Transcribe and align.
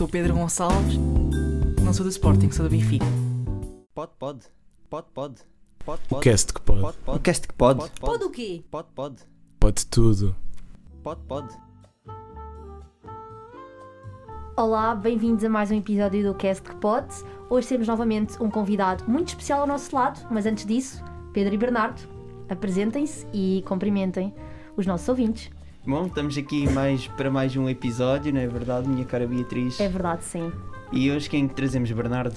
Sou 0.00 0.08
Pedro 0.08 0.32
Gonçalves, 0.32 0.96
não 1.84 1.92
sou 1.92 2.04
do 2.04 2.08
Sporting, 2.08 2.50
sou 2.50 2.64
do 2.64 2.70
Benfica. 2.70 3.04
Pode, 3.94 4.12
pode. 4.18 4.46
Pode, 4.88 5.06
pode. 5.12 5.34
Pode, 5.84 6.00
pode. 6.08 6.24
Cast 6.24 6.54
que 6.54 6.60
pode. 6.62 6.80
Pode, 6.80 6.96
pode. 7.04 7.18
O 7.18 7.20
cast 7.20 7.46
que 7.46 7.52
pode. 7.52 7.80
Pode, 7.80 8.00
Pode 8.00 8.18
pode. 8.18 8.24
o 8.24 8.30
quê? 8.30 8.64
Pode, 8.70 8.88
pode. 8.94 9.16
Pode 9.60 9.84
tudo. 9.84 10.34
Pode, 11.02 11.20
pode. 11.28 11.54
Olá, 14.56 14.94
bem-vindos 14.94 15.44
a 15.44 15.50
mais 15.50 15.70
um 15.70 15.74
episódio 15.74 16.32
do 16.32 16.34
Cast 16.34 16.62
que 16.66 16.76
Pode. 16.76 17.14
Hoje 17.50 17.68
temos 17.68 17.86
novamente 17.86 18.42
um 18.42 18.50
convidado 18.50 19.04
muito 19.06 19.28
especial 19.28 19.60
ao 19.60 19.66
nosso 19.66 19.94
lado, 19.94 20.26
mas 20.30 20.46
antes 20.46 20.64
disso, 20.64 21.04
Pedro 21.34 21.52
e 21.52 21.58
Bernardo, 21.58 22.00
apresentem-se 22.48 23.26
e 23.34 23.62
cumprimentem 23.68 24.34
os 24.78 24.86
nossos 24.86 25.06
ouvintes. 25.10 25.50
Bom, 25.90 26.06
estamos 26.06 26.38
aqui 26.38 26.70
mais, 26.70 27.08
para 27.08 27.28
mais 27.32 27.56
um 27.56 27.68
episódio, 27.68 28.32
não 28.32 28.40
é 28.40 28.46
verdade, 28.46 28.88
minha 28.88 29.04
cara 29.04 29.26
Beatriz? 29.26 29.80
É 29.80 29.88
verdade, 29.88 30.22
sim. 30.22 30.52
E 30.92 31.10
hoje 31.10 31.28
quem 31.28 31.48
trazemos, 31.48 31.90
Bernardo? 31.90 32.36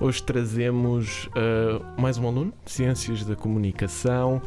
Hoje 0.00 0.20
trazemos 0.20 1.30
ah, 1.36 1.80
mais 1.96 2.18
um 2.18 2.26
aluno 2.26 2.52
de 2.64 2.72
Ciências 2.72 3.24
da 3.24 3.36
Comunicação 3.36 4.42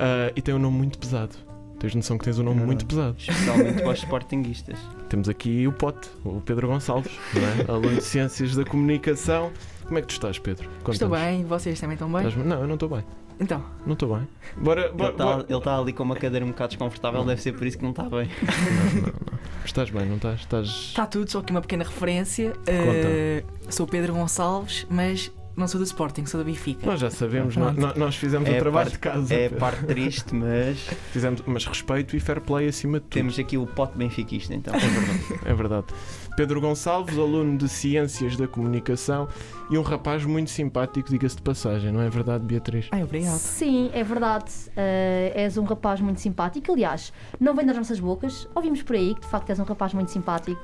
ah, 0.00 0.32
e 0.34 0.42
tem 0.42 0.52
um 0.52 0.58
nome 0.58 0.78
muito 0.78 0.98
pesado. 0.98 1.36
Tens 1.78 1.94
noção 1.94 2.18
que 2.18 2.24
tens 2.24 2.40
um 2.40 2.42
nome 2.42 2.58
Verdade. 2.58 2.66
muito 2.66 2.86
pesado. 2.86 3.14
Especialmente 3.16 3.82
para 3.82 3.92
os 3.92 3.98
sportinguistas. 4.00 4.78
Temos 5.08 5.28
aqui 5.28 5.68
o 5.68 5.72
Pote, 5.72 6.10
o 6.24 6.40
Pedro 6.40 6.66
Gonçalves, 6.66 7.12
não 7.32 7.42
é? 7.42 7.70
aluno 7.70 7.98
de 7.98 8.04
Ciências 8.04 8.56
da 8.56 8.64
Comunicação. 8.64 9.52
Como 9.84 9.98
é 9.98 10.00
que 10.00 10.08
tu 10.08 10.12
estás, 10.12 10.40
Pedro? 10.40 10.68
Estou 10.88 11.08
Conta-nos. 11.08 11.20
bem, 11.20 11.44
vocês 11.44 11.78
também 11.78 11.94
estão 11.94 12.10
bem? 12.10 12.26
Estás- 12.26 12.46
Não, 12.46 12.62
eu 12.62 12.66
não 12.66 12.74
estou 12.74 12.88
bem. 12.88 13.04
Então, 13.42 13.62
Não 13.84 13.94
estou 13.94 14.14
bem. 14.16 14.28
Bora, 14.56 14.82
Ele 14.82 14.92
bora, 14.92 15.10
está 15.12 15.24
bora. 15.24 15.46
ele 15.48 15.60
tá 15.60 15.78
ali 15.78 15.92
com 15.92 16.02
uma 16.04 16.14
cadeira 16.16 16.44
um 16.44 16.48
bocado 16.48 16.68
desconfortável, 16.70 17.24
deve 17.24 17.40
ser 17.42 17.52
por 17.52 17.66
isso 17.66 17.76
que 17.76 17.82
não 17.82 17.90
está 17.90 18.04
bem. 18.04 18.28
Não, 18.42 19.02
não, 19.02 19.02
não. 19.02 19.12
Estás 19.64 19.90
bem, 19.90 20.06
não 20.06 20.16
estás? 20.16 20.40
Estás. 20.40 20.66
está 20.68 21.06
tudo, 21.06 21.30
só 21.30 21.40
aqui 21.40 21.50
uma 21.50 21.60
pequena 21.60 21.84
referência. 21.84 22.52
Uh, 22.52 23.44
sou 23.72 23.86
Pedro 23.86 24.12
Gonçalves, 24.14 24.86
mas 24.90 25.30
não 25.56 25.66
sou 25.68 25.78
do 25.80 25.84
Sporting, 25.84 26.24
sou 26.26 26.40
do 26.40 26.44
Benfica. 26.46 26.86
Nós 26.86 26.98
já 27.00 27.10
sabemos, 27.10 27.54
Pronto. 27.54 27.78
nó- 27.80 27.88
nó- 27.88 27.94
nós 27.96 28.16
fizemos 28.16 28.48
É 28.48 28.56
o 28.56 28.58
trabalho 28.58 28.90
parte- 28.90 28.92
de 28.92 28.98
casa. 28.98 29.34
É 29.34 29.46
a 29.46 29.50
parte 29.50 29.84
triste, 29.86 30.34
mas 30.34 30.78
Fizemos, 31.12 31.42
mas 31.46 31.66
respeito 31.66 32.16
e 32.16 32.20
fair 32.20 32.40
play 32.40 32.68
acima 32.68 32.98
de 32.98 33.04
tudo. 33.04 33.12
temos 33.12 33.38
aqui 33.38 33.56
o 33.58 33.66
pote 33.66 33.96
benfiquista, 33.98 34.54
então. 34.54 34.74
É 34.74 34.78
verdade, 34.78 35.20
é 35.46 35.54
verdade. 35.54 35.86
Pedro 36.36 36.60
Gonçalves, 36.62 37.18
aluno 37.18 37.58
de 37.58 37.68
Ciências 37.68 38.36
da 38.36 38.48
Comunicação 38.48 39.28
e 39.70 39.76
um 39.76 39.82
rapaz 39.82 40.24
muito 40.24 40.50
simpático, 40.50 41.10
diga-se 41.10 41.36
de 41.36 41.42
passagem, 41.42 41.92
não 41.92 42.00
é 42.00 42.08
verdade, 42.08 42.44
Beatriz? 42.44 42.88
Ai, 42.90 43.02
obrigado. 43.02 43.36
Sim, 43.36 43.90
é 43.92 44.02
verdade. 44.02 44.50
Uh, 44.68 45.32
és 45.34 45.58
um 45.58 45.64
rapaz 45.64 46.00
muito 46.00 46.20
simpático. 46.20 46.72
Aliás, 46.72 47.12
não 47.38 47.54
vem 47.54 47.66
das 47.66 47.76
nossas 47.76 48.00
bocas. 48.00 48.48
Ouvimos 48.54 48.82
por 48.82 48.96
aí 48.96 49.14
que 49.14 49.20
de 49.20 49.26
facto 49.26 49.50
és 49.50 49.58
um 49.60 49.64
rapaz 49.64 49.92
muito 49.92 50.10
simpático, 50.10 50.60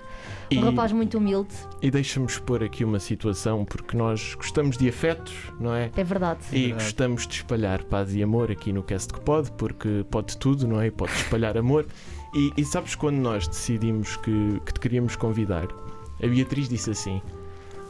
E, 0.51 0.59
um 0.59 0.63
rapaz 0.63 0.91
muito 0.93 1.19
humilde. 1.19 1.55
e 1.83 1.91
deixa-me 1.91 2.27
expor 2.27 2.63
aqui 2.63 2.83
uma 2.85 2.99
situação, 2.99 3.65
porque 3.65 3.97
nós 3.97 4.35
gostamos 4.35 4.77
de 4.79 4.89
afetos, 4.89 5.35
não 5.61 5.75
é? 5.75 5.91
É 5.97 6.05
verdade. 6.05 6.41
E 6.51 6.61
Verdade. 6.69 6.85
gostamos 6.85 7.27
de 7.27 7.35
espalhar 7.35 7.85
paz 7.85 8.15
e 8.15 8.23
amor 8.23 8.51
aqui 8.51 8.73
no 8.73 8.83
Cast 8.83 9.13
que 9.13 9.21
pode, 9.21 9.53
porque 9.53 10.05
pode 10.11 10.37
tudo, 10.39 10.67
não 10.67 10.81
é? 10.81 10.87
E 10.87 10.91
pode 10.91 11.13
espalhar 11.13 11.57
amor. 11.59 11.87
E, 12.35 12.53
e 12.57 12.65
sabes 12.65 12.95
quando 12.95 13.17
nós 13.17 13.49
decidimos 13.49 14.17
que, 14.17 14.61
que 14.67 14.73
te 14.75 14.81
queríamos 14.81 15.17
convidar? 15.17 15.67
A 16.23 16.27
Beatriz 16.27 16.69
disse 16.69 16.91
assim: 16.91 17.23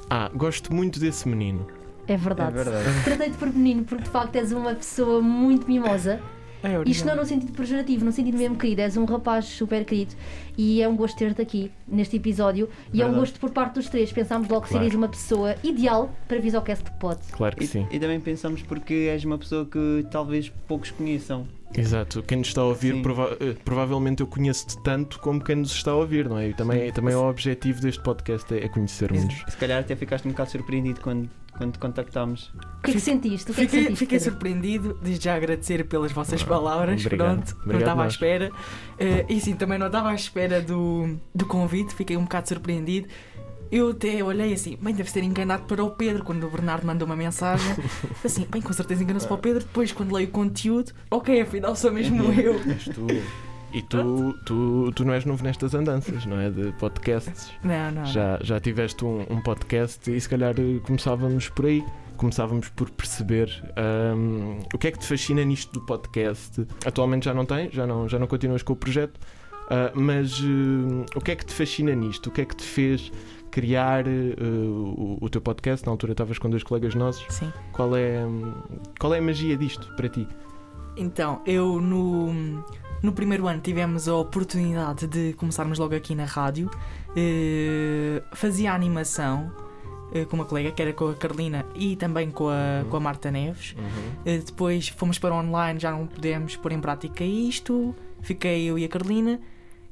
Ah, 0.09 0.31
gosto 0.35 0.73
muito 0.73 1.01
desse 1.01 1.29
menino. 1.29 1.67
É 2.07 2.15
É 2.15 2.17
verdade. 2.17 2.53
verdade. 2.55 2.85
Tratei-te 3.05 3.37
por 3.37 3.53
menino 3.53 3.85
porque 3.85 4.05
de 4.05 4.11
facto 4.11 4.35
és 4.37 4.53
uma 4.53 4.75
pessoa 4.75 5.21
muito 5.21 5.67
mimosa. 5.67 6.21
Obrigado. 6.61 6.89
Isto 6.89 7.07
não 7.07 7.15
no 7.17 7.25
sentido 7.25 7.53
pejorativo, 7.53 8.05
no 8.05 8.11
sentido 8.11 8.37
mesmo 8.37 8.57
querido. 8.57 8.81
És 8.81 8.97
um 8.97 9.05
rapaz 9.05 9.45
super 9.45 9.85
querido 9.85 10.15
e 10.57 10.83
é 10.83 10.89
um 10.89 10.97
gosto 10.97 11.17
ter-te 11.17 11.41
aqui 11.41 11.71
neste 11.87 12.17
episódio. 12.17 12.69
E 12.93 13.01
é 13.01 13.05
um 13.05 13.09
Verdade. 13.11 13.21
gosto 13.31 13.41
por 13.41 13.51
parte 13.51 13.75
dos 13.75 13.89
três. 13.89 14.11
Pensámos 14.13 14.49
logo 14.49 14.63
que 14.63 14.69
Claro. 14.71 14.85
serias 14.85 14.99
uma 14.99 15.09
pessoa 15.09 15.55
ideal 15.63 16.11
para 16.27 16.39
vir 16.41 16.57
ao 16.57 16.63
cast 16.63 16.91
pode. 16.99 17.21
Claro 17.31 17.55
que 17.57 17.65
E, 17.65 17.67
sim. 17.67 17.87
e 17.93 17.99
também 18.01 18.19
pensamos 18.19 18.63
porque 18.63 18.93
és 19.09 19.25
uma 19.25 19.39
pessoa 19.39 19.67
que 19.67 20.05
talvez 20.11 20.49
poucos 20.67 20.91
conheçam. 20.91 21.47
Exato, 21.77 22.23
quem 22.23 22.39
nos 22.39 22.49
está 22.49 22.63
a 22.63 22.65
ouvir, 22.65 23.01
prova- 23.03 23.37
eh, 23.41 23.55
provavelmente 23.65 24.21
eu 24.23 24.27
conheço-te 24.27 24.83
tanto 24.83 25.19
como 25.21 25.43
quem 25.43 25.57
nos 25.57 25.73
está 25.73 25.91
a 25.91 25.95
ouvir, 25.97 26.29
não 26.29 26.39
é? 26.39 26.49
E 26.49 26.55
também, 26.55 26.91
também 26.93 27.15
é 27.15 27.17
o 27.17 27.29
objetivo 27.29 27.81
deste 27.81 28.03
podcast 28.03 28.53
é, 28.55 28.65
é 28.65 28.69
conhecermos. 28.69 29.45
Se 29.49 29.57
calhar 29.57 29.79
até 29.81 29.95
ficaste 29.95 30.27
um 30.27 30.31
bocado 30.31 30.51
surpreendido 30.51 31.01
quando, 31.01 31.29
quando 31.57 31.73
te 31.75 31.79
contactámos. 31.79 32.51
O 32.79 32.83
que 32.83 32.91
é 32.91 32.95
que 32.95 33.01
sentiste? 33.01 33.53
Que 33.53 33.53
é 33.53 33.55
que 33.55 33.61
Fiquei, 33.61 33.81
sentiste? 33.83 33.99
fiquei 33.99 34.19
surpreendido, 34.21 34.99
desde 35.03 35.25
já 35.27 35.35
agradecer 35.37 35.85
pelas 35.85 36.11
vossas 36.11 36.43
Ah, 36.43 36.47
palavras. 36.47 37.01
obrigado. 37.05 37.35
Pronto, 37.37 37.55
não 37.55 37.63
Obrigado 37.65 37.81
estava 37.83 38.05
à 38.05 38.07
espera. 38.09 38.51
Eh, 38.99 39.27
e 39.29 39.41
sim, 39.41 39.55
também 39.55 39.79
não 39.79 39.87
estava 39.87 40.09
à 40.11 40.15
espera 40.15 40.61
do, 40.63 41.17
do 41.35 41.45
convite, 41.47 41.95
fiquei 41.95 42.17
um 42.17 42.23
bocado 42.23 42.49
surpreendido. 42.49 43.09
Eu 43.71 43.91
até 43.91 44.23
olhei 44.25 44.53
assim, 44.53 44.79
bem, 44.81 44.95
deve 44.95 45.11
ser 45.11 45.23
enganado 45.23 45.65
para 45.65 45.85
o 45.85 45.91
Pedro, 45.91 46.25
quando 46.25 46.47
o 46.47 46.51
Bernardo 46.51 46.87
mandou 46.87 47.07
uma 47.07 47.17
mensagem. 47.17 47.77
Assim, 48.25 48.47
bem, 48.51 48.63
com 48.63 48.73
certeza 48.73 49.03
enganou-se 49.03 49.27
para 49.27 49.37
o 49.37 49.39
Pedro. 49.39 49.61
Depois, 49.61 49.93
quando 49.93 50.15
leio 50.15 50.29
o 50.29 50.31
conteúdo, 50.31 50.93
ok, 51.11 51.41
afinal 51.43 51.77
sou 51.77 51.93
mesmo 51.93 52.33
eu. 52.33 52.55
És 52.55 52.85
tu. 52.85 53.07
E 53.73 53.83
tu, 53.83 54.35
tu, 54.47 54.91
tu 54.95 55.05
não 55.05 55.13
és 55.13 55.27
novo 55.27 55.45
nestas 55.45 55.75
andanças, 55.75 56.25
não 56.25 56.41
é? 56.41 56.49
De 56.49 56.73
podcasts. 56.79 57.53
Não, 57.63 57.93
não. 57.93 58.07
Já, 58.07 58.39
já 58.43 58.59
tiveste 58.59 59.05
um, 59.05 59.27
um 59.29 59.43
podcast 59.43 60.11
e 60.11 60.19
se 60.19 60.29
calhar 60.29 60.55
eh, 60.59 60.81
começávamos 60.83 61.51
por 61.51 61.67
aí. 61.67 61.85
Começávamos 62.17 62.69
por 62.71 62.91
perceber 62.91 63.63
ahm, 63.77 64.61
o 64.75 64.79
que 64.79 64.89
é 64.89 64.91
que 64.91 64.99
te 64.99 65.07
fascina 65.07 65.45
nisto 65.45 65.73
do 65.73 65.85
podcast. 65.85 66.67
Atualmente 66.85 67.27
já 67.27 67.35
não 67.35 67.45
tens, 67.45 67.73
já 67.73 67.87
não, 67.87 68.09
já 68.09 68.19
não 68.19 68.27
continuas 68.27 68.63
com 68.63 68.73
o 68.73 68.77
projeto, 68.77 69.21
ah, 69.71 69.93
mas 69.95 70.41
eh, 70.41 71.05
o 71.15 71.21
que 71.21 71.31
é 71.31 71.37
que 71.37 71.45
te 71.45 71.53
fascina 71.53 71.95
nisto? 71.95 72.29
O 72.29 72.33
que 72.33 72.41
é 72.41 72.45
que 72.45 72.57
te 72.57 72.65
fez 72.65 73.13
criar 73.59 74.07
eh, 74.07 74.35
o, 74.41 75.19
o 75.21 75.29
teu 75.29 75.41
podcast? 75.41 75.85
Na 75.85 75.91
altura 75.91 76.13
estavas 76.13 76.39
com 76.39 76.49
dois 76.49 76.63
colegas 76.63 76.95
nossos. 76.95 77.27
Sim. 77.29 77.53
Qual 77.73 77.97
é, 77.97 78.21
qual 79.01 79.13
é 79.15 79.19
a 79.19 79.23
magia 79.23 79.57
disto 79.57 79.93
para 79.97 80.09
ti? 80.09 80.29
Então, 80.97 81.43
eu 81.45 81.81
no, 81.81 82.33
no 83.03 83.13
primeiro 83.13 83.49
ano 83.49 83.61
tivemos 83.61 84.09
a 84.09 84.15
oportunidade 84.15 85.09
de 85.09 85.33
começarmos 85.33 85.77
logo 85.77 85.97
aqui 85.97 86.15
na 86.15 86.25
rádio. 86.25 86.71
Eh, 87.17 88.23
fazia 88.33 88.73
animação 88.73 89.51
eh, 90.13 90.25
com 90.25 90.37
uma 90.37 90.45
colega 90.45 90.71
que 90.71 90.81
era 90.81 90.93
com 90.93 91.09
a 91.09 91.15
Carolina 91.17 91.67
e 91.75 91.97
também 91.97 92.31
com 92.31 92.49
a, 92.49 92.85
com 92.89 92.97
a 92.97 93.01
Marta 93.01 93.29
Neves. 93.29 93.75
Eh, 94.25 94.39
depois 94.39 94.89
fomos 94.89 95.19
para 95.19 95.35
online, 95.35 95.81
já 95.81 95.91
não 95.91 96.07
pudemos 96.07 96.55
pôr 96.55 96.71
em 96.71 96.81
prática 96.81 97.25
isto. 97.25 97.93
Fiquei 98.23 98.71
eu 98.71 98.79
e 98.79 98.85
a 98.85 98.89
Carolina. 98.89 99.41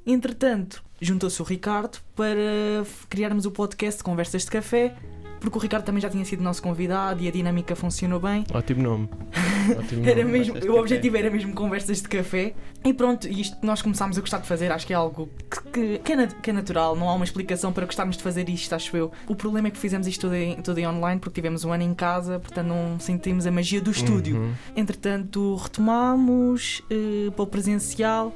Entretanto, 0.07 0.85
juntou-se 1.01 1.41
o 1.41 1.45
Ricardo 1.45 1.99
para 2.15 2.85
criarmos 3.09 3.47
o 3.47 3.51
podcast 3.51 4.03
Conversas 4.03 4.45
de 4.45 4.51
Café, 4.51 4.95
porque 5.39 5.59
o 5.59 5.61
Ricardo 5.61 5.85
também 5.85 6.01
já 6.01 6.09
tinha 6.09 6.25
sido 6.25 6.43
nosso 6.43 6.63
convidado 6.63 7.23
e 7.23 7.29
a 7.29 7.31
dinâmica 7.31 7.77
funcionou 7.77 8.19
bem. 8.19 8.45
Ótimo 8.53 8.83
nome. 8.83 9.09
Ótimo 9.79 10.09
Era 10.09 10.23
nome. 10.25 10.33
mesmo, 10.39 10.55
Conversas 10.55 10.61
de 10.63 10.69
o 10.69 10.73
café. 10.73 10.81
objetivo 10.81 11.17
era 11.19 11.31
mesmo 11.31 11.55
conversas 11.55 12.03
de 12.03 12.09
café. 12.09 12.55
E 12.85 12.95
pronto, 12.95 13.29
isto 13.29 13.57
nós 13.63 13.83
começámos 13.83 14.17
a 14.17 14.21
gostar 14.23 14.39
de 14.39 14.47
fazer, 14.49 14.73
acho 14.73 14.87
que 14.87 14.93
é 14.93 14.97
algo 14.97 15.29
que, 15.73 15.99
que- 15.99 16.13
é, 16.13 16.27
que 16.27 16.51
é 16.51 16.53
natural, 16.53 16.97
não 16.97 17.09
há 17.09 17.15
uma 17.15 17.25
explicação 17.25 17.73
para 17.73 17.85
gostarmos 17.85 18.17
de 18.17 18.23
fazer 18.23 18.49
isto, 18.49 18.75
acho 18.75 18.97
eu. 18.97 19.13
O 19.29 19.37
problema 19.37 19.69
é 19.69 19.71
que 19.71 19.79
fizemos 19.79 20.07
isto 20.07 20.23
tudo 20.23 20.35
em, 20.35 20.57
tudo 20.63 20.79
em 20.79 20.87
online 20.89 21.21
porque 21.21 21.35
tivemos 21.35 21.65
um 21.65 21.73
ano 21.73 21.83
em 21.83 21.95
casa, 21.95 22.39
portanto 22.41 22.67
não 22.69 22.99
sentimos 22.99 23.47
a 23.47 23.51
magia 23.51 23.81
do 23.81 23.91
estúdio. 23.91 24.37
Uhum. 24.39 24.53
Entretanto, 24.75 25.55
retomámos 25.57 26.83
eh, 26.91 27.31
para 27.35 27.43
o 27.43 27.47
presencial 27.47 28.33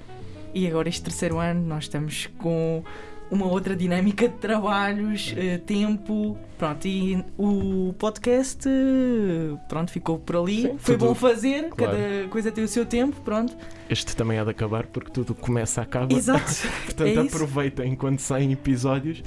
e 0.55 0.67
agora 0.67 0.89
este 0.89 1.03
terceiro 1.03 1.39
ano 1.39 1.67
nós 1.67 1.85
estamos 1.85 2.29
com 2.39 2.83
uma 3.31 3.47
outra 3.47 3.77
dinâmica 3.77 4.29
de 4.29 4.35
trabalhos, 4.39 5.33
eh, 5.37 5.59
tempo, 5.59 6.37
pronto, 6.59 6.89
e 6.89 7.25
o 7.39 7.95
podcast 7.97 8.69
pronto, 9.69 9.93
ficou 9.93 10.19
por 10.19 10.37
ali. 10.37 10.63
Sim, 10.63 10.77
Foi 10.79 10.97
tudo- 10.97 11.09
bom 11.11 11.15
fazer, 11.15 11.69
claro. 11.71 11.97
cada 11.97 12.29
coisa 12.29 12.51
tem 12.51 12.65
o 12.65 12.69
seu 12.69 12.85
tempo, 12.85 13.21
pronto. 13.21 13.57
Este 13.89 14.17
também 14.17 14.39
há 14.39 14.43
de 14.45 14.51
acabar 14.51 14.87
porque 14.87 15.11
tudo 15.13 15.33
começa 15.35 15.81
a 15.81 15.85
acabar. 15.85 16.13
Exato. 16.13 16.45
Portanto, 16.87 17.07
é 17.07 17.13
isso. 17.25 17.37
aproveita 17.37 17.87
enquanto 17.87 18.19
saem 18.19 18.51
episódios. 18.53 19.23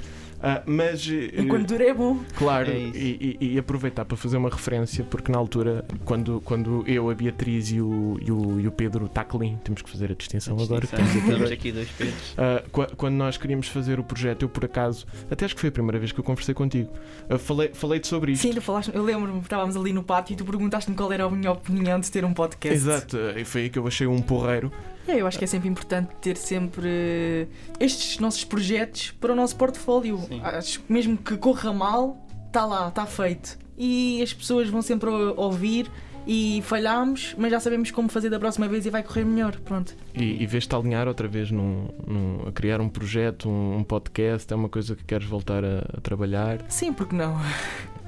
Ah, 0.46 0.62
mas, 0.66 1.08
eh, 1.10 1.40
Enquanto 1.40 1.66
dura 1.68 1.84
é 1.88 1.94
bom. 1.94 2.18
claro, 2.36 2.70
É 2.70 2.76
e, 2.78 3.36
e- 3.40 3.54
e 3.54 3.58
aproveitar 3.58 4.04
para 4.04 4.14
fazer 4.16 4.36
uma 4.36 4.50
referência, 4.50 5.02
porque 5.02 5.32
na 5.32 5.38
altura, 5.38 5.84
quando, 6.04 6.40
quando 6.44 6.84
eu, 6.86 7.08
a 7.08 7.14
Beatriz 7.14 7.70
e 7.70 7.80
o, 7.80 8.18
e 8.20 8.30
o, 8.30 8.60
e 8.60 8.68
o 8.68 8.72
Pedro 8.72 9.08
Taclin, 9.08 9.56
temos 9.64 9.80
que 9.80 9.88
fazer 9.88 10.10
a 10.12 10.14
distinção 10.14 10.58
agora, 10.60 10.86
que 10.86 10.94
temos 10.94 11.10
aqui 11.12 11.20
Temos 11.22 11.38
dois. 11.38 11.52
aqui 11.52 11.72
dois 11.72 11.88
Pedros. 11.88 12.36
Qua- 12.70 12.88
quando 12.96 13.14
nós 13.14 13.38
queríamos 13.38 13.68
fazer 13.68 13.98
o 13.98 14.04
projeto, 14.04 14.42
eu 14.42 14.48
por 14.50 14.64
acaso, 14.66 15.06
até 15.30 15.46
acho 15.46 15.54
que 15.54 15.60
foi 15.62 15.68
a 15.70 15.72
primeira 15.72 15.98
vez 15.98 16.12
que 16.12 16.20
eu 16.20 16.24
conversei 16.24 16.54
contigo, 16.54 16.90
ah, 17.30 17.38
falei- 17.38 17.70
falei-te 17.72 18.06
sobre 18.06 18.32
isto. 18.32 18.42
Sim, 18.42 18.52
tu 18.52 18.60
falaste, 18.60 18.90
eu 18.94 19.02
lembro-me, 19.02 19.40
estávamos 19.40 19.76
ali 19.76 19.94
no 19.94 20.02
pátio 20.02 20.34
e 20.34 20.36
tu 20.36 20.44
perguntaste-me 20.44 20.94
qual 20.94 21.10
era 21.10 21.24
a 21.24 21.30
minha 21.30 21.52
opinião 21.52 21.98
de 21.98 22.10
ter 22.10 22.22
um 22.24 22.34
podcast. 22.34 22.76
Exato, 22.76 23.16
e 23.34 23.44
foi 23.46 23.62
aí 23.62 23.70
que 23.70 23.78
eu 23.78 23.86
achei 23.86 24.06
um 24.06 24.20
porreiro. 24.20 24.70
É, 25.06 25.20
eu 25.20 25.26
acho 25.26 25.38
que 25.38 25.44
é 25.44 25.46
sempre 25.46 25.68
importante 25.68 26.08
ter 26.20 26.36
sempre 26.36 27.48
estes 27.78 28.18
nossos 28.18 28.44
projetos 28.44 29.10
para 29.20 29.32
o 29.32 29.36
nosso 29.36 29.54
portfólio. 29.56 30.18
Sim. 30.28 30.40
Acho 30.42 30.80
que 30.80 30.92
mesmo 30.92 31.16
que 31.16 31.36
corra 31.36 31.72
mal, 31.72 32.26
está 32.46 32.64
lá, 32.64 32.88
está 32.88 33.04
feito. 33.06 33.58
E 33.76 34.22
as 34.22 34.32
pessoas 34.32 34.68
vão 34.68 34.80
sempre 34.80 35.10
ou- 35.10 35.34
ouvir 35.36 35.90
e 36.26 36.62
falhámos, 36.64 37.34
mas 37.36 37.50
já 37.50 37.60
sabemos 37.60 37.90
como 37.90 38.08
fazer 38.08 38.30
da 38.30 38.38
próxima 38.38 38.66
vez 38.66 38.86
e 38.86 38.90
vai 38.90 39.02
correr 39.02 39.24
melhor. 39.24 39.56
Pronto. 39.60 39.94
E, 40.14 40.42
e 40.42 40.46
vês-te 40.46 40.74
alinhar 40.74 41.06
outra 41.06 41.28
vez 41.28 41.50
num, 41.50 41.88
num- 42.06 42.48
a 42.48 42.52
criar 42.52 42.80
um 42.80 42.88
projeto, 42.88 43.46
um, 43.48 43.76
um 43.78 43.84
podcast? 43.84 44.50
É 44.50 44.56
uma 44.56 44.68
coisa 44.70 44.96
que 44.96 45.04
queres 45.04 45.26
voltar 45.26 45.62
a, 45.64 45.80
a 45.98 46.00
trabalhar? 46.00 46.64
Sim, 46.68 46.92
porque 46.94 47.14
não? 47.14 47.34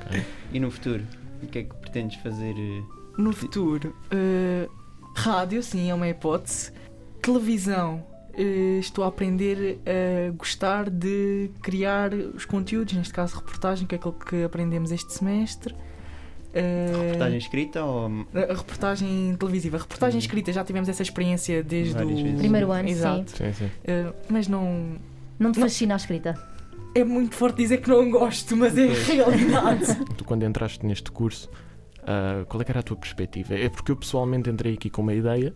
Ok. 0.06 0.22
E 0.52 0.58
no 0.60 0.70
futuro? 0.70 1.02
O 1.42 1.46
que 1.46 1.58
é 1.58 1.62
que 1.64 1.74
pretendes 1.74 2.16
fazer? 2.22 2.54
eh, 2.56 2.82
No 3.18 3.32
futuro, 3.34 3.94
eh, 4.10 4.66
rádio, 5.14 5.62
sim, 5.62 5.90
é 5.90 5.94
uma 5.94 6.08
hipótese. 6.08 6.72
Televisão, 7.22 8.04
eh, 8.34 8.78
estou 8.80 9.04
a 9.04 9.08
aprender 9.08 9.78
a 9.86 10.30
gostar 10.32 10.88
de 10.90 11.50
criar 11.62 12.12
os 12.14 12.44
conteúdos, 12.44 12.94
neste 12.94 13.12
caso 13.12 13.36
reportagem, 13.36 13.86
que 13.86 13.94
é 13.94 13.98
aquilo 13.98 14.12
que 14.14 14.44
aprendemos 14.44 14.90
este 14.92 15.12
semestre. 15.12 15.74
Eh, 16.54 16.86
Reportagem 17.02 17.38
escrita 17.38 17.84
ou 17.84 18.06
a 18.34 18.54
reportagem 18.54 19.36
televisiva. 19.38 19.78
Reportagem 19.78 20.16
Uhum. 20.16 20.20
escrita, 20.20 20.52
já 20.52 20.64
tivemos 20.64 20.88
essa 20.88 21.02
experiência 21.02 21.62
desde 21.62 21.92
Várias 21.94 22.18
o 22.20 22.22
vezes. 22.22 22.38
Primeiro 22.38 22.72
ano, 22.72 22.88
sim. 22.88 22.94
Exato. 22.94 23.30
Sim, 23.36 23.52
sim. 23.52 23.70
Eh, 23.84 24.12
mas 24.28 24.48
não. 24.48 24.96
Não 25.38 25.52
te 25.52 25.58
Não. 25.58 25.66
fascina 25.66 25.94
a 25.94 25.96
escrita? 25.98 26.34
É 26.94 27.04
muito 27.04 27.34
forte 27.34 27.58
dizer 27.58 27.78
que 27.82 27.90
não 27.90 28.10
gosto, 28.10 28.56
mas 28.56 28.76
é 28.78 28.84
a 28.84 28.86
Pois. 28.86 29.06
realidade. 29.06 30.04
Tu, 30.16 30.24
quando 30.24 30.44
entraste 30.44 30.86
neste 30.86 31.10
curso, 31.10 31.50
ah, 32.06 32.46
qual 32.48 32.62
é 32.62 32.64
que 32.64 32.70
era 32.72 32.80
a 32.80 32.82
tua 32.82 32.96
perspectiva? 32.96 33.54
É 33.54 33.68
porque 33.68 33.92
eu 33.92 33.96
pessoalmente 33.96 34.48
entrei 34.48 34.72
aqui 34.72 34.88
com 34.88 35.02
uma 35.02 35.12
ideia 35.12 35.52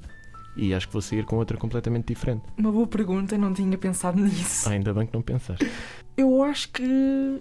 e 0.57 0.75
acho 0.75 0.87
que 0.87 0.93
vou 0.93 1.03
sair 1.03 1.25
com 1.25 1.37
outra 1.37 1.57
completamente 1.57 2.07
diferente. 2.07 2.43
Uma 2.57 2.73
boa 2.73 2.87
pergunta, 2.87 3.37
não 3.39 3.53
tinha 3.53 3.77
pensado 3.79 4.21
nisso. 4.23 4.69
Ah, 4.69 4.73
ainda 4.73 4.93
bem 4.93 5.07
que 5.07 5.15
não 5.15 5.23
pensaste. 5.23 5.69
Eu 6.17 6.43
acho 6.43 6.71
que 6.71 7.41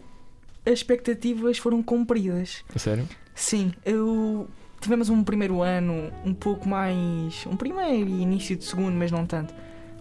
as 0.65 0.73
expectativas 0.73 1.57
foram 1.57 1.81
cumpridas. 1.81 2.63
A 2.73 2.79
sério? 2.79 3.07
Sim, 3.33 3.73
eu. 3.85 4.47
Tivemos 4.79 5.09
um 5.09 5.23
primeiro 5.23 5.61
ano 5.61 6.11
um 6.25 6.33
pouco 6.33 6.67
mais. 6.67 7.45
Um 7.45 7.57
primeiro 7.57 8.09
e 8.09 8.21
início 8.21 8.55
de 8.55 8.63
segundo, 8.63 8.95
mas 8.95 9.11
não 9.11 9.25
tanto. 9.25 9.53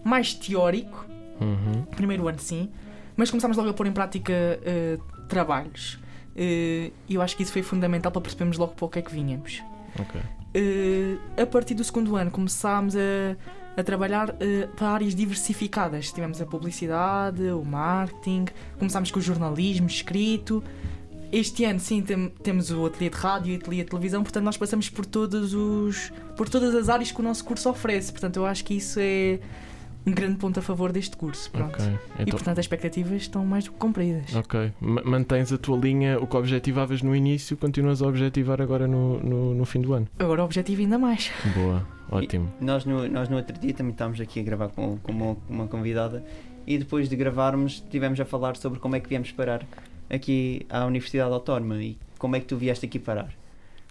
Mais 0.05 0.35
teórico. 0.35 1.07
Uhum. 1.41 1.83
Primeiro 1.97 2.29
ano, 2.29 2.39
sim. 2.39 2.71
Mas 3.17 3.31
começámos 3.31 3.57
logo 3.57 3.71
a 3.71 3.73
pôr 3.73 3.87
em 3.89 3.93
prática 3.93 4.33
eh, 4.33 4.99
trabalhos. 5.29 5.99
E 6.37 6.93
eu 7.11 7.21
acho 7.21 7.37
que 7.37 7.43
isso 7.43 7.53
foi 7.53 7.63
fundamental 7.63 8.13
para 8.13 8.21
percebermos 8.23 8.57
logo 8.57 8.75
para 8.75 8.87
o 8.87 8.89
que 8.89 9.01
é 9.01 9.03
que 9.03 9.11
vinhamos. 9.13 9.61
Ok. 9.99 10.21
Eh, 10.55 11.17
a 11.41 11.47
partir 11.47 11.75
do 11.75 11.85
segundo 11.85 12.17
ano 12.17 12.31
começámos 12.31 12.95
a, 12.97 13.37
a 13.77 13.83
trabalhar 13.83 14.35
eh, 14.41 14.67
para 14.77 14.89
áreas 14.89 15.15
diversificadas. 15.15 16.11
Tivemos 16.13 16.41
a 16.41 16.47
publicidade, 16.47 17.43
o 17.51 17.65
marketing, 17.65 18.47
começámos 18.79 19.11
com 19.11 19.19
o 19.19 19.23
jornalismo 19.23 19.87
escrito. 19.87 20.63
Este 21.31 21.65
ano, 21.67 21.79
sim, 21.79 22.01
tem- 22.01 22.31
temos 22.43 22.71
o 22.71 22.87
ateliê 22.87 23.11
de 23.11 23.17
rádio 23.17 23.53
e 23.53 23.57
o 23.57 23.61
ateliê 23.61 23.85
de 23.85 23.91
televisão, 23.91 24.23
portanto, 24.23 24.45
nós 24.45 24.57
passamos 24.57 24.89
por, 24.89 25.05
todos 25.05 25.53
os, 25.53 26.11
por 26.35 26.49
todas 26.49 26.75
as 26.75 26.89
áreas 26.89 27.13
que 27.13 27.21
o 27.21 27.23
nosso 27.23 27.45
curso 27.45 27.69
oferece. 27.69 28.11
Portanto, 28.11 28.37
eu 28.37 28.47
acho 28.47 28.65
que 28.65 28.75
isso 28.75 28.99
é 28.99 29.39
um 30.09 30.15
grande 30.15 30.37
ponto 30.39 30.59
a 30.59 30.63
favor 30.63 30.93
deste 30.93 31.17
curso. 31.17 31.51
Pronto. 31.51 31.75
Ok. 31.75 31.85
E, 31.87 32.23
Então, 32.23 32.27
portanto, 32.33 32.59
as 32.59 32.65
expectativas 32.65 33.23
estão 33.23 33.45
mais 33.45 33.65
do 33.65 33.73
que 33.73 33.79
cumpridas. 33.79 34.35
ok. 34.35 34.73
Ma- 34.81 35.03
Mantens 35.05 35.53
a 35.53 35.59
tua 35.59 35.77
linha, 35.79 36.19
o 36.21 36.27
que 36.27 36.37
objetivavas 36.37 37.03
no 37.03 37.15
início, 37.15 37.57
continuas 37.57 38.03
a 38.03 38.07
objetivar 38.07 38.61
agora 38.61 38.87
no, 38.87 39.19
no, 39.21 39.55
no 39.55 39.65
fim 39.65 39.81
do 39.81 39.93
ano. 39.95 40.07
Agora 40.19 40.43
o 40.43 40.45
objetivo 40.45 40.81
ainda 40.83 40.99
mais. 40.99 41.31
Boa, 41.55 41.87
ótimo. 42.11 42.53
Nós 42.61 42.85
no, 42.85 43.09
nós 43.09 43.29
no 43.29 43.37
outro 43.37 43.59
dia 43.59 43.73
também 43.75 43.93
estávamos 43.93 44.21
aqui 44.21 44.41
a 44.41 44.43
gravar 44.43 44.69
com, 44.69 44.97
com 44.99 45.13
uma, 45.13 45.37
uma 45.49 45.67
convidada 45.67 46.25
e 46.67 46.77
depois 46.79 47.09
de 47.09 47.17
gravarmos 47.17 47.83
tivemos 47.91 48.19
a 48.21 48.25
falar 48.25 48.57
sobre 48.57 48.79
como 48.79 48.95
é 48.97 49.01
que 49.01 49.09
viemos 49.09 49.33
parar 49.33 49.65
aqui 50.11 50.67
à 50.69 50.85
Universidade 50.87 51.33
Autónoma 51.33 51.77
e 51.83 51.97
como 52.19 52.37
é 52.37 52.41
que 52.41 52.47
tu 52.47 52.57
vieste 52.57 52.85
aqui 52.87 52.99
parar. 52.99 53.31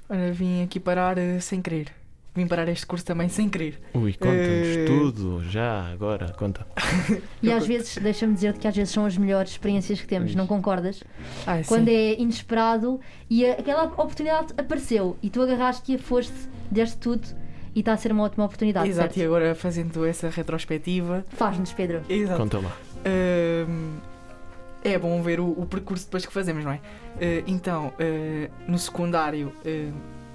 Olha, 0.10 0.32
vim 0.32 0.64
aqui 0.64 0.80
parar 0.80 1.18
eh, 1.18 1.40
sem 1.40 1.62
querer. 1.62 1.92
Vim 2.38 2.46
parar 2.48 2.68
este 2.70 2.86
curso 2.86 3.04
também 3.04 3.28
sem 3.30 3.50
querer. 3.50 3.80
Ui, 3.96 4.14
conta-nos 4.14 4.38
Eh, 4.68 4.86
tudo, 4.86 5.44
já, 5.50 5.88
agora, 5.92 6.32
conta. 6.38 6.68
E 7.42 7.52
às 7.52 7.66
vezes, 7.66 7.98
deixa-me 7.98 8.34
dizer-te 8.36 8.60
que 8.60 8.68
às 8.68 8.76
vezes 8.76 8.94
são 8.94 9.06
as 9.08 9.18
melhores 9.18 9.52
experiências 9.52 10.00
que 10.00 10.06
temos, 10.06 10.36
não 10.36 10.46
concordas? 10.46 11.04
Ah, 11.48 11.60
Quando 11.68 11.88
sim. 11.88 11.96
é 11.96 12.22
inesperado 12.22 13.00
e 13.28 13.44
a- 13.44 13.54
aquela 13.54 13.86
oportunidade 13.86 14.54
apareceu 14.56 15.18
e 15.24 15.32
tu 15.32 15.42
agarraste-a, 15.42 15.98
foste, 15.98 16.34
deste 16.70 16.98
tudo 16.98 17.28
e 17.76 17.80
está 17.80 17.94
a 17.94 17.98
ser 17.98 18.12
uma 18.12 18.24
ótima 18.24 18.46
oportunidade. 18.46 18.88
Exato, 18.88 19.14
e 19.14 19.16
certo? 19.16 19.26
agora 19.28 19.56
fazendo 19.56 20.06
essa 20.06 20.30
retrospectiva. 20.30 21.26
Faz-nos, 21.30 21.74
Pedro. 21.74 22.02
Exato. 22.08 22.40
Conta 22.40 22.60
lá. 22.60 22.72
Ahm, 23.04 23.98
é 24.84 24.98
bom 25.00 25.22
ver 25.24 25.40
o, 25.40 25.48
o 25.60 25.66
percurso 25.66 26.06
depois 26.06 26.24
que 26.26 26.32
fazemos, 26.32 26.64
não 26.64 26.72
é? 26.72 26.80
Ah, 27.20 27.44
então, 27.48 27.92
ah, 28.00 28.50
no 28.68 28.78
secundário, 28.78 29.52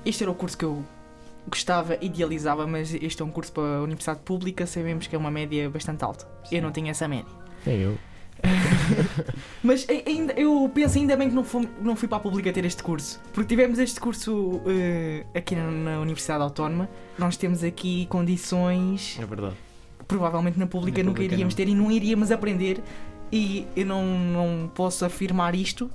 este 0.05 0.25
era 0.25 0.31
o 0.33 0.35
curso 0.35 0.59
que 0.59 0.65
eu 0.65 0.83
gostava, 1.49 1.97
idealizava, 2.01 2.67
mas 2.67 2.95
este 2.95 3.21
é 3.23 3.25
um 3.25 3.31
curso 3.31 3.53
para 3.53 3.79
a 3.79 3.83
Universidade 3.83 4.21
Pública, 4.25 4.67
sabemos 4.67 5.07
que 5.07 5.15
é 5.15 5.19
uma 5.19 5.31
média 5.31 5.69
bastante 5.71 6.05
alta. 6.05 6.27
Eu 6.51 6.63
não 6.63 6.71
tinha 6.73 6.91
essa 6.91 7.07
média. 7.09 7.33
É 7.67 7.75
eu. 7.77 7.97
Mas 9.63 9.87
ai- 9.89 10.03
ainda, 10.07 10.33
eu 10.33 10.71
penso 10.75 10.99
ainda 10.99 11.17
bem 11.17 11.29
que 11.29 11.35
não 11.35 11.45
fui, 11.45 11.69
não 11.81 11.95
fui 11.95 12.09
para 12.09 12.19
a 12.19 12.21
pública 12.21 12.53
ter 12.53 12.65
este 12.65 12.83
curso. 12.83 13.21
Porque 13.33 13.49
tivemos 13.49 13.79
este 13.79 14.01
curso 14.01 14.61
eh, 14.67 15.25
aqui 15.35 15.55
na, 15.55 15.71
na 15.71 16.01
Universidade 16.01 16.43
Autónoma. 16.43 16.89
Nós 17.19 17.37
temos 17.37 17.63
aqui 17.63 18.07
condições 18.07 19.17
É 19.21 19.25
verdade. 19.25 19.55
que 19.99 20.05
provavelmente 20.07 20.59
na 20.59 20.67
pública 20.67 20.99
Na 20.99 21.05
nunca 21.05 21.17
pública 21.17 21.35
iríamos 21.35 21.55
não. 21.55 21.57
ter 21.57 21.69
e 21.71 21.75
não 21.75 21.91
iríamos 21.93 22.31
aprender. 22.33 22.83
E 23.31 23.67
eu 23.77 23.87
não, 23.87 24.05
não 24.05 24.71
posso 24.75 25.05
afirmar 25.05 25.55
isto, 25.55 25.91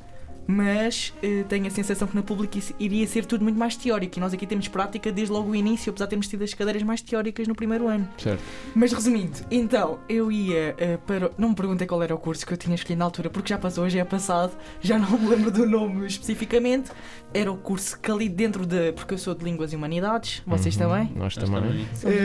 mas 0.47 1.13
eh, 1.21 1.44
tenho 1.49 1.67
a 1.67 1.69
sensação 1.69 2.07
que 2.07 2.15
na 2.15 2.23
pública 2.23 2.57
isso 2.57 2.73
iria 2.79 3.05
ser 3.05 3.25
tudo 3.25 3.44
muito 3.44 3.59
mais 3.59 3.75
teórico. 3.75 4.17
E 4.17 4.21
nós 4.21 4.33
aqui 4.33 4.47
temos 4.47 4.67
prática 4.67 5.11
desde 5.11 5.31
logo 5.33 5.51
o 5.51 5.55
início, 5.55 5.89
apesar 5.89 6.05
de 6.05 6.09
termos 6.11 6.27
tido 6.27 6.44
as 6.44 6.53
cadeiras 6.53 6.81
mais 6.83 7.01
teóricas 7.01 7.47
no 7.47 7.53
primeiro 7.55 7.88
ano. 7.88 8.07
Certo. 8.17 8.41
Mas 8.73 8.94
resumindo, 8.94 9.38
então 9.51 9.99
eu 10.07 10.31
ia 10.31 10.73
eh, 10.77 10.97
para. 11.05 11.29
Não 11.38 11.49
me 11.49 11.55
perguntei 11.55 11.85
qual 11.85 12.01
era 12.01 12.15
o 12.15 12.17
curso 12.17 12.45
que 12.45 12.53
eu 12.53 12.57
tinha 12.57 12.75
escolhido 12.75 12.99
na 12.99 13.05
altura, 13.05 13.29
porque 13.29 13.49
já 13.49 13.57
passou, 13.57 13.89
já 13.89 13.99
é 13.99 14.05
passado, 14.05 14.53
já 14.81 14.97
não 14.97 15.17
me 15.19 15.27
lembro 15.27 15.51
do 15.51 15.65
nome 15.65 16.07
especificamente. 16.07 16.91
Era 17.33 17.51
o 17.51 17.57
curso 17.57 17.99
que 17.99 18.09
ali 18.09 18.29
dentro 18.29 18.65
de. 18.65 18.94
Porque 18.94 19.13
eu 19.13 19.17
sou 19.17 19.35
de 19.35 19.44
Línguas 19.44 19.73
e 19.73 19.75
Humanidades, 19.75 20.41
vocês 20.47 20.75
Uhum, 20.75 20.81
também? 20.81 21.11
Nós 21.15 21.35
Nós 21.35 21.35
também. 21.35 21.88
Somos 21.94 22.17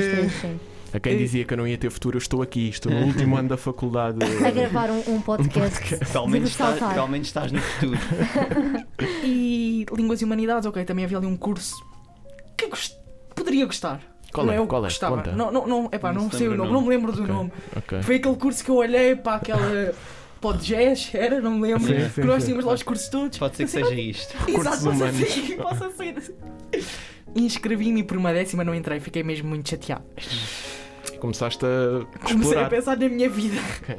Eh. 0.93 0.97
A 0.97 1.00
quem 1.00 1.15
Eh, 1.15 1.17
dizia 1.17 1.44
que 1.44 1.53
eu 1.55 1.56
não 1.59 1.67
ia 1.67 1.79
ter 1.79 1.91
futuro, 1.91 2.17
eu 2.17 2.21
estou 2.21 2.43
aqui. 2.43 2.69
Estou 2.69 2.93
no 2.93 3.06
último 3.06 3.37
ano 3.37 3.49
da 3.49 3.56
faculdade. 3.56 4.19
A 4.44 4.50
gravar 4.50 4.91
um, 4.91 5.03
um 5.15 5.21
podcast. 5.21 5.94
Atualmente, 6.03 6.44
de 6.44 6.49
estás, 6.50 6.71
saltar. 6.79 6.91
atualmente 6.93 7.25
estás 7.25 7.53
no 7.53 7.61
futuro. 7.61 7.99
E 9.25 9.87
Línguas 9.97 10.21
e 10.21 10.25
Humanidades, 10.25 10.67
ok, 10.67 10.85
também 10.85 11.05
havia 11.05 11.19
ali 11.19 11.27
um 11.27 11.37
curso 11.37 11.75
que 12.56 12.67
gost... 12.69 12.97
poderia 13.35 13.67
gostar. 13.67 14.00
Qual 14.33 14.47
não 14.47 14.53
é? 14.53 14.56
é 14.56 14.61
o 14.61 14.65
que 14.65 14.69
Qual 14.71 14.83
é? 14.83 14.89
gostava. 14.89 15.17
Conta. 15.17 15.33
Não, 15.33 15.50
não, 15.53 15.67
não, 15.67 15.89
epá, 15.93 16.12
Não 16.12 16.23
não, 16.23 16.31
se 16.31 16.39
sei 16.39 16.49
o 16.49 16.56
nome, 16.56 16.62
o 16.62 16.73
não 16.73 16.73
nome. 16.81 16.89
me 16.89 16.94
lembro 16.97 17.12
do 17.12 17.27
nome. 17.27 17.53
ok. 17.77 18.03
Foi 18.03 18.17
aquele 18.17 18.37
curso 18.37 18.65
que 18.65 18.71
eu 18.71 18.77
olhei 18.77 19.15
para 19.17 19.37
aquela. 19.37 19.94
O 20.44 20.53
jazz, 20.55 21.11
era, 21.15 21.41
não 21.41 21.53
me 21.53 21.69
lembro. 21.69 21.87
Sim, 21.87 21.94
que 22.08 22.20
sim, 22.20 22.20
nós 22.22 22.43
sim. 22.43 22.46
tínhamos 22.49 22.65
lá 22.65 22.72
os 22.72 22.82
cursos 22.82 23.08
todos. 23.08 23.39
Pode 23.39 23.56
ser 23.56 23.65
que 23.65 23.70
seja 23.70 23.94
isto. 23.94 24.34
Exato, 24.49 24.82
possa 24.82 25.13
ser, 25.13 25.56
possa 25.56 25.91
ser. 25.93 26.34
Inscrevi-me 27.37 28.01
e 28.01 28.03
por 28.03 28.17
uma 28.17 28.32
décima 28.32 28.65
não 28.65 28.75
entrei, 28.75 28.99
fiquei 28.99 29.22
mesmo 29.22 29.49
muito 29.49 29.70
chateado. 29.70 30.03
Começaste 31.22 31.64
a 31.64 32.05
Comecei 32.19 32.34
a 32.36 32.41
explorar. 32.41 32.69
pensar 32.69 32.96
na 32.98 33.08
minha 33.08 33.31
vida. 33.31 33.56
Ok. 33.81 33.96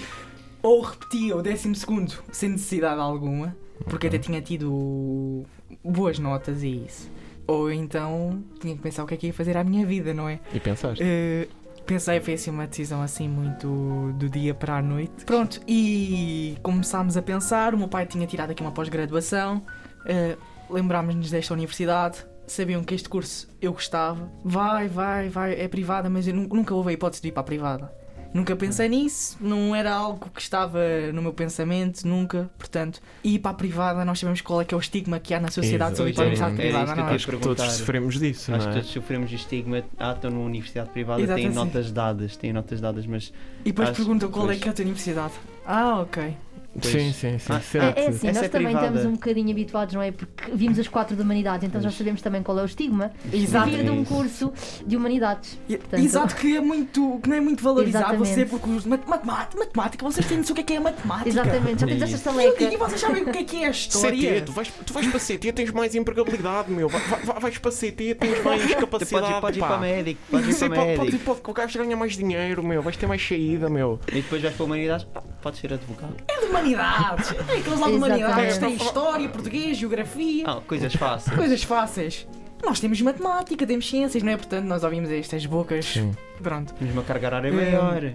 Ou 0.62 0.80
repetia 0.80 1.36
o 1.36 1.42
décimo 1.42 1.74
segundo 1.74 2.14
sem 2.30 2.50
necessidade 2.50 3.00
alguma, 3.00 3.56
porque 3.88 4.06
até 4.06 4.16
tinha 4.18 4.40
tido 4.40 5.44
boas 5.84 6.18
notas 6.20 6.62
e 6.62 6.84
isso. 6.86 7.10
Ou 7.46 7.72
então 7.72 8.40
tinha 8.60 8.74
que 8.76 8.80
pensar 8.82 9.02
o 9.02 9.06
que 9.06 9.14
é 9.14 9.16
que 9.16 9.26
ia 9.26 9.32
fazer 9.32 9.56
à 9.56 9.64
minha 9.64 9.84
vida, 9.84 10.14
não 10.14 10.28
é? 10.28 10.38
E 10.54 10.60
pensaste? 10.60 11.02
Eh, 11.04 11.48
pensei, 11.84 12.20
foi 12.20 12.34
assim 12.34 12.50
uma 12.50 12.68
decisão 12.68 13.02
assim 13.02 13.28
muito 13.28 14.12
do 14.16 14.28
dia 14.28 14.54
para 14.54 14.76
a 14.78 14.82
noite. 14.82 15.24
Pronto, 15.24 15.60
e 15.66 16.56
começámos 16.62 17.16
a 17.16 17.22
pensar. 17.22 17.74
O 17.74 17.78
meu 17.78 17.88
pai 17.88 18.06
tinha 18.06 18.26
tirado 18.28 18.50
aqui 18.52 18.62
uma 18.62 18.72
pós-graduação. 18.72 19.60
eh, 20.06 20.36
Lembrámos-nos 20.70 21.30
desta 21.30 21.52
universidade. 21.54 22.24
Sabiam 22.46 22.82
que 22.84 22.94
este 22.94 23.08
curso 23.08 23.48
eu 23.60 23.72
gostava. 23.72 24.30
Vai, 24.44 24.86
vai, 24.88 25.28
vai, 25.28 25.52
é 25.60 25.66
privada, 25.68 26.08
mas 26.08 26.26
eu 26.28 26.34
nu- 26.34 26.48
nunca 26.48 26.74
houve 26.74 26.90
a 26.90 26.92
hipótese 26.92 27.20
de 27.22 27.28
ir 27.28 27.32
para 27.32 27.40
a 27.40 27.44
privada. 27.44 27.92
Nunca 28.34 28.54
pensei 28.54 28.86
nisso, 28.88 29.36
não 29.40 29.74
era 29.74 29.90
algo 29.94 30.28
que 30.30 30.42
estava 30.42 30.78
no 31.14 31.22
meu 31.22 31.32
pensamento, 31.32 32.06
nunca. 32.06 32.50
Portanto, 32.58 33.00
ir 33.24 33.38
para 33.38 33.52
a 33.52 33.54
privada, 33.54 34.04
nós 34.04 34.18
sabemos 34.18 34.42
qual 34.42 34.60
é 34.60 34.64
que 34.64 34.74
é 34.74 34.76
o 34.76 34.80
estigma 34.80 35.18
que 35.18 35.32
há 35.32 35.40
na 35.40 35.48
sociedade 35.50 35.96
sobre 35.96 36.10
ir 36.12 36.14
para 36.14 36.24
a 36.24 36.26
universidade. 36.26 36.54
É 36.54 36.56
privada, 36.64 36.84
que 36.84 36.90
eu 37.00 37.04
não 37.04 37.10
é? 37.10 37.14
Acho 37.14 37.24
que 37.24 37.30
perguntar. 37.30 37.62
todos 37.62 37.72
sofremos 37.78 38.18
disso, 38.18 38.52
Acho 38.54 38.66
não 38.66 38.72
que 38.72 38.78
é? 38.78 38.80
todos 38.82 38.92
sofremos 38.94 39.30
de 39.30 39.36
estigma. 39.36 39.82
Ah, 39.98 40.12
estão 40.12 40.30
numa 40.30 40.44
universidade 40.44 40.90
privada, 40.90 41.22
Exato, 41.22 41.36
têm 41.36 41.46
assim. 41.46 41.54
notas 41.56 41.90
dadas, 41.90 42.36
têm 42.36 42.52
notas 42.52 42.80
dadas, 42.80 43.06
mas 43.06 43.32
E 43.64 43.72
depois 43.72 43.90
perguntam 43.90 44.30
qual 44.30 44.50
é 44.50 44.56
que 44.56 44.68
é 44.68 44.70
a 44.70 44.74
tua 44.74 44.82
universidade. 44.82 45.32
Ah, 45.64 46.00
ok. 46.00 46.36
Pois. 46.80 46.92
Sim, 46.92 47.12
sim, 47.12 47.38
sim. 47.38 47.52
Ah, 47.52 47.60
certo. 47.60 47.98
É, 47.98 48.04
é 48.04 48.08
assim, 48.08 48.28
Essa 48.28 48.38
nós 48.40 48.46
é 48.46 48.48
também 48.48 48.66
privada. 48.68 48.86
estamos 48.88 49.06
um 49.06 49.12
bocadinho 49.14 49.50
habituados, 49.50 49.94
não 49.94 50.02
é? 50.02 50.12
Porque 50.12 50.50
vimos 50.52 50.78
as 50.78 50.88
quatro 50.88 51.16
de 51.16 51.22
humanidades, 51.22 51.66
então 51.68 51.80
já 51.80 51.90
sabemos 51.90 52.20
também 52.22 52.42
qual 52.42 52.58
é 52.58 52.62
o 52.62 52.66
estigma 52.66 53.12
Exato. 53.32 53.70
de 53.70 53.76
vir 53.76 53.84
de 53.84 53.90
um 53.90 54.04
curso 54.04 54.52
de 54.86 54.96
humanidades. 54.96 55.58
Portanto- 55.68 56.00
Exato, 56.02 56.36
que 56.36 56.56
é 56.56 56.60
muito, 56.60 57.18
que 57.22 57.28
não 57.28 57.36
é 57.36 57.40
muito 57.40 57.62
valorizado 57.62 58.04
Exatamente. 58.14 58.34
você 58.34 58.44
porque 58.46 58.70
os 58.70 58.84
mat- 58.84 59.06
matemática, 59.06 59.58
matemática, 59.58 60.04
vocês 60.04 60.26
têm 60.26 60.38
noção 60.38 60.52
o 60.52 60.54
que 60.56 60.60
é 60.60 60.64
que 60.64 60.72
é 60.74 60.80
matemática. 60.80 61.28
Exatamente, 61.28 61.80
já 61.80 61.86
temos 61.86 62.02
esta 62.02 62.14
Isso. 62.16 62.24
saleca. 62.24 62.64
E, 62.64 62.74
e 62.74 62.76
vocês 62.76 63.00
sabem 63.00 63.22
o 63.22 63.26
que 63.32 63.38
é 63.38 63.44
que 63.44 63.56
é 63.64 63.68
a 63.68 63.72
CT, 63.72 63.76
história? 63.96 64.42
tu 64.42 64.52
vais, 64.52 64.72
tu 64.84 64.92
vais 64.92 65.06
para 65.06 65.20
CT, 65.20 65.52
tens 65.52 65.70
mais 65.70 65.94
empregabilidade, 65.94 66.70
meu. 66.70 66.88
Vai, 66.88 67.00
vai- 67.00 67.40
vais 67.40 67.58
para 67.58 67.70
CT, 67.70 68.14
tens 68.14 68.42
mais 68.44 68.62
capacidade. 68.74 69.26
podes, 69.26 69.40
podes 69.40 69.56
ir 69.56 69.60
pá. 69.60 69.68
para 69.68 69.78
médico, 69.78 70.20
podes 70.30 70.60
ir 70.62 70.68
para 70.68 70.76
pode, 70.76 70.96
pode, 70.96 71.10
médico. 71.12 71.24
pode, 71.24 71.40
o 71.46 71.52
gajo 71.52 71.78
ganha 71.78 71.96
mais 71.96 72.16
dinheiro, 72.16 72.62
meu. 72.62 72.82
Vais 72.82 72.96
ter 72.96 73.06
mais 73.06 73.26
saída, 73.26 73.68
meu. 73.68 73.98
E 74.08 74.16
depois 74.16 74.42
vais 74.42 74.54
para 74.54 74.64
a 74.64 74.66
humanidade, 74.66 75.06
ah, 75.14 75.22
podes 75.42 75.60
ser 75.60 75.72
advogado. 75.72 76.14
É 76.28 76.40
de 76.40 76.46
humanidades. 76.74 77.30
É 77.48 77.58
aqueles 77.58 77.80
lá 77.80 77.88
de 77.88 77.94
humanidades. 77.94 78.58
Tem 78.58 78.74
história, 78.74 79.28
português, 79.28 79.76
geografia. 79.76 80.44
Ah, 80.46 80.60
coisas 80.66 80.94
fáceis. 80.94 81.36
Coisas 81.36 81.62
fáceis. 81.62 82.26
Nós 82.64 82.80
temos 82.80 83.00
matemática, 83.02 83.66
temos 83.66 83.88
ciências, 83.88 84.22
não 84.22 84.32
é? 84.32 84.36
Portanto, 84.36 84.64
nós 84.64 84.82
ouvimos 84.82 85.10
estas 85.10 85.44
bocas. 85.46 85.84
Sim. 85.84 86.12
Pronto. 86.42 86.72
Temos 86.74 86.92
uma 86.94 87.02
carga 87.02 87.26
horária 87.28 87.48
É. 87.48 87.52
maior. 87.52 88.12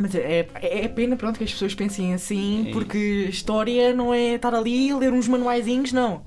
Mas 0.00 0.14
é, 0.14 0.46
é 0.54 0.84
é 0.84 0.88
pena, 0.88 1.16
pronto, 1.16 1.38
que 1.38 1.44
as 1.44 1.50
pessoas 1.52 1.74
pensem 1.74 2.14
assim, 2.14 2.68
É 2.68 2.72
porque 2.72 3.26
história 3.28 3.92
não 3.92 4.14
é 4.14 4.34
estar 4.34 4.54
ali 4.54 4.90
a 4.92 4.96
ler 4.96 5.12
uns 5.12 5.26
manuaizinhos, 5.26 5.92
não. 5.92 6.22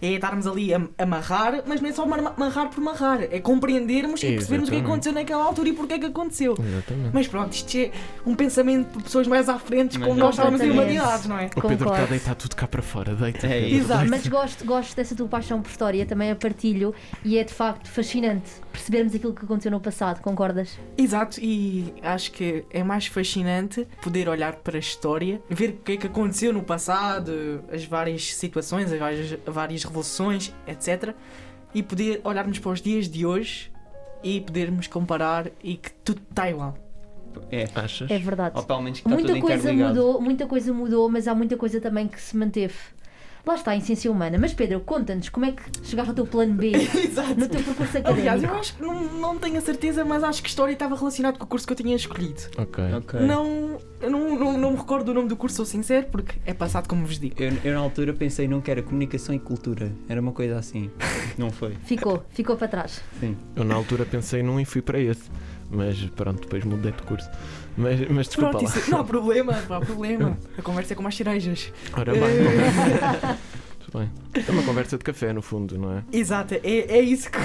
É 0.00 0.12
estarmos 0.12 0.46
ali 0.46 0.74
a 0.74 0.80
amarrar, 0.98 1.62
mas 1.66 1.80
não 1.80 1.88
é 1.88 1.92
só 1.92 2.06
mar- 2.06 2.34
amarrar 2.36 2.68
por 2.68 2.80
amarrar. 2.80 3.22
É 3.30 3.40
compreendermos 3.40 4.22
e 4.22 4.26
percebermos 4.32 4.68
o 4.68 4.72
que 4.72 4.76
é 4.78 4.80
que 4.80 4.84
Exatamente. 4.84 4.84
aconteceu 4.84 5.12
naquela 5.12 5.44
altura 5.44 5.68
e 5.68 5.72
porque 5.72 5.94
é 5.94 5.98
que 5.98 6.06
aconteceu. 6.06 6.52
Exatamente. 6.58 7.10
Mas 7.12 7.26
pronto, 7.28 7.52
isto 7.52 7.76
é 7.78 7.90
um 8.26 8.34
pensamento 8.34 8.96
de 8.98 9.04
pessoas 9.04 9.26
mais 9.26 9.48
à 9.48 9.58
frente, 9.58 9.98
Mas 9.98 10.06
como 10.08 10.18
nós 10.20 10.34
estávamos 10.34 10.60
em 10.60 10.70
humanidades, 10.70 11.26
não 11.26 11.38
é? 11.38 11.46
O 11.56 11.60
Pedro 11.62 11.88
está 11.90 12.02
a 12.02 12.06
deitar 12.06 12.34
tudo 12.34 12.54
cá 12.56 12.66
para 12.66 12.82
fora. 12.82 13.14
Deita. 13.14 13.46
É. 13.46 13.68
Exato. 13.70 14.08
Mas 14.10 14.26
gosto, 14.26 14.64
gosto 14.64 14.94
dessa 14.96 15.14
tua 15.14 15.28
paixão 15.28 15.62
por 15.62 15.70
história, 15.70 16.04
também 16.06 16.30
a 16.30 16.36
partilho 16.36 16.94
e 17.24 17.38
é 17.38 17.44
de 17.44 17.52
facto 17.54 17.88
fascinante 17.90 18.50
percebermos 18.72 19.14
aquilo 19.14 19.32
que 19.32 19.44
aconteceu 19.44 19.70
no 19.70 19.80
passado, 19.80 20.20
concordas? 20.20 20.78
Exato, 20.98 21.40
e 21.40 21.94
acho 22.02 22.30
que 22.32 22.64
é 22.70 22.82
mais 22.84 23.06
fascinante 23.06 23.88
poder 24.02 24.28
olhar 24.28 24.56
para 24.56 24.76
a 24.76 24.78
história, 24.80 25.40
ver 25.48 25.70
o 25.70 25.72
que 25.78 25.92
é 25.92 25.96
que 25.96 26.06
aconteceu 26.06 26.52
no 26.52 26.62
passado, 26.62 27.62
as 27.72 27.84
várias 27.86 28.34
situações, 28.34 28.92
as 28.92 28.98
várias, 28.98 29.38
várias 29.46 29.84
revoluções, 29.86 30.52
etc. 30.66 31.14
E 31.74 31.82
poder 31.82 32.20
olharmos 32.24 32.58
para 32.58 32.70
os 32.70 32.80
dias 32.80 33.08
de 33.08 33.26
hoje 33.26 33.72
e 34.22 34.40
podermos 34.40 34.86
comparar 34.86 35.50
e 35.62 35.76
que 35.76 35.92
tudo 35.92 36.20
está 36.30 36.50
igual. 36.50 36.76
É. 37.50 37.68
Achas? 37.74 38.10
É 38.10 38.18
verdade. 38.18 38.56
Ou 38.56 38.62
pelo 38.64 38.80
menos 38.80 39.00
que 39.00 39.06
está 39.06 39.14
Muita 39.14 39.34
tudo 39.34 39.46
coisa 39.46 39.72
mudou, 39.72 40.20
muita 40.20 40.46
coisa 40.46 40.72
mudou, 40.72 41.08
mas 41.08 41.28
há 41.28 41.34
muita 41.34 41.56
coisa 41.56 41.80
também 41.80 42.08
que 42.08 42.20
se 42.20 42.36
manteve. 42.36 42.74
Lá 43.46 43.54
está 43.54 43.70
a 43.70 43.76
essência 43.76 44.10
humana. 44.10 44.36
Mas 44.40 44.52
Pedro, 44.52 44.80
conta-nos 44.80 45.28
como 45.28 45.46
é 45.46 45.52
que 45.52 45.62
chegaste 45.84 46.10
ao 46.10 46.14
teu 46.16 46.26
plano 46.26 46.54
B 46.54 46.72
Exato. 46.74 47.38
no 47.38 47.48
teu 47.48 47.62
percurso 47.62 47.96
Aliás, 47.98 48.42
eu 48.42 48.48
académico. 48.50 48.54
acho 48.56 48.74
que 48.76 48.82
não, 48.82 49.02
não 49.20 49.38
tenho 49.38 49.56
a 49.58 49.60
certeza, 49.60 50.04
mas 50.04 50.24
acho 50.24 50.42
que 50.42 50.48
história 50.48 50.72
estava 50.72 50.96
relacionado 50.96 51.38
com 51.38 51.44
o 51.44 51.46
curso 51.46 51.64
que 51.66 51.72
eu 51.72 51.76
tinha 51.76 51.94
escolhido. 51.94 52.42
Ok. 52.58 52.84
Ok. 52.94 53.20
Não, 53.20 53.78
eu 54.00 54.10
não, 54.10 54.36
não, 54.36 54.58
não 54.58 54.70
me 54.72 54.76
recordo 54.76 55.04
do 55.06 55.14
nome 55.14 55.28
do 55.28 55.36
curso, 55.36 55.56
sou 55.58 55.64
sincero, 55.64 56.06
porque 56.10 56.34
é 56.44 56.52
passado 56.52 56.88
como 56.88 57.06
vos 57.06 57.18
digo. 57.20 57.36
Eu, 57.40 57.52
eu 57.64 57.74
na 57.74 57.80
altura 57.80 58.12
pensei 58.12 58.48
num 58.48 58.60
que 58.60 58.70
era 58.70 58.82
comunicação 58.82 59.34
e 59.34 59.38
cultura. 59.38 59.92
Era 60.08 60.20
uma 60.20 60.32
coisa 60.32 60.58
assim. 60.58 60.90
Não 61.38 61.50
foi. 61.50 61.74
Ficou, 61.84 62.24
ficou 62.30 62.56
para 62.56 62.66
trás. 62.68 63.00
Sim. 63.20 63.36
Eu 63.54 63.62
na 63.64 63.74
altura 63.74 64.04
pensei 64.04 64.42
num 64.42 64.58
e 64.58 64.64
fui 64.64 64.82
para 64.82 64.98
esse. 64.98 65.30
Mas 65.70 65.98
pronto, 66.16 66.40
depois 66.40 66.64
mudei 66.64 66.92
de 66.92 67.02
curso. 67.02 67.28
Mas, 67.76 68.00
mas 68.08 68.26
desculpa 68.26 68.50
Pronto, 68.50 68.64
lá. 68.64 68.78
isso, 68.78 68.90
não 68.90 69.00
há 69.00 69.04
problema, 69.04 69.52
não 69.68 69.76
há 69.76 69.80
problema. 69.80 70.38
A 70.58 70.62
conversa 70.62 70.92
é 70.94 70.96
como 70.96 71.08
as 71.08 71.16
cerejas. 71.16 71.72
Ora 71.92 72.12
bem. 72.12 72.22
Tudo 73.86 73.98
bem. 74.00 74.10
É 74.46 74.50
uma 74.50 74.62
conversa 74.64 74.98
de 74.98 75.04
café, 75.04 75.32
no 75.32 75.40
fundo, 75.40 75.78
não 75.78 75.98
é? 75.98 76.02
Exato, 76.12 76.54
é, 76.54 76.60
é 76.64 77.00
isso 77.00 77.30
que. 77.30 77.38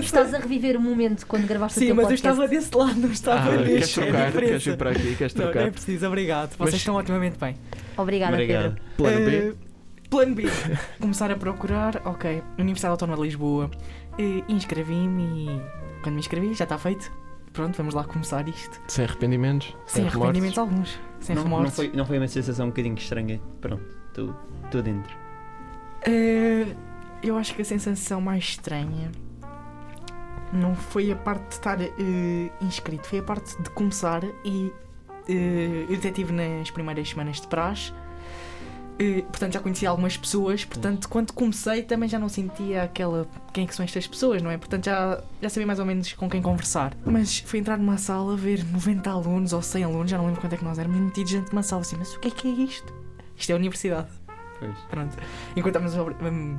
Estás 0.00 0.34
a 0.34 0.38
reviver 0.38 0.76
o 0.76 0.80
momento 0.80 1.24
quando 1.26 1.46
gravaste 1.46 1.78
o 1.78 1.80
Sim, 1.80 1.86
teu 1.86 1.94
mas 1.94 2.04
eu 2.04 2.08
podcast. 2.10 2.28
estava 2.28 2.48
desse 2.48 2.76
lado, 2.76 3.00
não 3.00 3.10
estava 3.12 3.50
Ah, 3.54 3.56
queres 3.58 3.68
neste. 3.80 4.00
É 4.00 4.02
trocar? 4.02 4.18
Queres 4.32 4.34
diferença. 4.42 4.70
vir 4.70 4.76
para 4.76 4.90
aqui? 4.90 5.14
Queres 5.16 5.34
Não, 5.34 5.44
não 5.44 5.52
trocar? 5.52 5.68
é 5.68 5.70
preciso, 5.70 6.06
obrigado. 6.08 6.48
Vocês 6.50 6.58
Mas- 6.60 6.74
estão 6.74 6.94
otimamente 6.96 7.38
bem. 7.38 7.54
Obrigada, 7.96 8.32
Obrigado. 8.32 8.62
Pedro. 8.74 8.82
Plano 8.96 9.24
B? 9.24 9.36
Eh, 9.36 9.52
plano 10.10 10.34
B. 10.34 10.44
Começar 11.00 11.30
a 11.30 11.36
procurar, 11.36 12.02
ok. 12.04 12.42
Universidade 12.58 12.90
Autónoma 12.90 13.16
de 13.18 13.22
Lisboa. 13.24 13.70
Eh, 14.18 14.42
Inscrevi-me 14.48 15.22
e. 15.22 15.60
Quando 16.02 16.14
me 16.14 16.20
inscrevi, 16.20 16.54
já 16.54 16.64
está 16.64 16.76
feito. 16.76 17.10
Pronto, 17.54 17.76
vamos 17.76 17.94
lá 17.94 18.02
começar 18.02 18.46
isto. 18.48 18.80
Sem 18.88 19.04
arrependimentos? 19.04 19.76
Sem 19.86 20.02
remorsos? 20.02 20.22
arrependimentos 20.22 20.58
alguns. 20.58 21.00
Sem 21.20 21.36
não, 21.36 21.44
não, 21.44 21.50
remorsos. 21.50 21.76
foi, 21.76 21.92
não 21.94 22.04
foi 22.04 22.18
uma 22.18 22.26
sensação 22.26 22.66
um 22.66 22.70
bocadinho 22.70 22.96
estranha. 22.96 23.40
Pronto, 23.60 24.36
estou 24.64 24.82
dentro. 24.82 25.16
Eh, 26.04 26.66
eu 27.22 27.38
acho 27.38 27.54
que 27.54 27.62
a 27.62 27.64
sensação 27.64 28.20
mais 28.20 28.42
estranha 28.42 29.10
não 30.52 30.74
foi 30.74 31.12
a 31.12 31.16
parte 31.16 31.46
de 31.46 31.54
estar 31.54 31.80
eh, 31.80 31.90
inscrito, 32.60 33.06
foi 33.06 33.20
a 33.20 33.22
parte 33.22 33.60
de 33.62 33.70
começar 33.70 34.24
e 34.44 34.72
eh, 35.28 35.86
eu 35.88 35.96
até 35.96 36.08
estive 36.08 36.32
nas 36.32 36.72
primeiras 36.72 37.08
semanas 37.08 37.40
de 37.40 37.46
praxe. 37.46 37.94
Portanto, 39.28 39.52
já 39.52 39.60
conhecia 39.60 39.88
algumas 39.88 40.16
pessoas. 40.16 40.64
Portanto, 40.64 41.08
quando 41.08 41.32
comecei, 41.32 41.82
também 41.82 42.08
já 42.08 42.18
não 42.18 42.28
sentia 42.28 42.84
aquela. 42.84 43.26
Quem 43.52 43.64
é 43.64 43.66
que 43.66 43.74
são 43.74 43.84
estas 43.84 44.06
pessoas, 44.06 44.42
não 44.42 44.50
é? 44.50 44.56
Portanto, 44.56 44.84
já, 44.84 45.22
já 45.42 45.48
sabia 45.48 45.66
mais 45.66 45.78
ou 45.78 45.84
menos 45.84 46.12
com 46.12 46.28
quem 46.28 46.40
conversar. 46.40 46.96
Mas 47.04 47.40
foi 47.40 47.58
entrar 47.58 47.78
numa 47.78 47.98
sala, 47.98 48.36
ver 48.36 48.64
90 48.64 49.10
alunos 49.10 49.52
ou 49.52 49.62
100 49.62 49.84
alunos, 49.84 50.10
já 50.10 50.18
não 50.18 50.26
lembro 50.26 50.40
quanto 50.40 50.52
é 50.52 50.56
que 50.56 50.64
nós 50.64 50.78
éramos, 50.78 50.98
metidos 50.98 51.32
dentro 51.32 51.50
de 51.50 51.56
uma 51.56 51.62
sala 51.62 51.82
assim. 51.82 51.96
Mas 51.98 52.14
o 52.14 52.20
que 52.20 52.28
é 52.28 52.30
que 52.30 52.48
é 52.48 52.50
isto? 52.50 52.92
Isto 53.36 53.50
é 53.50 53.52
a 53.54 53.56
universidade. 53.56 54.08
Pois. 54.58 54.78
Pronto. 54.90 55.16
Enquanto 55.56 55.76
estávamos, 55.76 56.16
hum, 56.22 56.58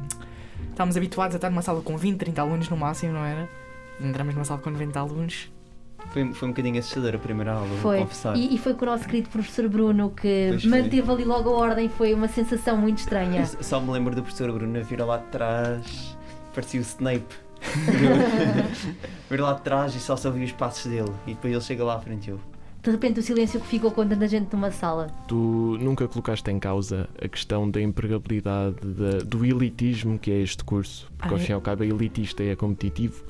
estávamos 0.70 0.98
habituados 0.98 1.36
a 1.36 1.38
estar 1.38 1.50
numa 1.50 1.62
sala 1.62 1.82
com 1.82 1.98
20, 1.98 2.18
30 2.18 2.42
alunos 2.42 2.70
no 2.70 2.78
máximo, 2.78 3.14
não 3.14 3.24
era? 3.24 3.50
Entramos 4.00 4.36
numa 4.36 4.46
sala 4.46 4.60
com 4.60 4.70
90 4.70 5.00
alunos. 5.00 5.55
Foi, 6.12 6.34
foi 6.34 6.48
um 6.48 6.52
bocadinho 6.52 6.80
assustador 6.80 7.16
a 7.16 7.18
primeira 7.18 7.52
aula, 7.54 7.68
vou 7.68 7.78
Foi. 7.78 8.00
confessar. 8.00 8.38
E, 8.38 8.56
e 8.56 8.58
foi 8.58 8.74
com 8.74 8.86
o 8.86 8.88
nosso 8.88 9.06
querido 9.06 9.30
professor 9.30 9.68
Bruno 9.68 10.10
que 10.12 10.48
Pois 10.50 10.62
foi. 10.64 10.72
manteve 10.72 11.12
ali 11.12 11.24
logo 11.26 11.50
a 11.50 11.54
ordem. 11.54 11.90
Foi 11.90 12.14
uma 12.14 12.28
sensação 12.30 12.78
muito 12.78 13.00
estranha. 13.00 13.42
Eu 13.42 13.64
Só 13.64 13.82
me 13.82 13.92
lembro 13.92 14.16
do 14.16 14.22
professor 14.24 14.52
Bruno 14.52 14.82
vir 14.84 15.02
lá 15.02 15.18
de 15.18 15.26
trás, 15.26 16.18
parecia 16.54 16.80
o 16.80 16.84
Snape. 16.84 17.26
vir 19.30 19.42
lá 19.42 19.54
de 19.54 19.62
trás 19.62 19.96
e 19.96 20.00
só 20.00 20.16
se 20.16 20.28
ouvia 20.28 20.46
os 20.46 20.52
passos 20.52 20.86
dele. 20.90 21.12
E 21.28 21.34
depois 21.34 21.52
ele 21.54 21.62
chega 21.62 21.84
lá 21.84 21.96
à 21.96 22.00
frente 22.00 22.28
e 22.28 22.32
eu. 22.32 22.40
De 22.82 22.92
repente 22.92 23.20
o 23.20 23.24
silêncio 23.24 23.60
que 23.60 23.66
ficou 23.66 23.90
com 23.90 24.08
tanta 24.08 24.28
gente 24.28 24.54
numa 24.54 24.70
sala. 24.72 25.08
Tu 25.28 25.36
nunca 25.82 26.08
colocaste 26.08 26.50
em 26.52 26.60
causa 26.60 27.10
a 27.20 27.28
questão 27.28 27.70
da 27.70 27.82
empregabilidade, 27.82 28.76
da- 28.84 29.24
do 29.26 29.44
elitismo 29.44 30.20
que 30.20 30.30
é 30.32 30.40
este 30.40 30.64
curso? 30.64 31.12
Porque 31.18 31.34
ao 31.34 31.40
Ah, 31.40 31.44
fim 31.44 31.52
e 31.52 31.56
ao 31.56 31.62
cabo 31.62 31.84
é 31.84 31.88
elitista 31.88 32.44
e 32.44 32.50
é 32.50 32.56
competitivo. 32.56 33.24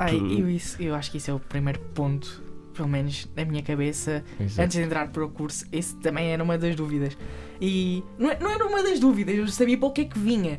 Ai, 0.00 0.16
eu, 0.16 0.48
isso, 0.50 0.80
eu 0.82 0.94
acho 0.94 1.10
que 1.10 1.18
isso 1.18 1.30
é 1.30 1.34
o 1.34 1.38
primeiro 1.38 1.78
ponto, 1.94 2.42
pelo 2.74 2.88
menos 2.88 3.28
na 3.36 3.44
minha 3.44 3.62
cabeça, 3.62 4.24
Exato. 4.40 4.62
antes 4.62 4.76
de 4.78 4.82
entrar 4.82 5.08
para 5.08 5.24
o 5.24 5.28
curso. 5.28 5.64
Esse 5.70 5.94
também 5.96 6.32
era 6.32 6.42
uma 6.42 6.56
das 6.56 6.74
dúvidas. 6.74 7.16
E 7.60 8.02
não, 8.18 8.30
é- 8.30 8.38
não 8.40 8.50
era 8.50 8.66
uma 8.66 8.82
das 8.82 8.98
dúvidas, 8.98 9.36
eu 9.36 9.46
sabia 9.48 9.76
para 9.76 9.88
o 9.88 9.92
que 9.92 10.00
é 10.00 10.04
que 10.06 10.18
vinha. 10.18 10.58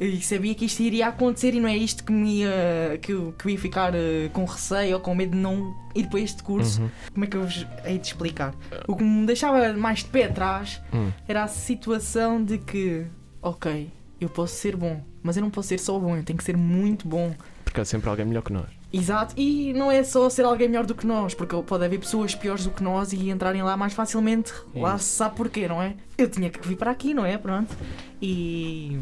E 0.00 0.20
sabia 0.20 0.52
que 0.54 0.64
isto 0.64 0.80
iria 0.82 1.06
acontecer 1.08 1.54
e 1.54 1.60
não 1.60 1.68
é 1.68 1.76
isto 1.76 2.02
que 2.04 2.10
me 2.12 2.40
ia, 2.40 2.98
que, 3.00 3.12
eu- 3.12 3.32
que 3.38 3.46
eu 3.46 3.50
ia 3.52 3.58
ficar 3.58 3.94
eh, 3.94 4.28
com 4.32 4.44
receio 4.44 4.94
ou 4.94 5.00
com 5.00 5.14
medo 5.14 5.30
de 5.30 5.38
não 5.38 5.74
ir 5.94 6.08
para 6.08 6.18
este 6.20 6.42
curso. 6.42 6.82
Uhum. 6.82 6.90
Como 7.12 7.24
é 7.24 7.28
que 7.28 7.36
eu 7.36 7.42
vos 7.44 7.66
hei 7.84 7.98
de 7.98 8.06
explicar? 8.08 8.52
O 8.88 8.96
que 8.96 9.04
me 9.04 9.24
deixava 9.26 9.72
mais 9.74 10.00
de 10.00 10.06
pé 10.06 10.24
atrás 10.24 10.80
Hum. 10.92 11.10
era 11.28 11.44
a 11.44 11.48
situação 11.48 12.42
de 12.44 12.58
que, 12.58 13.06
ok, 13.40 13.90
eu 14.20 14.28
posso 14.28 14.56
ser 14.56 14.74
bom, 14.76 15.00
mas 15.22 15.36
eu 15.36 15.42
não 15.42 15.50
posso 15.50 15.68
ser 15.68 15.78
só 15.78 15.96
bom, 15.98 16.16
eu 16.16 16.24
tenho 16.24 16.36
que 16.36 16.44
ser 16.44 16.56
muito 16.56 17.06
bom. 17.06 17.32
Porque 17.64 17.80
há 17.80 17.84
sempre 17.84 18.10
alguém 18.10 18.26
melhor 18.26 18.42
que 18.42 18.52
nós. 18.52 18.66
Exato, 18.92 19.34
e 19.38 19.72
não 19.72 19.90
é 19.90 20.02
só 20.04 20.28
ser 20.28 20.44
alguém 20.44 20.68
melhor 20.68 20.84
do 20.84 20.94
que 20.94 21.06
nós, 21.06 21.32
porque 21.34 21.56
pode 21.62 21.84
haver 21.84 21.98
pessoas 21.98 22.34
piores 22.34 22.64
do 22.64 22.70
que 22.70 22.82
nós 22.82 23.12
e 23.12 23.30
entrarem 23.30 23.62
lá 23.62 23.76
mais 23.76 23.94
facilmente. 23.94 24.52
É 24.74 24.80
lá 24.80 24.98
se 24.98 25.04
sabe 25.04 25.34
porquê, 25.36 25.66
não 25.66 25.80
é? 25.80 25.94
Eu 26.18 26.28
tinha 26.28 26.50
que 26.50 26.66
vir 26.68 26.76
para 26.76 26.90
aqui, 26.90 27.14
não 27.14 27.24
é? 27.24 27.38
Pronto. 27.38 27.74
E. 28.20 28.98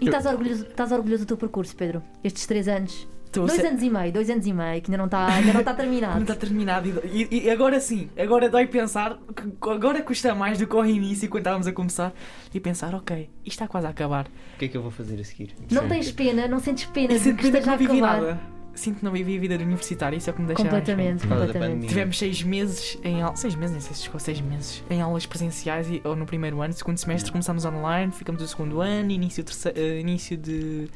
E 0.00 0.06
estás 0.06 0.26
orgulhoso, 0.26 0.64
estás 0.66 0.92
orgulhoso 0.92 1.24
do 1.24 1.28
teu 1.28 1.36
percurso, 1.36 1.74
Pedro? 1.74 2.02
Estes 2.22 2.46
três 2.46 2.68
anos. 2.68 3.08
Estou 3.26 3.46
Dois 3.48 3.60
ser- 3.60 3.66
anos 3.66 3.82
e 3.82 3.90
meio, 3.90 4.12
dois 4.12 4.30
anos 4.30 4.46
e 4.46 4.52
meio, 4.52 4.80
que 4.80 4.88
ainda 4.88 4.98
não 4.98 5.06
está, 5.06 5.26
ainda 5.26 5.52
não 5.52 5.58
está 5.60 5.72
Não 5.72 5.76
terminado. 5.80 6.20
está 6.22 6.34
terminado. 6.36 7.02
E, 7.12 7.46
e- 7.46 7.50
agora 7.50 7.80
sim, 7.80 8.08
agora 8.16 8.48
dói 8.48 8.64
pensar, 8.68 9.18
que 9.34 9.68
agora 9.70 10.00
custa 10.02 10.32
mais 10.36 10.56
do 10.58 10.68
que 10.68 10.76
ao 10.76 10.86
início, 10.86 11.28
quando 11.28 11.40
estávamos 11.40 11.66
a 11.66 11.72
começar, 11.72 12.12
e 12.54 12.60
pensar, 12.60 12.94
ok, 12.94 13.28
isto 13.44 13.48
está 13.48 13.66
quase 13.66 13.88
a 13.88 13.90
acabar. 13.90 14.26
O 14.54 14.58
que 14.58 14.66
é 14.66 14.68
que 14.68 14.76
eu 14.76 14.82
vou 14.82 14.92
fazer 14.92 15.20
a 15.20 15.24
seguir? 15.24 15.52
Não 15.68 15.82
Sim. 15.82 15.88
tens 15.88 16.12
pena, 16.12 16.46
não 16.46 16.60
sentes 16.60 16.84
pena 16.84 17.08
de 17.08 17.18
que 17.18 17.24
pena 17.24 17.36
que 17.38 17.46
esteja 17.46 17.72
a 17.72 17.76
não 17.76 17.84
acabar. 17.84 18.20
nada. 18.20 18.40
Sinto 18.74 18.98
que 18.98 19.04
não 19.04 19.12
vivi 19.12 19.36
a 19.36 19.40
vida 19.40 19.54
universitária, 19.54 20.16
isso 20.16 20.28
é 20.28 20.32
o 20.32 20.34
que 20.34 20.40
me 20.42 20.48
deixa 20.48 20.62
Completamente, 20.62 21.26
completamente. 21.26 21.86
Tivemos 21.86 22.18
seis 22.18 22.42
meses 22.42 22.98
em 23.04 23.22
aulas, 23.22 23.38
seis 23.38 23.54
meses, 23.54 23.72
nem 23.72 23.80
sei 23.80 23.94
se 23.94 24.02
chegou 24.02 24.18
seis 24.18 24.40
meses, 24.40 24.82
em 24.90 25.00
aulas 25.00 25.26
presenciais 25.26 25.88
e, 25.88 26.00
ou 26.04 26.16
no 26.16 26.26
primeiro 26.26 26.60
ano, 26.60 26.72
segundo 26.72 26.98
semestre 26.98 27.30
começámos 27.30 27.64
online, 27.64 28.10
ficamos 28.10 28.42
o 28.42 28.48
segundo 28.48 28.80
ano, 28.80 29.10
início, 29.10 29.44
terceiro, 29.44 29.78
início 29.78 30.36
de 30.36 30.88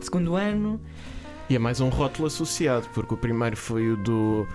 segundo 0.00 0.34
ano. 0.34 0.80
E 1.48 1.56
é 1.56 1.58
mais 1.58 1.80
um 1.80 1.88
rótulo 1.88 2.26
associado, 2.26 2.88
porque 2.94 3.12
o 3.12 3.16
primeiro 3.16 3.56
foi 3.56 3.90
o 3.90 3.96
do 3.96 4.46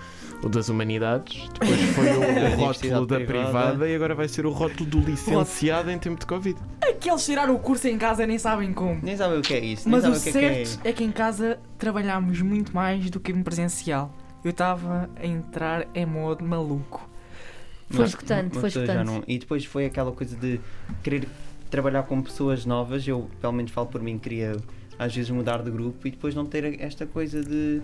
o 0.46 0.48
das 0.48 0.68
humanidades, 0.68 1.48
depois 1.58 1.80
foi 1.94 2.06
o, 2.08 2.56
rótulo 2.56 3.06
da 3.06 3.16
privada. 3.16 3.44
privada. 3.44 3.88
e 3.88 3.94
agora 3.94 4.14
vai 4.14 4.28
ser 4.28 4.46
o 4.46 4.50
rótulo 4.50 4.88
do 4.88 5.00
licenciado 5.00 5.90
em 5.90 5.98
tempo 5.98 6.18
de 6.18 6.26
Covid. 6.26 6.58
Aqueles 6.80 7.24
tiraram 7.24 7.54
o 7.54 7.58
curso 7.58 7.88
em 7.88 7.98
casa 7.98 8.26
nem 8.26 8.38
sabem 8.38 8.72
como. 8.72 9.00
Nem 9.02 9.16
sabem 9.16 9.38
o 9.38 9.42
que 9.42 9.54
é 9.54 9.64
isso, 9.64 9.88
Mas 9.88 10.04
o 10.04 10.22
que 10.22 10.28
é 10.28 10.32
que 10.32 10.38
é. 10.38 10.64
certo 10.64 10.86
é 10.86 10.92
que 10.92 11.04
em 11.04 11.12
casa 11.12 11.58
trabalhámos 11.78 12.40
muito 12.40 12.74
mais 12.74 13.10
do 13.10 13.20
que 13.20 13.32
em 13.32 13.42
presencial. 13.42 14.14
Eu 14.44 14.50
estava 14.50 15.10
a 15.16 15.26
entrar 15.26 15.86
em 15.94 16.06
modo 16.06 16.44
maluco. 16.44 17.08
Foi 17.90 18.04
escutante, 18.04 18.58
foi 18.58 18.68
escutante. 18.68 19.22
E 19.26 19.38
depois 19.38 19.64
foi 19.64 19.86
aquela 19.86 20.12
coisa 20.12 20.36
de 20.36 20.60
querer 21.02 21.28
trabalhar 21.70 22.02
com 22.04 22.20
pessoas 22.22 22.64
novas. 22.64 23.06
Eu, 23.06 23.28
pelo 23.40 23.52
menos, 23.52 23.70
falo 23.70 23.86
por 23.86 24.00
mim, 24.00 24.18
queria 24.18 24.56
às 24.98 25.14
vezes 25.14 25.30
mudar 25.30 25.62
de 25.62 25.70
grupo 25.70 26.06
e 26.06 26.10
depois 26.10 26.34
não 26.34 26.46
ter 26.46 26.80
esta 26.80 27.06
coisa 27.06 27.42
de. 27.42 27.82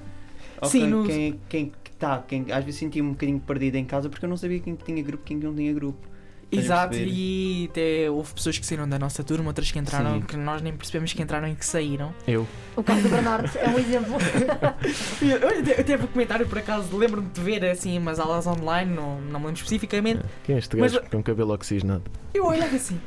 Sim, 0.65 0.87
no- 0.89 1.05
quem, 1.07 1.41
quem 1.49 1.73
que 1.83 1.91
tá, 1.93 2.23
quem, 2.27 2.47
às 2.53 2.65
vezes 2.65 2.79
sentia-me 2.81 3.09
um 3.09 3.13
bocadinho 3.13 3.41
perdido 3.41 3.77
em 3.77 3.85
casa 3.85 4.09
porque 4.09 4.25
eu 4.25 4.29
não 4.31 4.37
sabia 4.37 4.59
quem 4.61 4.75
que 4.77 4.85
tinha 4.85 5.03
grupo 5.03 5.23
e 5.25 5.27
quem 5.27 5.39
que 5.41 5.47
não 5.47 5.55
tinha 5.55 5.73
grupo. 5.73 6.13
Exato, 6.55 6.95
e 6.99 7.67
até 7.71 8.11
houve 8.11 8.35
pessoas 8.35 8.59
que 8.59 8.67
saíram 8.67 8.87
da 8.87 8.99
nossa 8.99 9.25
turma, 9.25 9.47
outras 9.49 9.73
que 9.73 9.79
entraram, 9.79 10.17
Sim. 10.17 10.21
que 10.21 10.37
nós 10.37 10.61
nem 10.61 10.71
percebemos 10.77 11.11
que 11.15 11.23
entraram 11.23 11.49
e 11.49 11.55
que 11.55 11.65
saíram. 11.65 12.13
Eu. 12.29 12.47
O 12.77 12.83
caso 12.83 13.01
do 13.05 13.09
Bernardo 13.09 13.51
é 13.57 13.69
um 13.71 13.79
exemplo. 13.79 14.17
E 15.23 15.33
Olha, 15.33 15.73
eu 15.73 15.81
até 15.81 15.97
vou 15.97 16.09
comentário 16.09 16.47
por 16.47 16.59
acaso, 16.59 16.95
lembro-me 16.95 17.29
de 17.31 17.41
ver 17.41 17.65
assim 17.65 17.97
umas 17.97 18.19
aulas 18.21 18.47
online, 18.47 18.95
não, 18.95 19.19
não 19.23 19.41
me 19.41 19.47
lembro 19.47 19.55
especificamente. 19.63 20.21
Quem 20.45 20.57
é 20.57 20.59
este 20.59 20.77
Mas- 20.77 20.93
gajo 20.93 21.07
com 21.11 21.17
um 21.19 21.23
cabelo 21.23 21.55
oxigenado? 21.55 22.03
Eu 22.35 22.45
olhava 22.45 22.77
assim, 22.77 23.01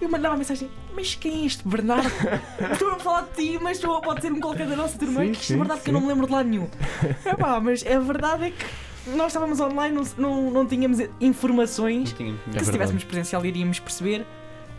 eu 0.00 0.08
mandava 0.08 0.34
uma 0.34 0.38
mensagem, 0.38 0.68
mas 0.94 1.14
quem 1.14 1.42
é 1.42 1.46
este 1.46 1.66
Bernardo? 1.66 2.08
estou 2.72 2.90
a 2.90 2.98
falar 2.98 3.22
de 3.22 3.42
ti, 3.42 3.58
mas 3.62 3.78
tu 3.78 3.88
pode 4.00 4.20
ser 4.22 4.32
um 4.32 4.40
qualquer 4.40 4.66
da 4.66 4.76
nossa 4.76 4.98
turma. 4.98 5.20
Sim, 5.20 5.26
que 5.26 5.32
isto 5.32 5.44
sim, 5.46 5.54
é 5.54 5.56
verdade 5.58 5.80
que 5.80 5.90
eu 5.90 5.94
sim. 5.94 6.00
não 6.00 6.00
me 6.00 6.08
lembro 6.12 6.26
de 6.26 6.32
lado 6.32 6.48
nenhum. 6.48 6.68
Epá, 7.24 7.60
mas 7.60 7.84
a 7.86 7.98
verdade 7.98 8.44
é 8.46 8.50
que 8.50 8.66
nós 9.16 9.28
estávamos 9.28 9.60
online, 9.60 9.94
não, 9.96 10.04
não, 10.18 10.50
não 10.50 10.66
tínhamos 10.66 10.98
informações 11.20 12.14
Não 12.18 12.26
É 12.26 12.30
que 12.30 12.34
se 12.34 12.44
verdade. 12.44 12.62
estivéssemos 12.62 13.04
presencial 13.04 13.44
iríamos 13.46 13.78
perceber, 13.78 14.26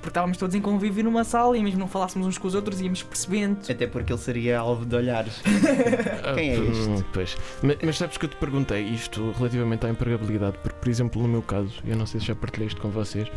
porque 0.02 0.10
estávamos 0.10 0.38
todos 0.38 0.54
em 0.56 0.62
convívio 0.62 1.04
numa 1.04 1.24
sala 1.24 1.58
e 1.58 1.64
mesmo 1.64 1.80
não 1.80 1.88
falássemos 1.88 2.28
uns 2.28 2.38
com 2.38 2.48
os 2.48 2.54
outros, 2.54 2.80
íamos 2.82 3.02
percebendo. 3.04 3.60
Até 3.70 3.88
porque 3.88 4.12
ele 4.14 4.20
seria 4.20 4.60
alvo 4.60 4.86
de 4.86 4.96
olhares. 4.96 5.42
Quem 6.36 6.50
é 6.52 6.58
Ah, 6.58 6.60
este? 6.62 6.90
hum, 6.90 7.04
Pois. 7.14 7.38
Mas, 7.64 7.78
mas 7.84 7.98
sabes 7.98 8.18
que 8.18 8.26
eu 8.26 8.30
te 8.30 8.36
perguntei 8.36 8.82
isto 8.84 9.32
relativamente 9.38 9.86
à 9.86 9.90
empregabilidade, 9.90 10.58
porque, 10.62 10.78
por 10.78 10.90
exemplo, 10.90 11.22
no 11.22 11.28
meu 11.28 11.42
caso, 11.42 11.72
eu 11.86 11.96
não 11.96 12.06
sei 12.06 12.20
se 12.20 12.28
já 12.28 12.36
partilhei 12.36 12.68
isto 12.68 12.80
com 12.82 12.90
vocês, 12.90 13.28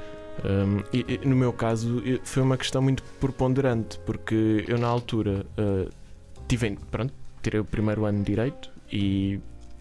hum, 0.45 0.83
e- 0.93 1.19
e 1.23 1.27
no 1.29 1.37
meu 1.37 1.53
caso 1.53 2.03
foi 2.25 2.43
uma 2.43 2.57
questão 2.57 2.81
muito 2.83 3.03
preponderante, 3.21 3.99
porque 4.07 4.65
eu 4.69 4.79
na 4.79 4.87
altura 4.89 5.45
ah, 5.59 5.89
tive, 6.49 6.77
pronto, 6.91 7.13
tirei 7.43 7.61
o 7.61 7.65
primeiro 7.65 8.05
ano 8.05 8.19
de 8.19 8.25
Direito 8.25 8.71
e 8.93 9.41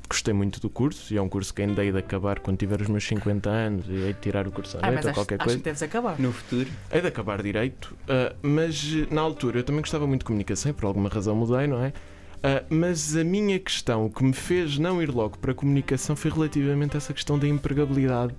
gostei 0.09 0.33
muito 0.33 0.59
do 0.59 0.69
curso, 0.71 1.13
e 1.13 1.17
é 1.17 1.21
um 1.21 1.29
curso 1.29 1.53
que 1.53 1.61
ainda 1.61 1.83
hei 1.85 1.91
de 1.91 1.99
acabar 1.99 2.39
quando 2.39 2.57
tiver 2.57 2.81
os 2.81 2.87
meus 2.87 3.03
50 3.05 3.47
anos, 3.49 3.85
e 3.87 3.93
hei 3.93 4.13
de 4.13 4.19
tirar 4.19 4.47
o 4.47 4.51
curso 4.51 4.77
à 4.77 4.79
Ah, 4.81 4.87
noite 4.91 5.03
ou 5.03 5.09
acho, 5.11 5.19
qualquer 5.19 5.35
acho 5.35 5.43
coisa. 5.43 5.57
que 5.59 5.63
deves 5.63 5.83
acabar. 5.83 6.19
No 6.19 6.31
futuro, 6.33 6.67
Hei 6.91 7.01
de 7.01 7.07
acabar 7.07 7.41
direito, 7.43 7.95
ah, 8.07 8.35
mas 8.41 8.83
na 9.11 9.21
altura 9.21 9.59
eu 9.59 9.63
também 9.63 9.81
gostava 9.81 10.07
muito 10.07 10.21
de 10.21 10.25
comunicação, 10.25 10.71
e 10.71 10.73
por 10.73 10.85
alguma 10.85 11.09
razão 11.09 11.35
mudei, 11.35 11.67
não 11.67 11.83
é? 11.83 11.93
Ah, 12.41 12.63
mas 12.69 13.15
a 13.17 13.23
minha 13.23 13.59
questão 13.59 14.05
o 14.05 14.09
que 14.09 14.23
me 14.23 14.33
fez 14.33 14.79
não 14.79 14.99
ir 15.01 15.11
logo 15.11 15.37
para 15.37 15.51
a 15.51 15.55
comunicação 15.55 16.15
foi 16.15 16.31
relativamente 16.31 16.95
a 16.95 16.97
essa 16.97 17.13
questão 17.13 17.37
da 17.37 17.47
empregabilidade, 17.47 18.33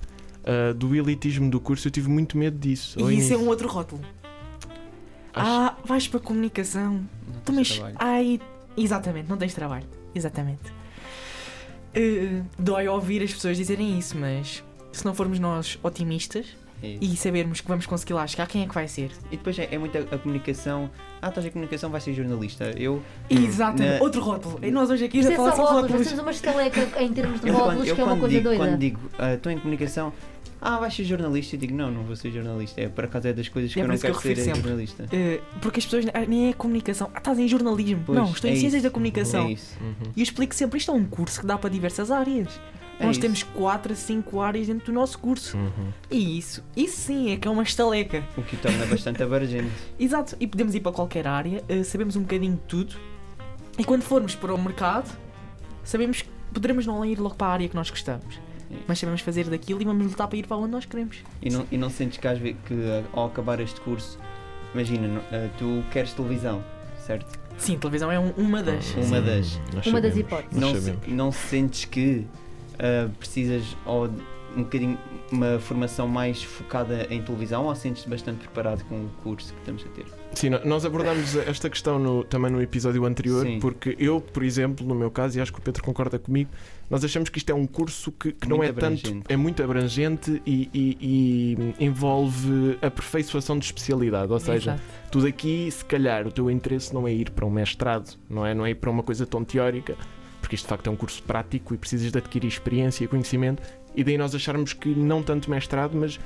ah, 0.45 0.73
do 0.75 0.95
elitismo 0.95 1.51
do 1.51 1.61
curso. 1.61 1.89
Eu 1.89 1.93
tive 1.93 2.09
muito 2.09 2.37
medo 2.39 2.59
disso. 2.59 2.99
E 3.11 3.19
isso 3.19 3.33
é 3.33 3.37
um 3.37 3.47
outro 3.49 3.69
rótulo. 3.69 4.01
Acho- 5.33 5.51
Ah, 5.51 5.77
vais 5.85 6.09
para 6.09 6.19
a 6.19 6.23
comunicação. 6.23 6.95
não 6.95 7.41
Tu, 7.45 7.53
tens 7.53 7.57
mas, 7.57 7.69
trabalho. 7.73 7.97
ai, 7.99 8.41
exatamente, 8.77 9.29
não 9.29 9.37
tens 9.37 9.55
trabalho. 9.55 9.87
Exatamente. 10.15 10.73
Eh, 11.95 12.43
dói 12.59 12.87
ouvir 12.89 13.23
as 13.23 13.33
pessoas 13.33 13.57
dizerem 13.57 13.99
isso, 13.99 14.17
mas 14.17 14.63
se 14.93 15.05
não 15.05 15.15
formos 15.15 15.39
nós 15.41 15.79
otimistas 15.83 16.47
isso. 16.83 16.99
e 17.01 17.17
sabermos 17.17 17.61
que 17.61 17.69
vamos 17.69 17.85
conseguir 17.87 18.13
lá 18.15 18.27
chegar, 18.27 18.47
quem 18.47 18.63
é 18.63 18.67
que 18.67 18.75
vai 18.75 18.87
ser? 18.89 19.11
E 19.31 19.37
depois 19.37 19.59
é, 19.59 19.69
é 19.73 19.79
muita 19.79 19.99
a 20.01 20.19
comunicação. 20.19 20.91
Ah, 21.23 21.29
estás 21.29 21.47
em 21.47 21.51
comunicação, 21.51 21.91
vais 21.91 22.03
ser 22.03 22.15
jornalista. 22.15 22.73
Eu, 22.77 23.03
Exatamente, 23.29 23.99
Na- 23.99 24.03
outro 24.03 24.21
rótulo. 24.23 24.59
E 24.63 24.71
nós 24.71 24.89
hoje 24.91 25.05
aqui 25.05 25.19
Isto 25.19 25.31
a 25.31 25.35
é 25.35 25.37
só 25.37 25.51
rótulos, 25.51 25.91
nós 25.91 26.07
temos 26.07 26.23
uma 26.23 26.31
estaleca 26.31 27.03
em 27.03 27.13
termos 27.13 27.41
de 27.41 27.49
eu, 27.49 27.55
rótulos 27.55 27.77
quando, 27.89 27.95
que 27.95 28.01
é 28.01 28.05
uma 28.05 28.17
coisa 28.17 28.29
digo, 28.37 28.45
doida. 28.49 28.65
quando 28.65 28.79
digo 28.79 29.01
ah, 29.19 29.35
estou 29.35 29.53
em 29.53 29.59
comunicação, 29.59 30.13
ah, 30.61 30.79
vais 30.79 30.95
ser 30.95 31.05
jornalista, 31.05 31.57
eu 31.57 31.61
digo 31.61 31.75
não, 31.75 31.91
não 31.91 32.03
vou 32.05 32.15
ser 32.17 32.31
jornalista. 32.31 32.81
É 32.81 32.89
por 32.89 33.05
acaso 33.05 33.29
é 33.29 33.33
das 33.33 33.49
coisas 33.49 33.73
que 33.73 33.81
É 33.81 33.83
eu 33.83 33.89
não 33.89 33.95
isso 33.95 34.05
que 34.05 34.11
eu 34.11 34.15
quero 34.15 34.23
ser 34.23 34.29
refiro 34.29 34.45
sempre. 34.57 34.63
jornalista. 34.69 35.07
Eh, 35.13 35.41
porque 35.63 35.79
as 35.81 35.85
pessoas 35.87 36.07
ah, 36.13 36.27
nem 36.27 36.51
é 36.51 36.53
comunicação. 36.53 37.11
Ah, 37.15 37.19
estás 37.19 37.39
em 37.39 37.49
jornalismo. 37.49 38.03
Pois, 38.07 38.19
não, 38.19 38.25
estou 38.31 38.49
em 38.51 38.53
é 38.53 38.57
ciências 38.57 38.75
isso. 38.75 38.83
da 38.85 38.91
comunicação. 38.91 39.47
É 39.47 39.53
isso. 39.53 39.77
Uhum. 39.81 40.13
E 40.17 40.21
eu 40.21 40.23
explico 40.23 40.55
sempre, 40.55 40.79
isto 40.79 40.91
é 40.91 40.95
um 40.95 41.05
curso 41.05 41.41
que 41.41 41.47
dá 41.47 41.57
para 41.57 41.71
diversas 41.71 42.11
áreas. 42.11 42.61
É 42.99 43.05
Nós 43.07 43.13
isso. 43.13 43.21
temos 43.23 43.43
4 43.43 43.93
a 43.95 43.97
5 43.97 44.41
áreas 44.43 44.67
dentro 44.67 44.87
do 44.87 44.93
nosso 44.93 45.19
curso. 45.19 45.57
Uhum. 45.57 45.89
E 46.11 46.37
isso, 46.39 46.63
isso 46.77 46.99
sim 47.01 47.31
é 47.33 47.37
que 47.39 47.49
é 47.49 47.51
uma 47.51 47.63
estaleca. 47.63 48.23
O 48.37 48.43
que 48.43 48.57
o 48.57 48.59
torna 48.59 48.85
bastante 48.85 49.23
abrangente. 49.23 49.71
Exato, 49.99 50.37
e 50.39 50.47
podemos 50.47 50.75
ir 50.75 50.81
para 50.81 50.93
qualquer 50.93 51.27
área, 51.27 51.65
eh, 51.67 51.83
sabemos 51.83 52.15
um 52.17 52.21
bocadinho 52.21 52.57
de 52.57 52.61
tudo. 52.69 52.95
E 53.79 53.85
quando 53.85 54.03
formos 54.03 54.35
para 54.35 54.53
o 54.55 54.63
mercado, 54.63 55.11
sabemos 55.83 56.21
que 56.21 56.29
poderemos 56.53 56.87
não 56.87 57.03
ir 57.03 57.19
logo 57.19 57.35
para 57.37 57.47
a 57.47 57.53
área 57.53 57.69
que 57.71 57.75
nós 57.75 57.89
gostamos. 57.89 58.39
Mas 58.87 58.99
sabemos 58.99 59.21
fazer 59.21 59.45
daquilo 59.51 59.81
e 59.83 59.85
vamos 59.85 60.07
lutar 60.07 60.29
para 60.29 60.39
ir 60.39 60.47
para 60.47 60.57
onde 60.57 60.71
nós 60.71 60.85
queremos. 60.87 61.19
E 61.43 61.51
não, 61.51 61.67
e 61.73 61.77
não 61.77 61.91
sentes 61.91 62.19
que 62.19 62.27
às 62.29 62.39
vezes 62.39 62.57
que 62.67 62.75
ah, 62.75 63.03
ao 63.13 63.27
acabar 63.27 63.59
este 63.61 63.81
curso, 63.81 64.19
imagina, 64.75 65.21
ah, 65.33 65.49
tu 65.59 65.83
queres 65.91 66.13
televisão, 66.13 66.63
certo? 67.05 67.39
Sim, 67.59 67.77
televisão 67.79 68.11
é 68.11 68.19
um- 68.19 68.31
uma 68.37 68.63
das. 68.63 68.95
Uma 68.95 69.05
Sim, 69.05 69.11
das. 69.23 69.61
nós 69.75 69.87
Uma 69.87 70.01
das 70.01 70.13
sabemos, 70.15 70.17
hipóteses. 70.17 70.59
nós 70.61 70.73
não, 70.73 70.81
se- 71.03 71.11
não 71.11 71.33
sentes 71.33 71.85
que 71.85 72.27
ah, 72.79 73.09
precisas 73.19 73.77
ou 73.85 74.09
um 74.57 74.63
bocadinho 74.65 74.99
uma 75.33 75.59
formação 75.61 76.09
mais 76.09 76.43
focada 76.43 77.07
em 77.09 77.23
televisão 77.23 77.67
ou 77.67 77.75
sentes-te 77.75 78.09
bastante 78.09 78.39
preparado 78.41 78.85
com 78.87 78.97
o 79.05 79.09
curso 79.23 79.53
que 79.55 79.61
estamos 79.61 79.85
a 79.85 79.89
ter? 79.91 80.05
Sim, 80.35 80.51
nós 80.65 80.85
abordámos 80.85 81.37
esta 81.37 81.69
questão 81.71 81.99
no- 81.99 82.25
também 82.25 82.51
no 82.51 82.61
episódio 82.61 83.05
anterior, 83.05 83.45
Sim. 83.47 83.59
porque 83.61 83.97
eu, 83.99 84.21
por 84.21 84.43
exemplo, 84.43 84.85
no 84.87 84.95
meu 84.95 85.11
caso, 85.11 85.39
e 85.39 85.41
acho 85.41 85.53
que 85.53 85.59
o 85.59 85.63
Pedro 85.63 85.83
concorda 85.83 86.19
comigo, 86.19 86.51
nós 86.89 87.05
achamos 87.05 87.29
que 87.29 87.39
isto 87.39 87.51
é 87.51 87.55
um 87.55 87.67
curso 87.67 88.11
que, 88.13 88.33
que 88.33 88.49
não 88.49 88.57
Muito 88.59 88.71
é 88.71 88.73
tanto, 88.73 88.99
abrangente. 89.07 89.27
é 89.29 89.37
muito 89.37 89.63
abrangente 89.63 90.43
e, 90.45 90.69
e- 90.75 90.97
e 91.79 91.85
envolve 91.85 92.77
aperfeiçoação 92.83 93.59
de 93.59 93.65
especialidade. 93.67 94.33
Ou 94.33 94.41
seja, 94.41 94.73
Exato. 94.73 94.83
tu 95.13 95.21
daqui, 95.21 95.71
se 95.71 95.85
calhar, 95.85 96.27
o 96.27 96.33
teu 96.33 96.51
interesse 96.51 96.93
não 96.93 97.07
é 97.07 97.13
ir 97.13 97.31
para 97.31 97.47
um 97.47 97.51
mestrado, 97.51 98.17
não 98.29 98.45
é? 98.45 98.55
Não 98.55 98.67
é 98.67 98.71
ir 98.71 98.75
para 98.77 98.91
uma 98.91 99.03
coisa 99.03 99.25
tão 99.27 99.45
teórica, 99.45 99.97
porque 100.41 100.55
isto 100.55 100.65
de 100.65 100.69
facto 100.71 100.87
é 100.89 100.91
um 100.91 100.97
curso 100.97 101.23
prático 101.23 101.75
e 101.75 101.79
precisas 101.79 102.11
de 102.11 102.19
adquirir 102.19 102.49
experiência 102.49 103.05
e 103.05 103.09
conhecimento, 103.09 103.63
e 103.95 104.03
daí 104.05 104.17
nós 104.19 104.35
acharmos 104.35 104.73
que 104.73 104.89
não 104.89 105.23
tanto 105.23 105.51
mestrado, 105.51 105.97
mas 105.97 106.19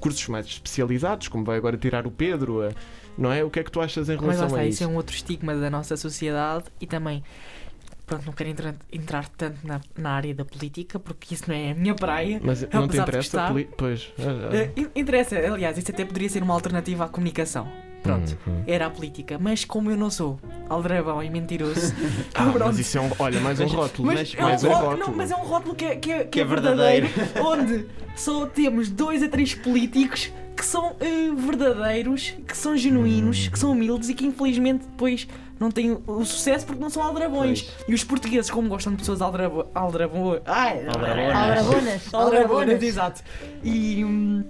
cursos 0.00 0.26
mais 0.28 0.46
especializados, 0.46 1.28
como 1.28 1.44
vai 1.44 1.56
agora 1.56 1.76
tirar 1.76 2.06
o 2.06 2.10
Pedro, 2.10 2.62
a- 2.62 2.72
não 3.16 3.32
é? 3.32 3.42
O 3.44 3.50
que 3.50 3.60
é 3.60 3.64
que 3.64 3.70
tu 3.70 3.80
achas 3.80 4.08
em 4.08 4.16
relação 4.16 4.46
está, 4.46 4.58
a 4.60 4.66
isso 4.66 4.74
isso? 4.74 4.84
é 4.84 4.86
um 4.86 4.96
outro 4.96 5.14
estigma 5.14 5.54
da 5.54 5.70
nossa 5.70 5.96
sociedade 5.96 6.64
e 6.80 6.86
também. 6.86 7.22
Pronto, 8.06 8.26
não 8.26 8.34
quero 8.34 8.50
entrar, 8.50 8.74
entrar 8.92 9.28
tanto 9.30 9.66
na, 9.66 9.80
na 9.96 10.10
área 10.10 10.34
da 10.34 10.44
política 10.44 10.98
porque 10.98 11.32
isso 11.32 11.44
não 11.48 11.54
é 11.54 11.70
a 11.70 11.74
minha 11.74 11.94
praia. 11.94 12.38
Mas 12.44 12.60
não 12.70 12.86
te 12.86 12.98
interessa? 12.98 13.50
Pois. 13.78 14.12
Eh, 14.52 14.70
in- 14.76 14.90
interessa, 14.94 15.38
aliás, 15.38 15.78
isso 15.78 15.90
até 15.90 16.04
poderia 16.04 16.28
ser 16.28 16.42
uma 16.42 16.52
alternativa 16.52 17.04
à 17.04 17.08
comunicação. 17.08 17.66
Pronto, 18.04 18.38
Uhum. 18.46 18.62
era 18.66 18.86
a 18.86 18.90
política. 18.90 19.38
Mas 19.40 19.64
como 19.64 19.90
eu 19.90 19.96
não 19.96 20.10
sou 20.10 20.38
aldrabão 20.68 21.20
e 21.22 21.28
mentiroso, 21.30 21.92
Ah, 22.34 22.44
pronto. 22.52 22.66
mas 22.66 22.78
isso 22.78 22.98
é 22.98 23.00
um. 23.00 23.10
Olha, 23.18 23.40
mais 23.40 23.58
um 23.58 23.64
Mas- 23.64 23.72
rótulo. 23.72 24.06
Mas, 24.06 24.16
Mas- 24.18 24.34
é 24.34 24.42
mais 24.42 24.62
um 24.62 24.66
um 24.68 24.70
rótulo, 24.70 24.90
rótulo. 24.90 25.06
não, 25.10 25.16
mas 25.16 25.30
é 25.30 25.36
um 25.36 25.42
rótulo 25.44 25.74
que 25.74 25.84
é, 25.84 25.96
que 25.96 26.12
é, 26.12 26.18
que 26.18 26.24
Que 26.26 26.40
é 26.40 26.42
é 26.42 26.46
verdadeiro, 26.46 27.08
onde 27.44 27.86
só 28.14 28.46
temos 28.46 28.88
dois 28.90 29.22
a 29.22 29.28
três 29.28 29.54
políticos 29.54 30.30
que 30.56 30.64
são 30.64 30.94
eh, 31.00 31.32
verdadeiros, 31.36 32.34
que 32.46 32.56
são 32.56 32.76
genuínos, 32.76 33.46
Hum. 33.46 33.50
que 33.50 33.58
são 33.58 33.72
humildes 33.72 34.08
e 34.08 34.14
que 34.14 34.24
infelizmente 34.24 34.84
depois 34.86 35.26
não 35.58 35.70
têm 35.70 35.96
o 36.06 36.24
sucesso 36.24 36.64
porque 36.66 36.80
não 36.80 36.90
são 36.90 37.02
aldrabões. 37.02 37.62
Pois. 37.62 37.88
E 37.88 37.94
os 37.94 38.04
portugueses, 38.04 38.50
como 38.50 38.68
gostam 38.68 38.92
de 38.92 38.98
pessoas 38.98 39.20
aldrabo, 39.22 39.66
aldrabo, 39.74 40.38
ai, 40.46 40.84
Aldrabonas. 40.86 41.34
Aldrabonas. 41.34 42.14
aldrabonas, 42.14 42.82
exato. 42.82 43.22
E 43.64 44.04
hum, 44.04 44.44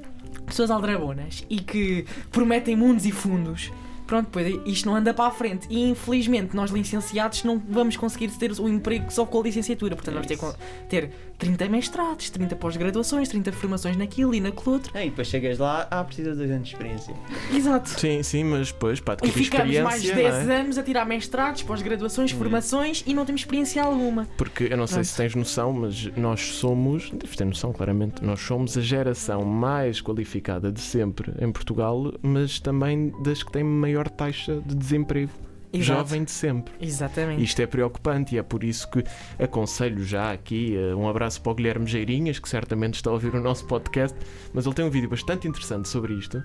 pessoas 0.55 0.71
aldrabonas 0.71 1.45
e 1.51 1.59
que 1.59 2.07
prometem 2.31 2.77
mundos 2.77 3.05
e 3.05 3.11
fundos. 3.11 3.73
Pronto, 4.07 4.29
pois 4.31 4.47
isto 4.67 4.87
não 4.87 4.97
anda 4.97 5.13
para 5.15 5.27
a 5.27 5.31
frente. 5.31 5.67
E 5.71 5.89
infelizmente 5.91 6.55
nós 6.55 6.71
licenciados 6.71 7.43
não 7.45 7.59
vamos 7.69 7.97
conseguir 7.97 8.29
ter 8.31 8.53
o 8.53 8.69
emprego 8.69 9.11
só 9.11 9.25
com 9.25 9.41
a 9.41 9.43
licenciatura. 9.43 9.97
Portanto, 9.97 10.15
É 10.15 10.21
vamos 10.37 10.55
ter, 10.89 11.07
que 11.09 11.09
ter 11.09 11.11
30 11.39 11.69
mestrados, 11.69 12.31
30 12.31 12.57
pós-graduações, 12.57 13.29
30 13.29 13.53
formações 13.53 13.97
naquilo 13.97 14.35
e 14.35 14.41
naquilo 14.41 14.73
outro. 14.75 14.93
Ah, 14.95 15.05
e 15.05 15.11
depois 15.11 15.29
chegas 15.29 15.59
lá, 15.59 15.87
ah, 15.91 16.05
precisas 16.05 16.37
de 16.39 16.45
anos 16.45 16.69
de 16.69 16.75
experiência. 16.75 17.15
Exato. 17.53 17.89
Sim, 17.91 18.23
sim, 18.23 18.45
mas 18.45 18.71
depois, 18.73 19.01
para 19.01 19.15
E 19.25 19.29
adquirir 19.29 19.45
ficamos 19.45 19.79
mais 19.81 20.05
experiência. 20.05 20.33
10 20.33 20.47
não 20.47 20.53
é? 20.53 20.61
anos 20.61 20.79
a 20.79 20.83
tirar 20.83 21.05
mestrados, 21.07 21.63
pós-graduações, 21.63 22.33
Hum. 22.33 22.39
formações 22.39 23.03
e 23.07 23.15
não 23.15 23.25
temos 23.25 23.41
experiência 23.43 23.83
alguma. 23.83 24.29
Porque 24.37 24.65
eu 24.65 24.77
não 24.77 24.87
sei 24.87 24.97
Pronto. 24.97 25.07
se 25.07 25.17
tens 25.17 25.35
noção, 25.35 25.73
mas 25.73 26.07
nós 26.17 26.41
somos, 26.41 27.11
deves 27.11 27.37
ter 27.37 27.45
noção 27.45 27.73
claramente, 27.73 28.23
nós 28.25 28.41
somos 28.41 28.77
a 28.77 28.81
geração 28.81 29.45
mais 29.45 30.01
qualificada 30.01 30.71
de 30.71 30.81
sempre 30.81 31.33
em 31.41 31.51
Portugal, 31.51 32.13
mas 32.23 32.59
também 32.61 33.13
das 33.23 33.43
que 33.43 33.51
têm 33.53 33.65
maior 33.65 33.94
taxa 34.09 34.61
de 34.67 34.75
desemprego 34.75 35.31
Exato. 35.73 35.99
jovem 36.01 36.23
de 36.25 36.31
sempre. 36.31 36.73
Exatamente. 36.81 37.43
Isto 37.43 37.61
é 37.63 37.67
preocupante 37.67 38.35
e 38.35 38.39
é 38.39 38.43
por 38.43 38.63
isso 38.63 38.89
que 38.91 39.03
aconselho 39.43 40.05
já 40.05 40.33
aqui 40.33 40.77
eh, 40.77 40.95
um 40.95 41.09
abraço 41.09 41.41
para 41.43 41.51
o 41.53 41.55
Guilherme 41.55 41.87
Geirinhas, 41.87 42.39
que 42.39 42.49
certamente 42.49 42.95
está 42.95 43.11
a 43.11 43.13
ouvir 43.13 43.35
o 43.35 43.41
nosso 43.41 43.67
podcast, 43.67 44.17
mas 44.53 44.67
ele 44.67 44.75
tem 44.75 44.85
um 44.85 44.91
vídeo 44.91 45.09
bastante 45.09 45.49
interessante 45.49 45.89
sobre 45.89 46.15
isto, 46.15 46.41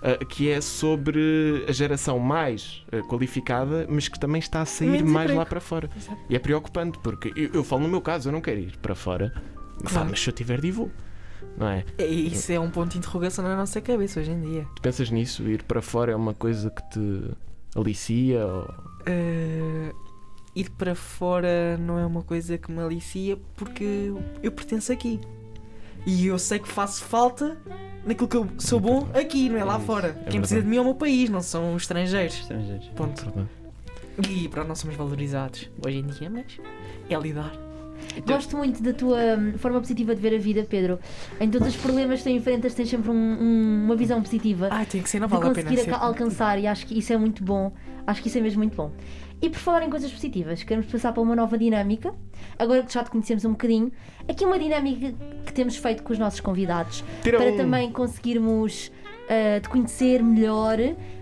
eh, 0.00 0.18
que 0.28 0.48
é 0.48 0.60
sobre 0.60 1.64
a 1.68 1.72
geração 1.72 2.20
mais 2.20 2.84
eh, 2.92 3.00
qualificada, 3.02 3.84
mas 3.90 4.06
que 4.06 4.18
também 4.20 4.38
está 4.38 4.60
a 4.60 4.64
sair 4.64 5.02
mais 5.04 5.34
lá 5.34 5.44
para 5.44 5.58
fora. 5.60 5.90
Exato. 5.96 6.18
E 6.30 6.36
é 6.36 6.38
preocupante, 6.38 6.98
porque 7.02 7.32
eu, 7.34 7.50
eu 7.54 7.64
falo 7.64 7.82
no 7.82 7.88
meu 7.88 8.00
caso, 8.00 8.28
eu 8.28 8.32
não 8.32 8.40
quero 8.40 8.60
ir 8.60 8.76
para 8.76 8.94
fora, 8.94 9.32
Pá, 9.82 9.90
Claro. 9.90 10.08
mas 10.10 10.20
se 10.20 10.28
eu 10.28 10.32
tiver 10.32 10.60
de 10.60 10.68
ir, 10.68 10.72
vou. 10.72 10.90
Não 11.58 11.68
é? 11.68 11.84
E 11.98 12.28
Isso 12.28 12.52
é 12.52 12.60
um 12.60 12.70
ponto 12.70 12.92
de 12.92 12.98
interrogação 12.98 13.44
na 13.44 13.56
nossa 13.56 13.80
cabeça 13.80 14.20
hoje 14.20 14.30
em 14.30 14.40
dia. 14.40 14.66
Tu 14.76 14.82
pensas 14.82 15.10
nisso? 15.10 15.42
Ir 15.48 15.62
para 15.64 15.82
fora 15.82 16.12
é 16.12 16.16
uma 16.16 16.32
coisa 16.34 16.70
que 16.70 16.82
te 16.90 17.30
alicia? 17.74 18.46
Ou... 18.46 18.72
Eh, 19.06 19.92
ir 20.54 20.70
para 20.70 20.94
fora 20.94 21.76
não 21.78 21.98
é 21.98 22.06
uma 22.06 22.22
coisa 22.22 22.56
que 22.56 22.70
me 22.70 22.80
alicia 22.80 23.36
porque 23.56 24.12
eu 24.42 24.52
pertenço 24.52 24.92
aqui. 24.92 25.20
E 26.06 26.26
eu 26.28 26.38
sei 26.38 26.60
que 26.60 26.68
faço 26.68 27.02
falta 27.04 27.58
naquilo 28.06 28.28
que 28.28 28.36
eu 28.36 28.48
sou 28.58 28.78
bom 28.78 29.08
aqui, 29.12 29.48
não 29.48 29.58
é 29.58 29.64
lá 29.64 29.74
É 29.74 29.76
isso, 29.78 29.86
fora. 29.86 30.22
é 30.26 30.30
Quem 30.30 30.40
precisa 30.40 30.62
de 30.62 30.68
mim 30.68 30.76
é 30.76 30.80
o 30.80 30.84
meu 30.84 30.94
país, 30.94 31.28
não 31.28 31.40
são 31.42 31.74
os 31.74 31.82
estrangeiros. 31.82 32.38
Estrangeiros. 32.38 32.86
Ponto. 32.94 33.24
Verdade. 33.24 33.48
E 34.30 34.48
pronto, 34.48 34.68
não 34.68 34.74
somos 34.76 34.96
valorizados 34.96 35.68
hoje 35.84 35.98
em 35.98 36.06
dia, 36.06 36.30
mas 36.30 36.46
é 37.10 37.16
lidar. 37.18 37.52
Gosto 38.26 38.56
muito 38.56 38.82
da 38.82 38.92
tua 38.92 39.18
hum, 39.38 39.52
forma 39.58 39.78
positiva 39.80 40.14
de 40.14 40.20
ver 40.20 40.34
a 40.34 40.38
vida, 40.38 40.66
Pedro. 40.68 40.98
Em 41.40 41.48
todos 41.50 41.68
os 41.68 41.76
problemas 41.76 42.18
que 42.18 42.24
tu 42.24 42.30
enfrentas, 42.30 42.74
tens 42.74 42.88
sempre 42.88 43.10
um- 43.10 43.14
um- 43.14 43.84
uma 43.84 43.96
visão 43.96 44.20
positiva 44.22 44.68
Ah, 44.70 44.84
tem 44.84 45.02
que 45.02 45.08
ser, 45.08 45.20
não 45.20 45.28
vale 45.28 45.46
a 45.48 45.50
pena 45.50 45.68
conseguir 45.70 45.84
ser. 45.90 45.94
alcançar 45.94 46.58
e 46.58 46.66
acho 46.66 46.86
que 46.86 46.98
isso 46.98 47.12
é 47.12 47.16
muito 47.16 47.42
bom. 47.44 47.72
Acho 48.06 48.22
que 48.22 48.28
isso 48.28 48.38
é 48.38 48.40
mesmo 48.40 48.58
muito 48.58 48.74
bom. 48.76 48.90
E 49.40 49.48
por 49.48 49.58
falar 49.60 49.82
em 49.84 49.90
coisas 49.90 50.10
positivas, 50.10 50.62
queremos 50.64 50.90
passar 50.90 51.12
para 51.12 51.22
uma 51.22 51.36
nova 51.36 51.56
dinâmica. 51.56 52.12
Agora 52.58 52.82
que 52.82 52.92
já 52.92 53.04
te 53.04 53.10
conhecemos 53.10 53.44
um 53.44 53.50
bocadinho, 53.52 53.92
aqui 54.28 54.44
uma 54.44 54.58
dinâmica 54.58 55.14
que 55.46 55.52
temos 55.52 55.76
feito 55.76 56.02
com 56.02 56.12
os 56.12 56.18
nossos 56.18 56.40
convidados 56.40 57.04
Tira 57.22 57.38
para 57.38 57.52
um. 57.52 57.56
também 57.56 57.92
conseguirmos 57.92 58.90
ah, 59.30 59.60
te 59.60 59.68
conhecer 59.68 60.22
melhor. 60.22 60.78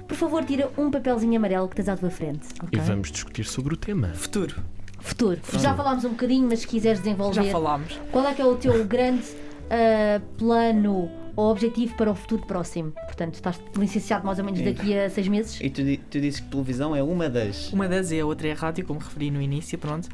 Por 0.08 0.16
favor, 0.16 0.44
tira 0.44 0.70
um 0.78 0.90
papelzinho 0.90 1.36
amarelo 1.36 1.68
que 1.68 1.74
tens 1.76 1.88
à 1.88 1.96
tua 1.96 2.08
frente. 2.10 2.46
E 2.62 2.66
Ok. 2.66 2.80
vamos 2.80 3.10
discutir 3.10 3.44
sobre 3.44 3.74
o 3.74 3.76
tema. 3.76 4.08
Futuro. 4.14 4.54
Futuro. 5.06 5.40
Já 5.60 5.72
falámos 5.74 6.04
um 6.04 6.10
bocadinho, 6.10 6.48
mas 6.48 6.60
se 6.60 6.66
quiseres 6.66 6.98
Já 6.98 7.04
desenvolver, 7.04 7.50
falámos. 7.50 8.00
qual 8.10 8.26
é 8.26 8.34
que 8.34 8.42
é 8.42 8.44
o 8.44 8.56
teu 8.56 8.84
grande 8.84 9.24
ah, 9.70 10.20
plano 10.36 11.08
ou 11.36 11.50
objetivo 11.50 11.94
para 11.96 12.10
o 12.10 12.14
futuro 12.14 12.44
próximo? 12.44 12.90
Portanto, 12.90 13.34
estás 13.34 13.60
licenciado 13.76 14.26
mais 14.26 14.38
ou 14.40 14.44
menos 14.44 14.60
daqui 14.60 14.98
a 14.98 15.08
seis 15.08 15.28
meses? 15.28 15.60
E 15.60 15.70
tu, 15.70 15.82
tu 16.10 16.20
dizes 16.20 16.40
que 16.40 16.48
televisão 16.48 16.94
é 16.94 17.02
uma 17.02 17.30
das. 17.30 17.72
Uma 17.72 17.88
das 17.88 18.10
é, 18.10 18.20
a 18.20 18.26
outra 18.26 18.48
é 18.48 18.52
a 18.52 18.54
rádio, 18.56 18.84
como 18.84 18.98
referi 18.98 19.30
no 19.30 19.40
início, 19.40 19.78
pronto. 19.78 20.08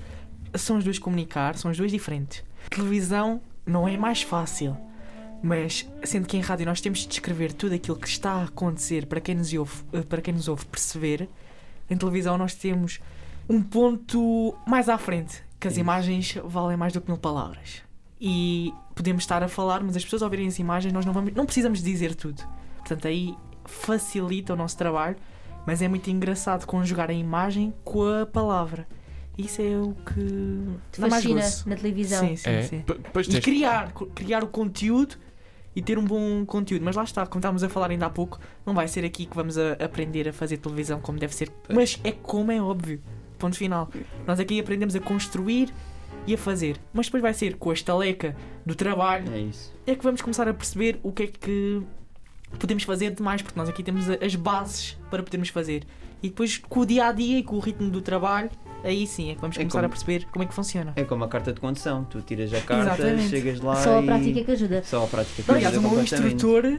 São 0.55 0.77
as 0.77 0.85
duas 0.85 0.99
comunicar, 0.99 1.57
são 1.57 1.71
as 1.71 1.79
duas 1.79 1.91
diferentes. 1.91 2.45
Televisão 2.69 3.41
não 3.67 3.89
é 3.89 3.97
mais 3.97 4.21
fácil, 4.21 4.77
mas 5.43 5.89
sendo 6.05 6.27
que 6.27 6.37
em 6.37 6.41
rádio 6.41 6.67
nós 6.67 6.81
temos 6.83 6.99
de 7.01 7.09
descrever 7.09 7.53
tudo 7.55 7.75
aquilo 7.75 7.97
que 7.97 8.09
está 8.09 8.33
a 8.33 8.45
acontecer 8.45 9.07
para 9.07 9.21
quem 9.21 9.35
nos 9.35 9.53
ouve, 9.55 9.83
para 10.09 10.21
quem 10.21 10.35
nos 10.35 10.49
ouve 10.49 10.67
perceber, 10.67 11.29
em 11.91 11.97
televisão 11.97 12.37
nós 12.37 12.55
temos 12.55 13.01
um 13.49 13.63
ponto 13.63 14.55
mais 14.67 14.89
à 14.89 14.97
frente, 14.99 15.43
que 15.61 15.67
as 15.69 15.75
Isso. 15.75 15.81
imagens 15.81 16.35
valem 16.45 16.77
mais 16.77 16.93
do 16.93 17.01
que 17.01 17.09
mil 17.11 17.19
palavras. 17.19 17.83
E 18.21 18.73
podemos 18.95 19.23
estar 19.25 19.43
a 19.43 19.49
falar, 19.49 19.83
mas 19.83 19.97
as 19.97 20.05
pessoas 20.05 20.23
ao 20.23 20.31
verem 20.31 20.47
as 20.47 20.59
imagens 20.59 20.93
nós 20.93 21.05
não, 21.05 21.13
vamos, 21.13 21.35
não 21.35 21.45
precisamos 21.45 21.83
dizer 21.83 22.15
tudo. 22.15 22.43
Portanto, 22.79 23.07
aí 23.09 23.35
facilita 23.65 24.53
o 24.53 24.57
nosso 24.57 24.77
trabalho, 24.77 25.17
mas 25.67 25.83
é 25.83 25.89
muito 25.89 26.09
engraçado 26.11 26.67
conjugar 26.67 27.11
a 27.11 27.13
imagem 27.13 27.73
com 27.85 28.03
a 28.23 28.27
palavra. 28.27 28.87
Isso 29.37 29.63
é 29.63 29.77
o 29.79 29.95
que 30.05 30.67
Te 30.93 31.01
fascina 31.01 31.41
na 31.67 31.77
televisão? 31.77 32.27
Sim, 32.29 32.37
sim, 32.37 32.51
É. 32.51 32.63
sim. 32.63 32.81
P- 32.83 32.99
Pois 33.13 33.27
E 33.29 33.41
criar, 33.41 33.93
criar 34.15 34.45
o 34.45 34.47
conteúdo 34.47 35.17
e 35.75 35.81
ter 35.81 35.99
um 35.99 36.05
bom 36.05 36.45
conteúdo. 36.45 36.85
Mas 36.85 36.95
lá 36.97 37.03
está, 37.03 37.27
como 37.27 37.39
estávamos 37.41 37.65
a 37.65 37.69
falar 37.69 37.91
ainda 37.91 38.07
há 38.07 38.11
pouco, 38.11 38.39
não 38.67 38.75
vai 38.75 38.87
ser 38.89 39.05
aqui 39.07 39.25
que 39.25 39.35
vamos 39.35 39.57
a- 39.57 39.73
aprender 39.83 40.29
a 40.29 40.33
fazer 40.35 40.59
televisão 40.59 41.01
como 41.01 41.19
deve 41.19 41.35
ser. 41.35 41.51
Mas 41.73 41.99
é 42.05 42.13
como 42.13 42.53
é 42.53 42.61
óbvio. 42.61 43.01
Ponto 43.43 43.57
final. 43.57 43.91
Nós 44.25 44.39
aqui 44.39 44.61
aprendemos 44.61 44.95
a 44.95 45.01
construir 45.01 45.69
e 46.29 46.35
a 46.35 46.39
fazer. 46.39 46.77
Mas 46.93 47.07
depois 47.07 47.21
vai 47.21 47.35
ser 47.35 47.57
com 47.57 47.71
a 47.71 47.75
estaleca 47.75 48.37
do 48.65 48.75
trabalho 48.77 49.25
É 49.35 49.41
isso. 49.41 49.75
é 49.85 49.97
que 49.97 50.05
vamos 50.05 50.23
começar 50.23 50.47
a 50.47 50.55
perceber 50.55 51.01
o 51.03 51.11
que 51.11 51.25
é 51.25 51.27
que 51.27 51.83
podemos 52.57 52.85
fazer 52.85 53.11
de 53.11 53.21
mais, 53.21 53.43
porque 53.43 53.59
nós 53.59 53.69
aqui 53.69 53.83
temos 53.83 54.09
as 54.09 54.35
bases 54.37 54.97
para 55.11 55.23
podermos 55.25 55.49
fazer. 55.49 55.83
E 56.23 56.29
depois 56.29 56.57
com 56.59 56.81
o 56.81 56.87
dia 56.87 57.07
a 57.07 57.13
dia 57.13 57.39
e 57.39 57.43
com 57.43 57.57
o 57.57 57.59
ritmo 57.59 57.91
do 57.91 58.01
trabalho, 58.01 58.49
aí 58.85 59.09
sim 59.09 59.33
é 59.33 59.35
que 59.35 59.41
vamos 59.41 59.57
É 59.57 59.61
começar 59.61 59.79
como- 59.81 59.87
a 59.87 59.89
perceber 59.89 60.25
como 60.31 60.45
é 60.45 60.47
que 60.47 60.55
funciona. 60.55 60.93
É 60.95 61.03
como 61.03 61.25
a 61.25 61.29
carta 61.29 61.53
de 61.53 61.59
condução. 61.59 62.05
Tu 62.05 62.23
tiras 62.23 62.55
a 62.55 62.61
carta, 62.61 62.93
Exatamente. 62.95 63.29
chegas 63.29 63.61
lá 63.61 63.75
Só 63.75 63.99
a 63.99 64.03
e... 64.03 64.07
prática 64.07 64.45
que 64.45 64.51
ajuda. 64.53 64.83
Só 64.85 65.03
a 65.03 65.07
prática 65.09 65.43
que 65.43 65.51
Aliás, 65.51 65.75
o 65.75 65.79
ajuda 65.79 65.89
meu 65.89 65.99
completamente. 65.99 66.35
instrutor 66.37 66.79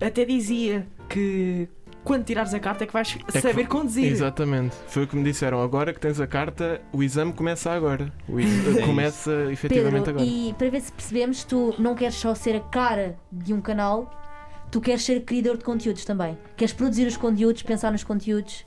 até 0.00 0.24
dizia 0.24 0.86
que 1.08 1.68
quando 2.04 2.24
tirares 2.24 2.52
a 2.54 2.60
carta 2.60 2.84
é 2.84 2.86
que 2.86 2.92
vais 2.92 3.12
que- 3.14 3.40
saber 3.40 3.66
conduzir. 3.66 4.04
Exatamente. 4.12 4.76
Foi 4.88 5.04
o 5.04 5.06
que 5.08 5.16
me 5.16 5.24
disseram. 5.24 5.62
Agora 5.62 5.92
que 5.92 5.98
tens 5.98 6.20
a 6.20 6.26
carta, 6.26 6.80
o 6.92 7.02
exame 7.02 7.32
começa 7.32 7.70
agora. 7.72 8.12
O 8.28 8.38
ex- 8.38 8.48
É 8.78 8.82
começa 8.82 9.32
efetivamente 9.50 10.04
Pedro, 10.04 10.10
agora. 10.20 10.26
e 10.26 10.54
para 10.58 10.68
ver 10.70 10.80
se 10.80 10.92
percebemos, 10.92 11.42
tu 11.44 11.74
não 11.78 11.94
queres 11.94 12.14
só 12.14 12.34
ser 12.34 12.56
a 12.56 12.60
cara 12.60 13.16
de 13.32 13.52
um 13.54 13.60
canal, 13.60 14.10
tu 14.70 14.80
queres 14.80 15.02
ser 15.04 15.20
criador 15.24 15.56
de 15.56 15.64
conteúdos 15.64 16.04
também. 16.04 16.36
Queres 16.56 16.72
produzir 16.74 17.06
os 17.06 17.16
conteúdos, 17.16 17.62
pensar 17.62 17.90
nos 17.90 18.04
conteúdos. 18.04 18.64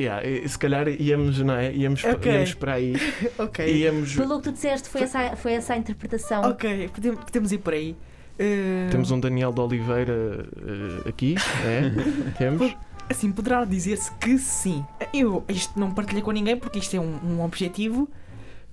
Yeah, 0.00 0.20
se 0.48 0.58
calhar 0.58 0.88
íamos, 0.88 1.38
não 1.42 1.54
é? 1.54 1.72
Íamos, 1.72 2.02
pa- 2.02 2.10
Ok. 2.10 2.32
íamos 2.32 2.54
para 2.54 2.72
aí. 2.74 2.94
ok. 3.38 3.66
Íamos. 3.72 4.16
Pelo 4.16 4.38
que 4.38 4.44
tu 4.44 4.52
disseste, 4.52 4.88
foi 4.88 5.02
essa, 5.02 5.36
foi 5.36 5.52
essa 5.52 5.74
a 5.74 5.76
interpretação. 5.76 6.42
Ok, 6.42 6.88
podemos, 6.92 7.20
podemos 7.24 7.52
ir 7.52 7.58
por 7.58 7.72
aí. 7.74 7.96
Eh, 8.42 8.88
Temos 8.90 9.10
um 9.10 9.20
Daniel 9.20 9.52
de 9.52 9.60
Oliveira 9.60 10.46
eh, 11.04 11.08
aqui, 11.10 11.34
é? 11.62 11.90
Temos. 12.38 12.74
Assim, 13.08 13.30
poderá 13.30 13.64
dizer-se 13.66 14.10
que 14.12 14.38
sim. 14.38 14.82
Eu 15.12 15.44
isto 15.48 15.78
não 15.78 15.90
partilhei 15.92 16.22
com 16.22 16.30
ninguém 16.30 16.56
porque 16.56 16.78
isto 16.78 16.96
é 16.96 17.00
um, 17.00 17.18
um 17.22 17.44
objetivo 17.44 18.08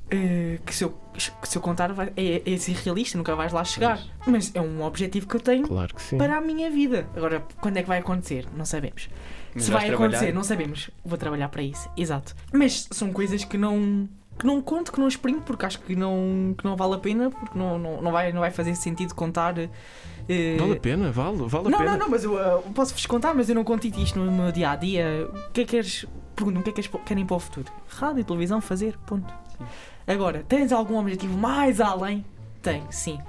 eh, 0.09 0.59
que, 0.65 0.73
se 0.73 0.85
eu, 0.85 0.97
que 1.41 1.49
se 1.49 1.57
eu 1.57 1.61
contar 1.61 1.91
vai, 1.91 2.13
é, 2.15 2.41
é 2.49 2.57
ser 2.57 2.75
realista, 2.75 3.17
nunca 3.17 3.35
vais 3.35 3.51
lá 3.51 3.63
chegar. 3.65 3.99
Mas 4.25 4.51
é 4.55 4.61
um 4.61 4.83
objetivo 4.83 5.27
que 5.27 5.35
eu 5.35 5.41
tenho 5.41 5.67
Claro 5.67 5.93
que 5.93 6.01
sim. 6.01 6.17
para 6.17 6.37
a 6.37 6.41
minha 6.41 6.69
vida. 6.69 7.05
Agora, 7.15 7.43
quando 7.59 7.75
é 7.77 7.81
que 7.81 7.87
vai 7.89 7.97
acontecer? 7.99 8.45
Não 8.55 8.63
sabemos. 8.63 9.09
Mas 9.53 9.65
Se 9.65 9.71
vai 9.71 9.87
trabalhar. 9.87 10.05
acontecer, 10.15 10.33
não 10.33 10.43
sabemos. 10.43 10.89
Vou 11.03 11.17
trabalhar 11.17 11.49
para 11.49 11.63
isso, 11.63 11.89
exato. 11.97 12.33
Mas 12.53 12.87
são 12.91 13.11
coisas 13.11 13.43
que 13.43 13.57
não 13.57 14.07
que 14.37 14.45
não 14.45 14.61
conto, 14.61 14.91
que 14.91 14.99
não 14.99 15.07
exprimo, 15.07 15.41
porque 15.41 15.65
acho 15.65 15.79
que 15.79 15.95
não, 15.95 16.53
que 16.57 16.63
não 16.63 16.75
vale 16.75 16.93
a 16.95 16.97
pena, 16.99 17.29
porque 17.29 17.57
não, 17.57 17.77
não, 17.79 18.01
não, 18.01 18.11
vai, 18.11 18.31
não 18.31 18.41
vai 18.41 18.51
fazer 18.51 18.75
sentido 18.75 19.15
contar. 19.15 19.57
eh, 19.57 20.57
Vale 20.59 20.73
a 20.73 20.79
pena, 20.79 21.11
vale, 21.11 21.37
vale 21.47 21.67
a 21.67 21.69
não, 21.69 21.77
pena. 21.79 21.91
não, 21.91 21.97
não, 21.99 22.09
mas 22.09 22.23
eu 22.23 22.39
eh, 22.39 22.61
posso-vos 22.75 23.05
contar, 23.05 23.33
mas 23.33 23.49
eu 23.49 23.55
não 23.55 23.63
conto 23.63 23.85
isto 23.87 24.19
no 24.19 24.31
meu 24.31 24.51
dia 24.51 24.69
a 24.71 24.75
dia. 24.75 25.29
O 25.47 25.51
que 25.51 25.61
é 25.61 25.65
que 25.65 25.71
queres? 25.71 26.05
Perguntam 26.35 26.61
o 26.61 26.63
que 26.63 26.69
é 26.69 26.73
que 26.73 26.81
queres- 26.87 27.03
querem 27.05 27.25
para 27.25 27.35
o 27.35 27.39
futuro? 27.39 27.71
Rádio, 27.87 28.23
televisão, 28.23 28.61
fazer, 28.61 28.95
ponto. 29.07 29.33
Sim. 29.57 29.65
Agora, 30.05 30.43
tens 30.47 30.71
algum 30.71 30.97
objetivo 30.99 31.35
mais 31.37 31.81
além? 31.81 32.23
Tenho, 32.61 32.85
sim. 32.91 33.19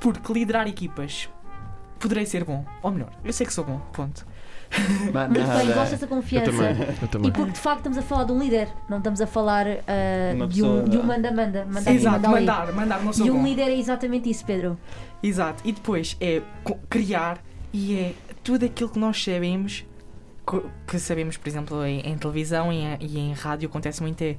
Porque 0.00 0.32
liderar 0.32 0.66
equipas 0.66 1.28
poderei 1.98 2.24
ser 2.24 2.44
bom. 2.44 2.64
Ou 2.82 2.90
melhor, 2.90 3.10
eu 3.22 3.32
sei 3.32 3.46
que 3.46 3.52
sou 3.52 3.62
bom, 3.64 3.78
ponto. 3.92 4.26
Mas 5.12 5.28
bem, 5.32 5.74
gosto 5.74 5.90
dessa 5.90 6.04
Eu 6.04 6.08
confiança. 6.08 6.50
também, 6.52 6.86
eu 7.02 7.08
também. 7.08 7.28
E 7.28 7.32
porque 7.32 7.52
de 7.52 7.58
facto 7.58 7.78
estamos 7.78 7.98
a 7.98 8.02
falar 8.02 8.24
de 8.24 8.32
um 8.32 8.38
líder, 8.38 8.68
não 8.88 8.98
estamos 8.98 9.20
a 9.20 9.26
falar 9.26 9.66
Uma 10.34 10.46
de, 10.46 10.62
um, 10.62 10.84
de 10.84 10.96
um 10.96 11.02
manda-manda. 11.02 11.66
Manda 11.66 11.90
Exato, 11.92 12.16
manda 12.20 12.28
ali. 12.28 12.46
mandar, 12.46 12.72
mandar, 12.72 13.02
não 13.02 13.12
sou 13.12 13.26
E 13.26 13.30
um 13.30 13.38
bom. 13.38 13.44
líder 13.44 13.62
é 13.64 13.76
exatamente 13.78 14.30
isso, 14.30 14.44
Pedro. 14.44 14.78
Exato, 15.22 15.62
e 15.66 15.72
depois 15.72 16.16
é 16.20 16.40
criar 16.88 17.38
e 17.72 17.98
é 17.98 18.14
tudo 18.44 18.64
aquilo 18.64 18.88
que 18.90 18.98
nós 18.98 19.22
sabemos, 19.22 19.84
que 20.86 20.98
sabemos, 20.98 21.36
por 21.36 21.48
exemplo, 21.48 21.84
em, 21.84 22.00
em 22.00 22.16
televisão 22.16 22.72
e 22.72 22.76
em, 22.78 22.96
e 23.00 23.18
em 23.18 23.32
rádio 23.32 23.68
acontece 23.68 24.00
muito 24.02 24.22
é 24.22 24.36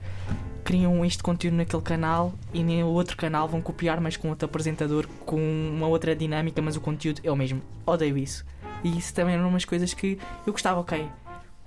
criam 0.64 1.04
este 1.04 1.24
conteúdo 1.24 1.56
naquele 1.58 1.82
canal 1.82 2.34
e 2.54 2.64
no 2.64 2.88
outro 2.88 3.18
canal 3.18 3.48
vão 3.48 3.62
copiar, 3.62 4.00
mas 4.00 4.16
com 4.16 4.30
outro 4.30 4.46
apresentador, 4.46 5.08
com 5.26 5.38
uma 5.74 5.88
outra 5.88 6.16
dinâmica, 6.16 6.62
mas 6.62 6.76
o 6.76 6.82
conteúdo 6.82 7.20
é 7.24 7.32
o 7.32 7.36
mesmo. 7.36 7.62
Odeio 7.86 8.18
isso. 8.18 8.46
E 8.84 8.98
isso 8.98 9.14
também 9.14 9.36
eram 9.36 9.48
umas 9.50 9.66
coisas 9.66 9.94
que 9.94 10.18
eu 10.46 10.54
gostava, 10.54 10.80
ok. 10.80 11.00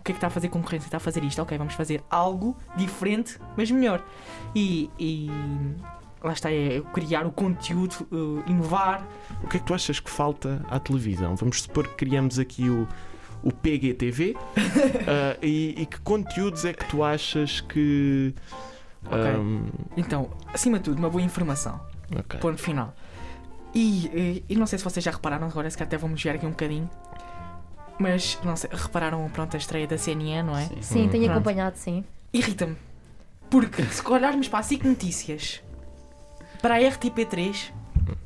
O 0.00 0.04
que 0.04 0.12
é 0.12 0.14
que 0.14 0.18
está 0.18 0.26
a 0.26 0.30
fazer 0.30 0.48
concorrência? 0.48 0.86
Está 0.86 0.98
a 0.98 1.00
fazer 1.00 1.24
isto, 1.24 1.40
ok, 1.40 1.56
vamos 1.56 1.74
fazer 1.74 2.02
algo 2.10 2.56
diferente, 2.76 3.38
mas 3.56 3.70
melhor. 3.70 4.04
E, 4.54 4.90
e 4.98 5.30
lá 6.22 6.32
está, 6.32 6.52
é 6.52 6.82
criar 6.92 7.26
o 7.26 7.32
conteúdo, 7.32 8.06
eh, 8.12 8.50
inovar, 8.50 9.06
O 9.42 9.46
que 9.48 9.56
é 9.56 9.60
que 9.60 9.66
tu 9.66 9.72
achas 9.74 10.00
que 10.00 10.10
falta 10.10 10.64
à 10.70 10.78
televisão? 10.78 11.34
Vamos 11.36 11.62
supor 11.62 11.86
que 11.88 11.94
criamos 11.94 12.38
aqui 12.38 12.68
o, 12.68 12.86
o 13.42 13.50
PGTV 13.52 14.36
ah, 15.06 15.36
e, 15.42 15.74
e 15.78 15.86
que 15.86 15.98
conteúdos 16.00 16.64
é 16.66 16.72
que 16.74 16.84
tu 16.86 17.02
achas 17.02 17.60
que. 17.62 18.34
Ok. 19.06 19.18
ahm, 19.18 19.66
Então, 19.96 20.30
acima 20.52 20.78
de 20.78 20.84
tudo, 20.84 20.98
uma 20.98 21.08
boa 21.10 21.22
informação. 21.22 21.80
ok. 22.18 22.40
Ponto 22.40 22.60
final. 22.60 22.94
E, 23.74 24.44
e 24.48 24.56
não 24.56 24.66
sei 24.66 24.78
se 24.78 24.84
vocês 24.84 25.04
já 25.04 25.10
repararam, 25.10 25.46
agora 25.48 25.68
se 25.68 25.82
até 25.82 25.96
vamos 25.96 26.22
ver 26.22 26.30
aqui 26.36 26.46
um 26.46 26.50
bocadinho. 26.50 26.88
Mas, 27.98 28.38
não 28.44 28.56
sei, 28.56 28.70
repararam 28.72 29.28
pronto, 29.30 29.54
a 29.54 29.58
estreia 29.58 29.86
da 29.86 29.96
CNN, 29.98 30.42
não 30.42 30.56
é? 30.56 30.66
Sim. 30.66 30.82
Sim, 30.82 31.02
Hum. 31.04 31.08
tenho 31.08 31.24
Pronto. 31.24 31.36
acompanhado, 31.38 31.76
sim. 31.76 32.04
Irrita-me. 32.32 32.76
Porque 33.50 33.82
se 33.84 34.06
olharmos 34.08 34.48
para 34.48 34.58
a 34.58 34.62
SIC 34.62 34.84
Notícias, 34.84 35.62
para 36.60 36.74
a 36.76 36.78
RTP3, 36.78 37.72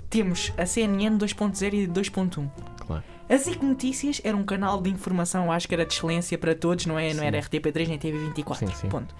temos 0.09 0.53
a 0.57 0.65
CNN 0.65 1.19
2.0 1.19 1.75
e 1.75 1.87
2.1. 1.87 2.49
Claro. 2.87 3.05
A 3.29 3.37
SIC 3.39 3.63
Notícias 3.63 4.21
era 4.25 4.35
um 4.37 4.45
canal 4.45 4.81
de 4.81 4.89
informação, 4.89 5.53
acho 5.53 5.69
que 5.69 5.75
era 5.75 5.85
de 5.85 5.93
excelência 5.93 6.39
para 6.39 6.55
todos, 6.55 6.87
não, 6.87 6.99
é? 6.99 7.13
não 7.13 7.21
Sim. 7.21 7.27
era 7.27 7.39
RTP3 7.41 7.89
nem 7.89 7.99
TV24. 7.99 8.57
Sim, 8.57 8.67
sim. 8.75 8.89
Ponto. 8.89 9.15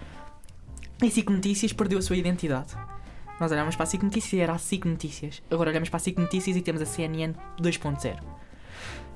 A 1.03 1.11
SIC 1.11 1.29
Notícias 1.31 1.73
perdeu 1.75 1.99
a 1.99 2.03
sua 2.03 2.17
identidade. 2.17 2.75
Nós 3.41 3.53
olhamos 3.53 3.77
para 3.77 3.85
a 3.85 3.87
SIC 3.87 4.03
Notícias 4.03 4.33
e 4.33 4.41
era 4.41 4.53
a 4.53 4.59
SIC 4.59 4.85
Notícias. 4.85 5.43
Agora 5.49 5.71
olhamos 5.71 5.89
para 5.89 5.99
a 5.99 6.01
SIC 6.01 6.19
Notícias 6.19 6.57
e 6.57 6.61
temos 6.61 6.83
a 6.83 6.87
CNN 6.87 7.35
2.0. 7.61 8.19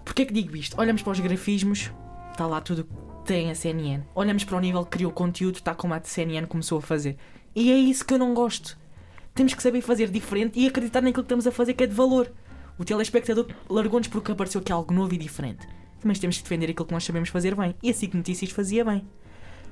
Porquê 0.05 0.25
que 0.25 0.33
digo 0.33 0.57
isto? 0.57 0.81
Olhamos 0.81 1.03
para 1.03 1.13
os 1.13 1.21
grafismos, 1.21 1.91
está 2.31 2.47
lá 2.47 2.61
tudo 2.61 2.85
que 2.85 2.91
tem 3.25 3.51
a 3.51 3.55
CNN. 3.55 4.05
Olhamos 4.15 4.45
para 4.45 4.57
o 4.57 4.61
nível 4.61 4.85
que 4.85 4.93
criou 4.93 5.11
conteúdo, 5.11 5.57
está 5.57 5.75
como 5.75 5.95
a 5.95 6.01
CNN 6.03 6.47
começou 6.47 6.79
a 6.79 6.83
fazer. 6.83 7.17
E 7.55 7.73
é 7.73 7.77
isso 7.77 8.05
que 8.05 8.15
eu 8.15 8.19
não 8.19 8.33
gosto. 8.33 8.79
Temos 9.35 9.55
que 9.55 9.63
saber 9.63 9.81
fazer 9.81 10.09
diferente 10.09 10.59
e 10.59 10.69
acreditar 10.69 11.01
naquilo 11.01 11.25
que 11.25 11.27
estamos 11.27 11.47
a 11.47 11.53
fazer 11.53 11.75
que 11.75 11.83
é 11.83 11.87
de 11.87 11.95
valor. 11.95 12.31
O 12.79 12.85
telespectador 12.85 13.49
largou-nos 13.69 14.09
porque 14.09 14.31
apareceu 14.31 14.61
aqui 14.61 14.71
algo 14.71 14.95
novo 14.95 15.15
e 15.15 15.19
diferente. 15.19 15.67
Mas 16.05 16.19
temos 16.21 16.37
que 16.37 16.45
defender 16.45 16.71
aquilo 16.71 16.87
que 16.87 16.95
nós 16.95 17.03
sabemos 17.03 17.29
fazer 17.29 17.57
bem. 17.57 17.75
E 17.83 17.91
a 17.91 17.95
SIC 17.95 18.15
Notícias 18.15 18.51
fazia 18.53 18.85
bem. 18.85 19.05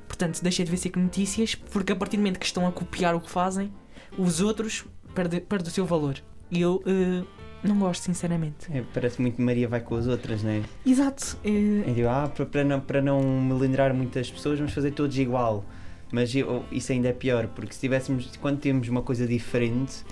Portanto, 0.09 0.43
deixei 0.43 0.65
de 0.65 0.71
ver 0.73 0.77
SIC 0.77 0.97
Notícias 0.97 1.55
porque 1.55 1.93
a 1.93 1.97
partir 1.97 2.17
do 2.17 2.21
momento 2.21 2.41
que 2.41 2.47
estão 2.47 2.67
a 2.67 2.73
copiar 2.73 3.15
o 3.15 3.21
que 3.21 3.31
fazem, 3.31 3.73
os 4.21 4.41
outros 4.41 4.85
perdem 5.15 5.41
perde 5.41 5.69
o 5.69 5.73
seu 5.73 5.85
valor. 5.87 6.17
E 6.51 6.61
eu 6.61 6.83
eh, 6.87 7.23
não 7.63 7.79
gosto, 7.79 8.03
sinceramente. 8.03 8.67
É, 8.73 8.83
parece 8.93 9.21
muito 9.21 9.41
Maria 9.41 9.69
vai 9.69 9.81
com 9.81 9.95
as 9.97 10.07
outras, 10.07 10.43
não 10.43 10.51
é? 10.51 10.63
Exato. 10.85 11.37
eh, 11.45 11.85
É 11.91 11.95
tipo, 11.95 12.09
ah, 12.09 12.31
para, 12.35 12.47
para 12.47 12.65
não, 12.65 12.81
para 12.81 13.01
não 13.03 13.23
melindrar 13.41 13.95
muitas 13.95 14.31
pessoas, 14.31 14.59
vamos 14.59 14.73
fazer 14.75 14.91
todos 14.93 15.17
igual. 15.19 15.65
Mas 16.13 16.35
eu- 16.35 16.65
isso 16.73 16.91
ainda 16.91 17.09
é 17.09 17.13
pior, 17.13 17.47
porque 17.49 17.73
se 17.73 17.81
tivéssemos, 17.81 18.29
quando 18.41 18.59
temos 18.59 18.89
uma 18.89 19.01
coisa 19.01 19.27
diferente, 19.29 20.05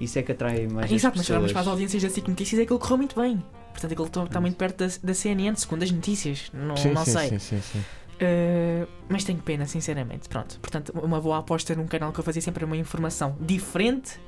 isso 0.00 0.18
é 0.18 0.22
que 0.22 0.32
atrai 0.32 0.66
mais 0.66 0.90
Exato, 0.90 1.12
as 1.14 1.18
mas 1.18 1.26
pessoas. 1.28 1.52
para 1.52 1.60
as 1.60 1.68
audiências 1.68 2.02
da 2.02 2.10
SIC 2.10 2.26
Notícias, 2.28 2.60
aquilo 2.60 2.78
correu 2.80 2.96
muito 2.96 3.20
bem. 3.20 3.40
Portanto, 3.70 3.92
aquilo 3.92 4.06
está- 4.08 4.24
está 4.24 4.40
muito 4.40 4.56
perto 4.56 4.78
da, 4.78 4.86
da 5.02 5.14
CNN, 5.14 5.56
segundo 5.56 5.84
as 5.84 5.90
notícias. 5.92 6.50
Não, 6.52 6.76
Sim, 6.76 6.90
não 6.92 7.04
sim, 7.04 7.12
sei. 7.12 7.28
sim, 7.30 7.38
sim, 7.38 7.60
sim. 7.60 7.84
Uh, 8.14 8.88
mas 9.08 9.24
tenho 9.24 9.40
pena, 9.40 9.66
sinceramente. 9.66 10.28
Pronto, 10.28 10.58
portanto, 10.60 10.92
uma 11.02 11.20
boa 11.20 11.38
aposta 11.38 11.74
num 11.74 11.86
canal 11.86 12.12
que 12.12 12.20
eu 12.20 12.24
fazia 12.24 12.40
sempre 12.40 12.64
uma 12.64 12.76
informação 12.76 13.36
diferente, 13.40 14.18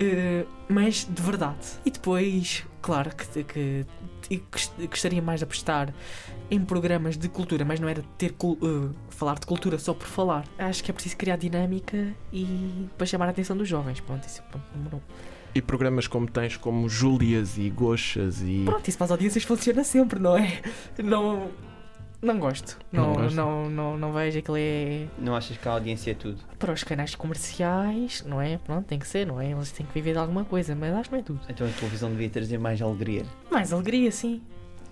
uh, 0.00 0.48
mas 0.68 1.06
de 1.10 1.22
verdade. 1.22 1.66
E 1.84 1.90
depois, 1.90 2.64
claro 2.80 3.10
que, 3.14 3.42
que, 3.44 3.86
que 4.22 4.42
gost- 4.50 4.72
gostaria 4.88 5.20
mais 5.20 5.40
de 5.40 5.44
apostar 5.44 5.92
em 6.48 6.64
programas 6.64 7.16
de 7.16 7.28
cultura, 7.28 7.64
mas 7.64 7.80
não 7.80 7.88
era 7.88 8.02
ter 8.16 8.32
uh, 8.42 8.90
falar 9.10 9.38
de 9.40 9.46
cultura 9.46 9.76
só 9.78 9.92
por 9.92 10.06
falar. 10.06 10.44
Acho 10.56 10.84
que 10.84 10.92
é 10.92 10.94
preciso 10.94 11.16
criar 11.16 11.36
dinâmica 11.36 12.14
e 12.32 12.86
para 12.96 13.06
chamar 13.06 13.26
a 13.26 13.30
atenção 13.30 13.56
dos 13.56 13.68
jovens. 13.68 13.98
Pronto, 13.98 14.24
isso 14.24 14.40
é 14.40 14.52
ponto 14.52 14.64
número 14.76 14.98
um. 14.98 15.00
E 15.52 15.60
programas 15.62 16.06
como 16.06 16.30
tens, 16.30 16.56
como 16.56 16.88
Júlias 16.88 17.58
e 17.58 17.70
Goxas 17.70 18.40
e. 18.42 18.62
Pronto, 18.66 18.86
isso 18.86 18.98
para 18.98 19.06
as 19.06 19.10
audiências 19.10 19.42
funciona 19.42 19.82
sempre, 19.82 20.20
não 20.20 20.36
é? 20.36 20.60
Não. 21.02 21.50
Não 22.22 22.38
gosto. 22.38 22.78
Não 22.90 23.14
Não, 23.14 23.30
não, 23.30 23.70
não, 23.70 23.98
não 23.98 24.12
vejo 24.12 24.38
aquilo 24.38 24.56
é. 24.58 25.06
Não 25.18 25.36
achas 25.36 25.56
que 25.56 25.68
a 25.68 25.72
audiência 25.72 26.10
é 26.10 26.14
tudo? 26.14 26.38
para 26.58 26.72
os 26.72 26.82
canais 26.82 27.14
comerciais, 27.14 28.24
não 28.26 28.40
é? 28.40 28.58
Pronto, 28.58 28.86
tem 28.86 28.98
que 28.98 29.06
ser, 29.06 29.26
não 29.26 29.40
é? 29.40 29.50
Eles 29.50 29.70
têm 29.70 29.86
que 29.86 29.92
viver 29.92 30.12
de 30.12 30.18
alguma 30.18 30.44
coisa, 30.44 30.74
mas 30.74 30.92
acho 30.94 31.08
que 31.10 31.14
não 31.14 31.20
é 31.20 31.22
tudo. 31.24 31.40
Então 31.48 31.66
a 31.66 31.70
televisão 31.70 32.10
devia 32.10 32.30
trazer 32.30 32.58
mais 32.58 32.80
alegria. 32.80 33.22
Mais 33.50 33.72
alegria, 33.72 34.10
sim. 34.10 34.40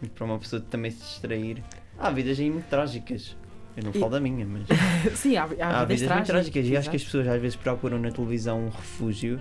E 0.02 0.08
Para 0.08 0.24
uma 0.26 0.38
pessoa 0.38 0.60
também 0.70 0.90
se 0.90 0.98
distrair. 0.98 1.62
Há 1.98 2.10
vidas 2.10 2.38
aí 2.38 2.50
muito 2.50 2.68
trágicas. 2.68 3.36
Eu 3.76 3.84
não 3.84 3.90
E- 3.92 3.98
falo 3.98 4.12
da 4.12 4.20
minha, 4.20 4.46
mas 4.46 4.62
sim, 5.18 5.36
há, 5.36 5.44
há, 5.44 5.46
há, 5.80 5.84
vidas, 5.84 6.00
vidas 6.02 6.14
muito 6.16 6.26
trágicas. 6.26 6.66
E 6.66 6.76
acho 6.76 6.90
que 6.90 6.96
as 6.96 7.02
exato. 7.02 7.16
pessoas 7.18 7.28
às 7.34 7.40
vezes 7.40 7.56
procuram 7.56 7.98
na 7.98 8.10
televisão 8.10 8.60
um 8.66 8.68
refúgio. 8.68 9.40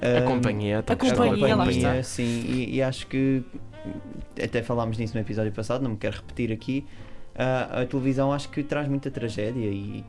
A 0.00 0.18
Ahm, 0.20 0.26
companhia, 0.26 0.78
a 0.78 0.82
companhia, 0.96 1.56
lá 1.56 1.64
companhia, 1.64 1.90
está. 1.98 2.02
sim, 2.04 2.44
e, 2.46 2.76
e 2.76 2.82
acho 2.82 3.06
que 3.08 3.42
até 4.42 4.62
falámos 4.62 4.98
nisso 4.98 5.14
no 5.14 5.20
episódio 5.20 5.52
passado, 5.52 5.82
não 5.82 5.90
me 5.92 5.96
quero 5.96 6.16
repetir 6.16 6.52
aqui. 6.52 6.84
ah, 7.34 7.82
a 7.82 7.86
televisão 7.86 8.32
acho 8.32 8.48
que 8.48 8.62
traz 8.62 8.88
muita 8.88 9.10
tragédia 9.10 9.68
e, 9.68 10.04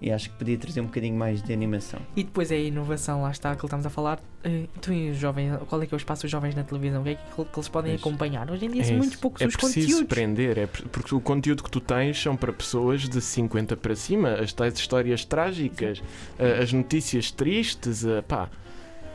e 0.00 0.10
acho 0.10 0.30
que 0.30 0.36
podia 0.38 0.56
trazer 0.56 0.80
um 0.80 0.86
bocadinho 0.86 1.14
mais 1.14 1.42
de 1.42 1.52
animação. 1.52 2.00
E 2.16 2.24
depois 2.24 2.50
é 2.50 2.54
a 2.54 2.58
inovação, 2.58 3.20
lá 3.22 3.30
está, 3.30 3.48
aquilo 3.50 3.60
que 3.60 3.66
estamos 3.66 3.84
a 3.84 3.90
falar. 3.90 4.18
Eh, 4.42 4.64
Então, 4.78 4.94
e 4.94 5.10
os 5.10 5.18
jovens, 5.18 5.58
qual 5.68 5.82
é 5.82 5.86
que 5.86 5.92
é 5.92 5.96
o 5.96 5.98
espaço 5.98 6.22
dos 6.22 6.30
jovens 6.30 6.54
na 6.54 6.64
televisão? 6.64 7.02
O 7.02 7.04
que 7.04 7.10
é 7.10 7.14
que, 7.16 7.44
que 7.44 7.58
eles 7.58 7.68
podem 7.68 7.92
Pois. 7.92 8.00
acompanhar? 8.00 8.50
Hoje 8.50 8.64
em 8.64 8.70
dia 8.70 8.80
É 8.80 8.84
são 8.86 8.96
muito 8.96 9.18
poucos 9.18 9.42
é 9.42 9.46
os 9.46 9.54
preciso 9.56 9.86
conteúdos. 9.88 10.08
prender, 10.08 10.56
é 10.58 10.66
pre- 10.66 10.86
porque 10.88 11.14
o 11.14 11.20
conteúdo 11.20 11.62
que 11.62 11.70
tu 11.70 11.80
tens 11.80 12.18
são 12.22 12.34
para 12.34 12.50
pessoas 12.50 13.02
de 13.06 13.20
50 13.20 13.76
para 13.76 13.94
cima, 13.94 14.32
as 14.36 14.52
tais 14.54 14.72
histórias 14.78 15.22
trágicas, 15.26 16.02
a- 16.38 16.62
as 16.62 16.72
notícias 16.72 17.30
tristes, 17.30 18.06
a- 18.06 18.22
pá, 18.22 18.48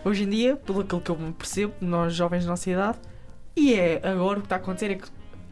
Hoje 0.03 0.23
em 0.23 0.29
dia, 0.29 0.55
pelo 0.55 0.81
aquilo 0.81 1.01
que 1.01 1.09
eu 1.09 1.15
percebo, 1.35 1.73
nós 1.81 2.13
jovens 2.13 2.43
da 2.45 2.51
nossa 2.51 2.69
idade, 2.69 2.99
e 3.55 3.73
é 3.73 4.01
agora 4.03 4.39
o 4.39 4.41
que 4.41 4.47
está 4.47 4.55
a 4.55 4.59
acontecer 4.59 4.91
é 4.91 4.95
que 4.95 5.07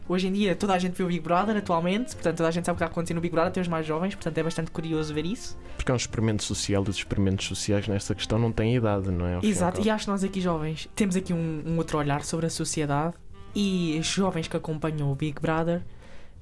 hoje 0.08 0.28
em 0.28 0.32
dia 0.32 0.54
toda 0.54 0.74
a 0.74 0.78
gente 0.78 0.94
vê 0.94 1.02
o 1.02 1.06
Big 1.06 1.20
Brother 1.20 1.56
atualmente, 1.56 2.14
portanto 2.14 2.36
toda 2.36 2.48
a 2.48 2.52
gente 2.52 2.66
sabe 2.66 2.74
o 2.74 2.78
que 2.78 2.84
está 2.84 2.92
acontecendo 2.92 3.16
no 3.16 3.20
Big 3.22 3.32
Brother, 3.32 3.48
até 3.48 3.60
os 3.60 3.68
mais 3.68 3.86
jovens, 3.86 4.14
portanto 4.14 4.36
é 4.38 4.42
bastante 4.42 4.70
curioso 4.70 5.12
ver 5.14 5.24
isso. 5.24 5.56
porque 5.76 5.90
é 5.90 5.94
um 5.94 5.96
experimento 5.96 6.42
social 6.44 6.84
e 6.86 6.90
os 6.90 6.96
experimentos 6.96 7.46
sociais 7.46 7.88
nesta 7.88 8.14
questão 8.14 8.38
não 8.38 8.52
têm 8.52 8.76
idade, 8.76 9.10
não 9.10 9.26
é? 9.26 9.34
Ao 9.36 9.44
Exato, 9.44 9.80
e 9.80 9.88
acho 9.90 10.04
que 10.04 10.10
nós 10.10 10.22
aqui 10.24 10.40
jovens 10.40 10.88
temos 10.94 11.16
aqui 11.16 11.32
um, 11.32 11.62
um 11.66 11.76
outro 11.78 11.98
olhar 11.98 12.22
sobre 12.24 12.46
a 12.46 12.50
sociedade 12.50 13.14
e 13.54 13.96
os 13.98 14.06
jovens 14.06 14.48
que 14.48 14.56
acompanham 14.56 15.10
o 15.10 15.14
Big 15.14 15.40
Brother 15.40 15.82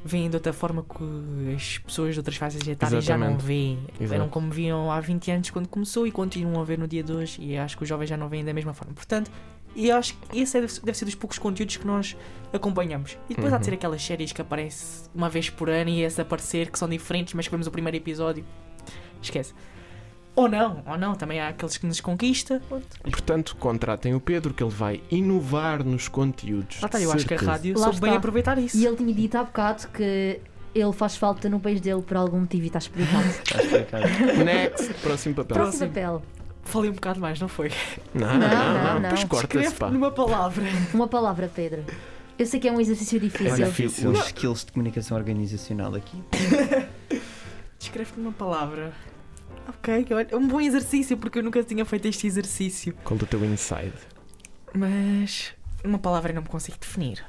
veem 0.05 0.29
de 0.29 0.35
outra 0.35 0.53
forma 0.53 0.83
que 0.83 1.55
as 1.55 1.79
pessoas 1.79 2.15
de 2.15 2.19
outras 2.19 2.37
faixas 2.37 2.67
etárias 2.67 3.05
já 3.05 3.17
não 3.17 3.39
veem. 3.39 3.79
Exato. 4.01 4.15
Eram 4.15 4.29
como 4.29 4.51
viam 4.51 4.91
há 4.91 4.99
20 4.99 5.31
anos 5.31 5.51
quando 5.51 5.69
começou 5.69 6.07
e 6.07 6.11
continuam 6.11 6.61
a 6.61 6.65
ver 6.65 6.77
no 6.77 6.89
dia 6.89 7.05
de 7.05 7.13
hoje 7.13 7.41
e 7.41 7.57
acho 7.57 7.77
que 7.77 7.85
os 7.85 7.89
jovens 7.89 8.09
já 8.09 8.17
não 8.17 8.29
veem 8.29 8.45
da 8.45 8.53
mesma 8.53 8.75
forma. 8.75 8.93
Portanto, 8.95 9.31
e 9.75 9.91
acho 9.91 10.17
que 10.19 10.39
esse 10.41 10.57
é- 10.59 10.61
deve 10.61 10.95
ser 10.99 11.05
dos 11.05 11.15
poucos 11.15 11.39
conteúdos 11.39 11.77
que 11.77 11.87
nós 11.87 12.17
acompanhamos. 12.53 13.17
E 13.29 13.35
depois 13.35 13.53
há 13.53 13.59
de 13.59 13.65
ser 13.65 13.71
Uhum. 13.73 13.77
aquelas 13.77 14.03
séries 14.05 14.33
que 14.33 14.41
aparecem 14.43 15.09
uma 15.15 15.29
vez 15.29 15.49
por 15.51 15.71
ano 15.71 15.91
e 15.91 16.03
esse 16.03 16.21
aparecer 16.21 16.71
que 16.71 16.79
são 16.79 16.89
diferentes, 16.89 17.35
mas 17.35 17.47
que 17.47 17.51
vemos 17.51 17.67
o 17.67 17.71
primeiro 17.71 17.97
episódio. 17.97 18.45
Esquece. 19.23 19.55
Ou 20.35 20.49
não, 20.49 20.83
ou 20.87 20.97
não, 20.97 21.15
também 21.15 21.39
há 21.41 21.49
aqueles 21.49 21.77
que 21.77 21.87
nos 21.87 22.01
conquista. 22.01 22.61
Portanto, 23.03 23.55
contratem 23.57 24.15
o 24.15 24.21
Pedro 24.21 24.55
que 24.55 24.63
ele 24.63 24.71
vai 24.73 25.03
inovar 25.11 25.85
nos 25.85 26.09
conteúdos. 26.09 26.77
Está, 26.83 26.99
de 26.99 27.05
eu 27.05 27.13
acho 27.13 27.27
que 27.27 27.35
a 27.35 27.39
rádio 27.39 27.79
Lá 27.79 27.85
soube 27.85 28.01
bem 28.01 28.17
aproveitar 28.17 28.57
isso. 28.59 28.77
E 28.79 28.87
ele 28.87 28.97
tinha 28.97 29.13
dito 29.15 29.37
há 29.37 29.45
bocado 29.45 29.89
que 29.89 30.41
ele 30.75 30.93
faz 30.95 31.17
falta 31.17 31.51
no 31.51 31.61
país 31.61 31.83
dele 31.83 32.01
por 32.01 32.17
algum 32.17 32.41
motivo 32.41 32.63
e 32.65 32.67
está 32.69 32.79
explicado. 32.79 33.29
Está 33.29 33.61
explicado. 33.63 34.05
Next, 34.43 34.95
próximo 35.03 35.35
papel. 35.35 35.55
Próximo. 35.55 35.91
Próximo 35.93 36.19
papel. 36.21 36.42
Falei 36.65 36.91
um 36.91 36.95
bocado 36.95 37.21
mais, 37.21 37.41
não 37.41 37.49
foi? 37.49 37.71
Não, 38.15 38.27
Não, 38.27 38.39
não, 38.39 38.49
não, 38.49 38.95
não. 38.95 39.01
Depois 39.03 39.25
corta-se, 39.25 39.75
pá. 39.75 39.91
numa 39.91 40.11
palavra. 40.11 40.65
Uma 40.95 41.09
palavra, 41.09 41.51
Pedro. 41.55 41.85
Eu 42.39 42.47
sei 42.47 42.59
que 42.61 42.69
é 42.69 42.73
um 42.73 42.81
exercício 42.81 43.21
difícil. 43.21 43.53
Olha, 43.53 43.67
difícil. 43.67 44.11
os 44.11 44.27
skills 44.27 44.65
de 44.65 44.73
comunicação 44.73 45.17
organizacional 45.17 45.95
aqui. 45.95 46.23
Escreve 47.79 48.13
numa 48.17 48.33
palavra. 48.33 48.93
Ok, 49.69 50.07
olha, 50.13 50.27
é 50.31 50.37
um 50.37 50.47
bom 50.49 50.61
exercício 50.61 51.17
porque 51.17 51.39
eu 51.39 51.43
nunca 51.43 51.63
tinha 51.63 51.85
feito 51.85 52.07
este 52.09 52.27
exercício. 52.27 52.95
Qual 53.05 53.19
do 53.19 53.27
teu 53.27 53.45
inside? 53.45 53.93
Mas 54.75 55.53
uma 55.85 55.99
palavra 55.99 56.31
eu 56.31 56.37
não 56.37 56.43
me 56.43 56.49
consigo 56.49 56.79
definir. 56.81 57.25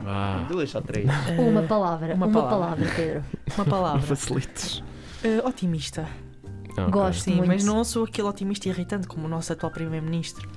Vá. 0.00 0.44
Duas 0.48 0.74
ou 0.74 0.82
três. 0.82 1.06
Uma 1.38 1.60
Ah, 1.60 1.66
palavra. 1.66 2.14
uma 2.14 2.26
Uma, 2.26 2.32
palavra. 2.32 2.58
palavra. 2.86 2.92
Pedro. 2.96 3.24
Uma 3.56 3.64
palavra. 3.64 4.00
Facilites. 4.16 4.82
Ah, 5.24 5.48
otimista. 5.48 6.08
Ok. 6.76 6.90
Gosto. 6.90 7.22
Sim, 7.24 7.34
Muito. 7.36 7.46
mas 7.48 7.64
não 7.64 7.84
sou 7.84 8.04
aquele 8.04 8.26
otimista 8.28 8.68
irritante 8.68 9.06
como 9.06 9.26
o 9.26 9.28
nosso 9.28 9.52
atual 9.52 9.70
Primeiro-Ministro. 9.72 10.48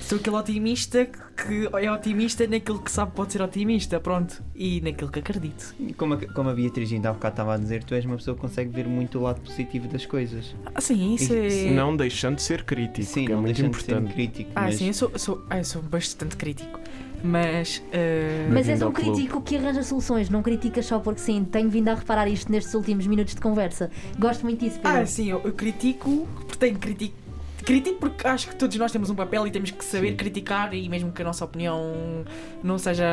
Sou 0.00 0.18
aquele 0.18 0.36
otimista 0.36 1.04
que 1.06 1.68
é 1.80 1.92
otimista 1.92 2.46
naquilo 2.46 2.78
que 2.80 2.90
sabe 2.90 3.12
pode 3.12 3.32
ser 3.32 3.42
otimista, 3.42 4.00
pronto. 4.00 4.42
E 4.54 4.80
naquilo 4.80 5.10
que 5.10 5.18
acredito. 5.18 5.74
Como 5.96 6.14
a, 6.14 6.32
como 6.32 6.48
a 6.50 6.54
Beatriz 6.54 6.92
ainda 6.92 7.10
há 7.10 7.12
bocado 7.12 7.32
estava 7.34 7.54
a 7.54 7.56
dizer, 7.58 7.84
tu 7.84 7.94
és 7.94 8.04
uma 8.04 8.16
pessoa 8.16 8.34
que 8.34 8.40
consegue 8.40 8.70
ver 8.70 8.86
muito 8.86 9.18
o 9.18 9.22
lado 9.22 9.40
positivo 9.40 9.86
das 9.88 10.06
coisas. 10.06 10.54
Ah, 10.74 10.80
sim, 10.80 11.14
isso 11.14 11.32
E- 11.34 11.68
é. 11.68 11.70
Não 11.72 11.96
deixando 11.96 12.36
de 12.36 12.42
ser 12.42 12.64
crítico, 12.64 13.06
Sim, 13.06 13.26
que 13.26 13.32
é 13.32 13.36
muito 13.36 13.46
deixando 13.54 13.72
de 13.76 13.82
ser 13.84 13.90
importante. 13.92 14.14
crítico, 14.14 14.50
Ah, 14.54 14.62
mas 14.62 14.76
sim, 14.76 14.88
eu 14.88 14.94
sou, 14.94 15.12
sou, 15.18 15.44
ah, 15.50 15.58
eu 15.58 15.64
sou 15.64 15.82
bastante 15.82 16.36
crítico. 16.36 16.80
Mas. 17.22 17.82
ah, 17.92 18.48
Mas 18.50 18.68
és 18.68 18.82
um 18.82 18.90
crítico 18.92 19.40
que 19.42 19.56
arranja 19.56 19.82
soluções, 19.82 20.30
não 20.30 20.42
criticas 20.42 20.86
só 20.86 20.98
porque 20.98 21.20
sim. 21.20 21.44
Tenho 21.44 21.68
vindo 21.68 21.88
a 21.88 21.94
reparar 21.94 22.28
isto 22.28 22.50
nestes 22.50 22.74
últimos 22.74 23.06
minutos 23.06 23.34
de 23.34 23.40
conversa. 23.40 23.90
Gosto 24.18 24.42
muito 24.44 24.60
disso, 24.64 24.78
Pedro. 24.80 24.98
Ah, 25.02 25.06
sim, 25.06 25.30
eu, 25.30 25.40
eu 25.44 25.52
critico, 25.52 26.26
porque 26.34 26.56
tenho 26.56 26.78
critico. 26.78 27.14
Critico 27.64 27.98
porque 27.98 28.26
acho 28.26 28.48
que 28.48 28.56
todos 28.56 28.76
nós 28.76 28.90
temos 28.90 29.10
um 29.10 29.14
papel 29.14 29.46
e 29.46 29.50
temos 29.50 29.70
que 29.70 29.84
saber 29.84 30.10
Sim. 30.10 30.16
criticar 30.16 30.72
e 30.74 30.88
mesmo 30.88 31.12
que 31.12 31.22
a 31.22 31.24
nossa 31.24 31.44
opinião 31.44 32.24
não 32.62 32.78
seja 32.78 33.04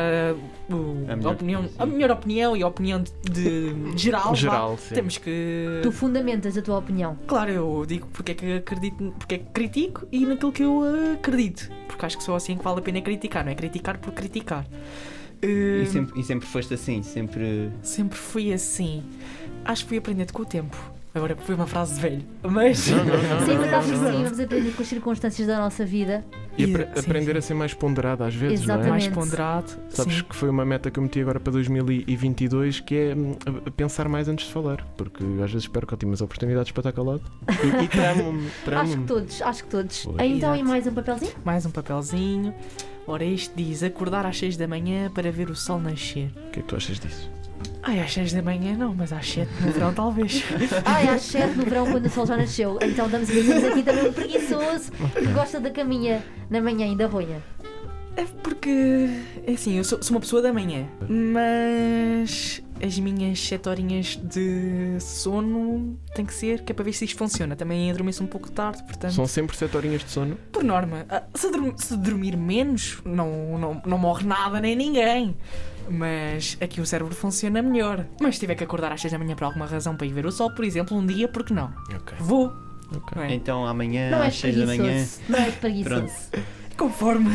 uh, 0.70 1.06
A 1.08 1.16
melhor, 1.16 1.34
opinião, 1.34 1.62
sim. 1.68 1.74
a 1.78 1.86
melhor 1.86 2.10
opinião 2.10 2.56
e 2.56 2.62
a 2.62 2.66
opinião 2.68 3.02
de, 3.02 3.10
de 3.30 3.74
geral, 3.98 4.28
vá, 4.28 4.34
Geral, 4.34 4.78
sim. 4.78 4.94
temos 4.94 5.18
que 5.18 5.80
Tu 5.82 5.92
fundamentas 5.92 6.56
a 6.56 6.62
tua 6.62 6.78
opinião. 6.78 7.18
Claro, 7.26 7.50
eu 7.50 7.84
digo 7.86 8.08
porque 8.12 8.32
é 8.32 8.34
que 8.34 8.52
acredito, 8.54 9.14
porque 9.18 9.34
é 9.36 9.38
que 9.38 9.46
critico 9.52 10.06
e 10.10 10.24
naquilo 10.26 10.52
que 10.52 10.62
eu 10.62 10.82
acredito. 11.14 11.70
Porque 11.86 12.04
acho 12.06 12.16
que 12.18 12.24
só 12.24 12.34
assim 12.36 12.56
que 12.56 12.64
vale 12.64 12.78
a 12.78 12.82
pena 12.82 13.00
criticar, 13.00 13.44
não 13.44 13.52
é 13.52 13.54
criticar 13.54 13.98
por 13.98 14.12
criticar. 14.12 14.66
Eh, 15.42 15.82
E 15.82 15.86
sempre, 15.86 16.20
e 16.20 16.24
sempre 16.24 16.46
foste 16.48 16.74
assim, 16.74 17.02
sempre. 17.02 17.70
Sempre 17.82 18.16
fui 18.18 18.52
assim. 18.52 19.02
Acho 19.64 19.82
que 19.84 19.88
fui 19.88 19.98
aprendendo 19.98 20.32
com 20.32 20.42
o 20.42 20.46
tempo. 20.46 20.76
Agora 21.18 21.36
foi 21.36 21.54
uma 21.54 21.66
frase 21.66 21.94
de 21.96 22.00
velho. 22.00 22.22
Mas. 22.42 22.88
Não, 22.88 22.98
não, 23.04 23.04
não. 23.06 23.46
Sim, 23.46 23.56
mas 23.58 23.72
acho 23.72 23.88
que 23.90 23.96
sim, 23.96 24.22
vamos 24.24 24.40
aprender 24.40 24.70
com 24.72 24.82
as 24.82 24.88
circunstâncias 24.88 25.48
da 25.48 25.58
nossa 25.58 25.84
vida. 25.84 26.24
E 26.56 26.64
apre- 26.64 26.88
Sim, 26.94 27.00
aprender 27.00 27.32
sim. 27.32 27.38
a 27.38 27.42
ser 27.42 27.54
mais 27.54 27.74
ponderado 27.74 28.24
às 28.24 28.34
vezes, 28.34 28.66
não 28.66 28.74
é? 28.74 28.78
Exatamente. 28.78 28.90
mais 28.90 29.08
ponderado. 29.08 29.78
Sabes 29.90 30.16
sim. 30.16 30.24
que 30.24 30.34
foi 30.34 30.48
uma 30.48 30.64
meta 30.64 30.90
que 30.90 30.98
eu 30.98 31.02
meti 31.02 31.20
agora 31.20 31.38
para 31.38 31.52
2022 31.52 32.80
que 32.80 32.94
é 32.96 33.14
hum, 33.14 33.34
pensar 33.76 34.08
mais 34.08 34.28
antes 34.28 34.46
de 34.46 34.52
falar, 34.52 34.84
porque 34.96 35.22
às 35.42 35.50
vezes 35.52 35.68
perco 35.68 35.94
ótimas 35.94 36.20
oportunidades 36.20 36.72
para 36.72 36.80
estar 36.80 36.92
calado 36.92 37.22
e, 37.48 37.84
e 37.84 37.88
tramo-me, 37.88 38.48
Acho 38.74 38.96
que 38.98 39.04
todos, 39.04 39.42
acho 39.42 39.64
que 39.64 39.70
todos. 39.70 40.04
Pois. 40.04 40.16
Então, 40.20 40.54
e 40.54 40.58
Exato. 40.58 40.64
mais 40.68 40.86
um 40.86 40.92
papelzinho? 40.94 41.32
Mais 41.44 41.66
um 41.66 41.70
papelzinho. 41.70 42.54
Ora, 43.06 43.24
este 43.24 43.54
diz 43.56 43.82
acordar 43.82 44.26
às 44.26 44.36
6 44.38 44.56
da 44.56 44.66
manhã 44.68 45.10
para 45.10 45.30
ver 45.32 45.48
o 45.50 45.54
sol 45.54 45.80
nascer. 45.80 46.30
O 46.48 46.50
que 46.50 46.58
é 46.58 46.62
que 46.62 46.68
tu 46.68 46.76
achas 46.76 46.98
disso? 46.98 47.30
Ai, 47.82 48.00
às 48.00 48.12
6 48.12 48.32
da 48.32 48.42
manhã 48.42 48.76
não, 48.76 48.94
mas 48.94 49.12
às 49.12 49.26
7 49.28 49.50
no 49.64 49.72
verão 49.72 49.94
talvez. 49.94 50.42
Ai, 50.84 51.08
às 51.08 51.22
7 51.22 51.56
no 51.56 51.64
verão, 51.64 51.90
quando 51.90 52.06
o 52.06 52.10
sol 52.10 52.26
já 52.26 52.36
nasceu. 52.36 52.78
Então, 52.82 53.08
damos 53.08 53.28
aqui 53.30 53.82
também 53.82 54.08
um 54.08 54.12
preguiçoso 54.12 54.92
que 54.92 55.26
gosta 55.32 55.58
da 55.60 55.70
caminha 55.70 56.22
na 56.50 56.60
manhã 56.60 56.86
e 56.86 56.96
da 56.96 57.06
ronha. 57.06 57.42
É 58.16 58.24
porque, 58.42 59.08
é 59.46 59.52
assim, 59.52 59.76
eu 59.76 59.84
sou, 59.84 60.02
sou 60.02 60.16
uma 60.16 60.20
pessoa 60.20 60.42
da 60.42 60.52
manhã, 60.52 60.88
mas 61.08 62.60
as 62.82 62.98
minhas 62.98 63.40
7 63.40 63.68
horinhas 63.68 64.16
de 64.16 64.96
sono 65.00 65.96
tem 66.16 66.26
que 66.26 66.34
ser, 66.34 66.62
que 66.62 66.72
é 66.72 66.74
para 66.74 66.84
ver 66.84 66.92
se 66.92 67.04
isto 67.04 67.16
funciona. 67.16 67.54
Também 67.54 67.90
adormeço 67.90 68.22
um 68.24 68.26
pouco 68.26 68.50
tarde, 68.50 68.82
portanto, 68.82 69.12
São 69.12 69.26
sempre 69.26 69.56
7 69.56 69.76
horinhas 69.76 70.04
de 70.04 70.10
sono? 70.10 70.36
por 70.52 70.64
norma, 70.64 71.06
ah, 71.08 71.22
se 71.76 71.96
dormir 71.96 72.36
menos, 72.36 73.00
não, 73.04 73.56
não, 73.56 73.82
não 73.86 73.98
morre 73.98 74.26
nada 74.26 74.60
nem 74.60 74.74
ninguém. 74.74 75.36
Mas 75.90 76.56
aqui 76.60 76.80
o 76.80 76.86
cérebro 76.86 77.14
funciona 77.14 77.62
melhor. 77.62 78.06
Mas 78.20 78.34
se 78.34 78.40
tiver 78.40 78.54
que 78.54 78.64
acordar 78.64 78.92
às 78.92 79.00
6 79.00 79.12
da 79.12 79.18
manhã 79.18 79.34
por 79.34 79.44
alguma 79.44 79.66
razão 79.66 79.96
para 79.96 80.06
ir 80.06 80.12
ver 80.12 80.26
o 80.26 80.32
sol, 80.32 80.50
por 80.50 80.64
exemplo, 80.64 80.96
um 80.96 81.06
dia, 81.06 81.28
por 81.28 81.44
que 81.44 81.52
não? 81.52 81.72
Ok. 81.94 82.16
Vou. 82.20 82.52
ok. 82.94 83.16
Não 83.16 83.22
é? 83.22 83.34
Então 83.34 83.66
amanhã 83.66 84.10
Não 84.10 84.18
às 84.18 84.24
és 84.26 84.36
6 84.36 84.56
da 84.56 84.66
manhã. 84.66 85.06
Não 85.28 85.38
és 85.38 85.54
preguiçoso. 85.54 86.12
Conforme. 86.76 87.30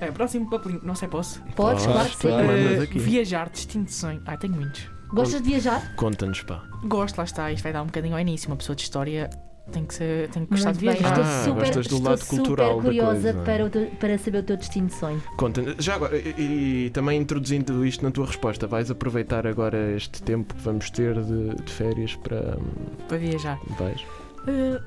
É, 0.00 0.10
próximo 0.10 0.48
papelinho. 0.48 0.80
Não 0.84 0.94
sei, 0.94 1.08
posso? 1.08 1.42
Podes, 1.56 1.84
claro 1.84 2.08
que 2.08 2.16
sim. 2.16 2.28
Eh, 2.28 2.86
viajar, 2.98 3.48
destino 3.50 3.84
de 3.84 3.92
sonho. 3.92 4.22
Ah, 4.24 4.36
tenho 4.36 4.54
muitos. 4.54 4.88
Gostas 5.12 5.42
de 5.42 5.50
viajar? 5.50 5.94
Conta-nos, 5.96 6.42
pá. 6.42 6.62
Gosto, 6.84 7.18
lá 7.18 7.24
está. 7.24 7.50
Isto 7.50 7.64
vai 7.64 7.72
dar 7.72 7.82
um 7.82 7.86
bocadinho 7.86 8.14
ao 8.14 8.20
início. 8.20 8.48
Uma 8.48 8.56
pessoa 8.56 8.76
de 8.76 8.82
história 8.82 9.28
tem 9.72 9.84
que, 9.84 9.94
ser, 9.94 10.28
tem 10.30 10.44
que 10.44 10.50
gostar 10.50 10.70
Muito 10.70 10.80
de 10.80 10.86
bem, 10.86 10.94
viajar. 10.96 11.10
estou 11.18 11.24
Ah, 11.24 11.42
super, 11.44 11.54
gostas 11.60 11.86
do 11.86 11.96
estou 11.96 12.10
lado 12.10 12.26
cultural 12.26 12.68
super 12.70 12.82
da 12.82 12.88
curiosa 12.88 13.32
coisa. 13.32 13.44
para, 13.44 13.64
o 13.66 13.70
teu- 13.70 13.86
para 14.00 14.18
saber 14.18 14.38
o 14.38 14.42
teu 14.42 14.56
destino 14.56 14.86
de 14.88 14.94
sonho. 14.94 15.22
Conta 15.36 15.74
já 15.78 15.94
agora, 15.94 16.16
e, 16.18 16.86
e 16.86 16.90
também 16.90 17.20
introduzindo 17.20 17.84
isto 17.86 18.04
na 18.04 18.10
tua 18.10 18.26
resposta, 18.26 18.66
vais 18.66 18.90
aproveitar 18.90 19.46
agora 19.46 19.92
este 19.96 20.22
tempo 20.22 20.54
que 20.54 20.60
vamos 20.62 20.90
ter 20.90 21.14
de, 21.22 21.54
de 21.62 21.72
férias 21.72 22.16
para. 22.16 22.58
hum, 22.58 22.96
Para 23.08 23.18
viajar. 23.18 23.60
Vais? 23.78 24.00
Eh, 24.48 24.80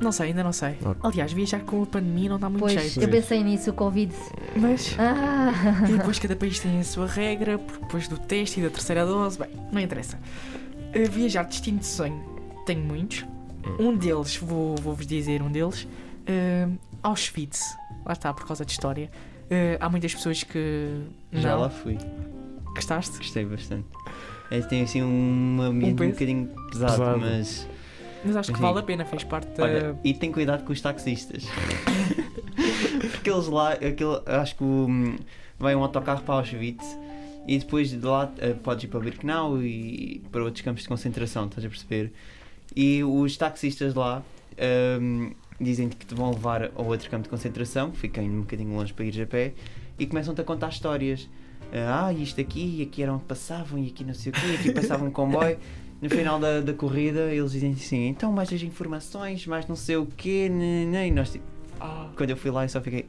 não 0.00 0.10
sei, 0.10 0.28
ainda 0.28 0.42
não 0.42 0.52
sei. 0.52 0.70
Ok. 0.84 0.96
Aliás, 1.02 1.32
viajar 1.32 1.60
com 1.60 1.82
a 1.82 1.86
pandemia 1.86 2.30
não 2.30 2.38
dá 2.38 2.48
muito 2.48 2.62
Pois, 2.62 2.72
jeito. 2.80 3.00
eu 3.02 3.08
pensei 3.08 3.44
nisso, 3.44 3.70
o 3.70 3.74
Covid. 3.74 4.12
Mas. 4.56 4.96
Ah, 4.98 5.52
E 5.88 5.92
depois 5.92 6.18
cada 6.18 6.34
país 6.34 6.58
tem 6.58 6.80
a 6.80 6.84
sua 6.84 7.06
regra, 7.06 7.58
porque 7.58 7.82
depois 7.84 8.08
do 8.08 8.16
teste 8.18 8.58
e 8.58 8.62
da 8.62 8.70
terceira 8.70 9.04
dose, 9.04 9.38
bem, 9.38 9.48
não 9.70 9.80
interessa. 9.80 10.18
Uh, 10.96 11.10
viajar 11.10 11.42
destino 11.44 11.78
de 11.78 11.86
sonho, 11.86 12.24
tenho 12.66 12.80
muitos. 12.82 13.24
Um 13.78 13.96
deles, 13.96 14.36
vou- 14.36 14.76
vou-vos 14.76 15.06
dizer 15.06 15.42
um 15.42 15.50
deles, 15.50 15.82
uh, 15.84 16.78
Auschwitz. 17.02 17.60
Lá 18.04 18.12
está, 18.12 18.32
por 18.32 18.46
causa 18.46 18.64
de 18.64 18.72
história. 18.72 19.10
Uh, 19.44 19.76
há 19.80 19.88
muitas 19.88 20.14
pessoas 20.14 20.42
que. 20.42 21.00
Já 21.32 21.50
não. 21.52 21.60
lá 21.62 21.70
fui. 21.70 21.98
Gostaste? 22.74 23.18
Gostei 23.18 23.44
bastante. 23.44 23.86
É, 24.50 24.60
tem 24.60 24.82
assim 24.82 25.02
um 25.02 25.60
ambiente 25.62 25.92
um, 25.94 25.96
peso? 25.96 26.12
bocadinho 26.12 26.46
pesado, 26.70 26.92
Pesado. 26.92 27.18
mas. 27.20 27.68
Mas 28.24 28.36
acho 28.36 28.52
que 28.52 28.56
Sim. 28.58 28.62
vale 28.62 28.78
a 28.78 28.82
pena, 28.82 29.04
fez 29.04 29.22
parte 29.24 29.48
da. 29.56 29.64
Olha, 29.64 29.98
e 30.02 30.14
tem 30.14 30.32
cuidado 30.32 30.64
com 30.64 30.72
os 30.72 30.80
taxistas. 30.80 31.44
Porque 33.12 33.30
eles 33.30 33.46
lá, 33.48 33.72
aquele, 33.72 34.20
acho 34.26 34.56
que 34.56 34.64
hum, 34.64 35.16
vai 35.58 35.74
um 35.74 35.82
autocarro 35.82 36.22
para 36.22 36.34
Auschwitz 36.36 36.84
e 37.46 37.58
depois 37.58 37.90
de 37.90 37.98
lá 37.98 38.30
eh, 38.38 38.54
podes 38.54 38.84
ir 38.84 38.88
para 38.88 39.00
Birkenau 39.00 39.60
e 39.62 40.22
para 40.32 40.42
outros 40.42 40.62
campos 40.62 40.82
de 40.82 40.88
concentração, 40.88 41.46
estás 41.46 41.64
a 41.64 41.68
perceber? 41.68 42.12
E 42.74 43.02
os 43.04 43.36
taxistas 43.36 43.94
lá 43.94 44.22
hum, 45.00 45.32
dizem 45.60 45.88
que 45.88 46.04
te 46.04 46.14
vão 46.14 46.30
levar 46.30 46.70
a 46.74 46.82
outro 46.82 47.08
campo 47.10 47.24
de 47.24 47.28
concentração, 47.28 47.90
que 47.90 47.98
fica 47.98 48.20
um 48.20 48.40
bocadinho 48.40 48.76
longe 48.76 48.92
para 48.92 49.04
ir 49.04 49.22
a 49.22 49.26
pé, 49.26 49.52
e 49.98 50.06
começam-te 50.06 50.40
a 50.40 50.44
contar 50.44 50.68
histórias. 50.68 51.28
Ah, 51.72 52.12
isto 52.12 52.40
aqui, 52.40 52.78
e 52.78 52.82
aqui 52.82 53.02
era 53.02 53.12
onde 53.12 53.24
passavam, 53.24 53.78
e 53.78 53.88
aqui 53.88 54.04
não 54.04 54.14
sei 54.14 54.30
o 54.30 54.34
quê, 54.34 54.46
e 54.46 54.54
aqui 54.54 54.72
passava 54.72 55.04
um 55.04 55.10
comboio. 55.10 55.58
No 56.02 56.10
final 56.10 56.38
da, 56.38 56.60
da 56.60 56.74
corrida, 56.74 57.32
eles 57.32 57.52
dizem 57.52 57.72
assim: 57.72 58.08
então, 58.08 58.30
mais 58.30 58.52
as 58.52 58.60
informações, 58.62 59.46
mais 59.46 59.66
não 59.66 59.76
sei 59.76 59.96
o 59.96 60.04
quê, 60.04 60.50
né, 60.50 60.84
né, 60.84 61.08
e 61.08 61.10
nós 61.10 61.30
tipo, 61.32 61.44
Ah, 61.80 62.10
quando 62.14 62.28
eu 62.28 62.36
fui 62.36 62.50
lá, 62.50 62.64
eu 62.64 62.68
só 62.68 62.80
fiquei. 62.80 63.06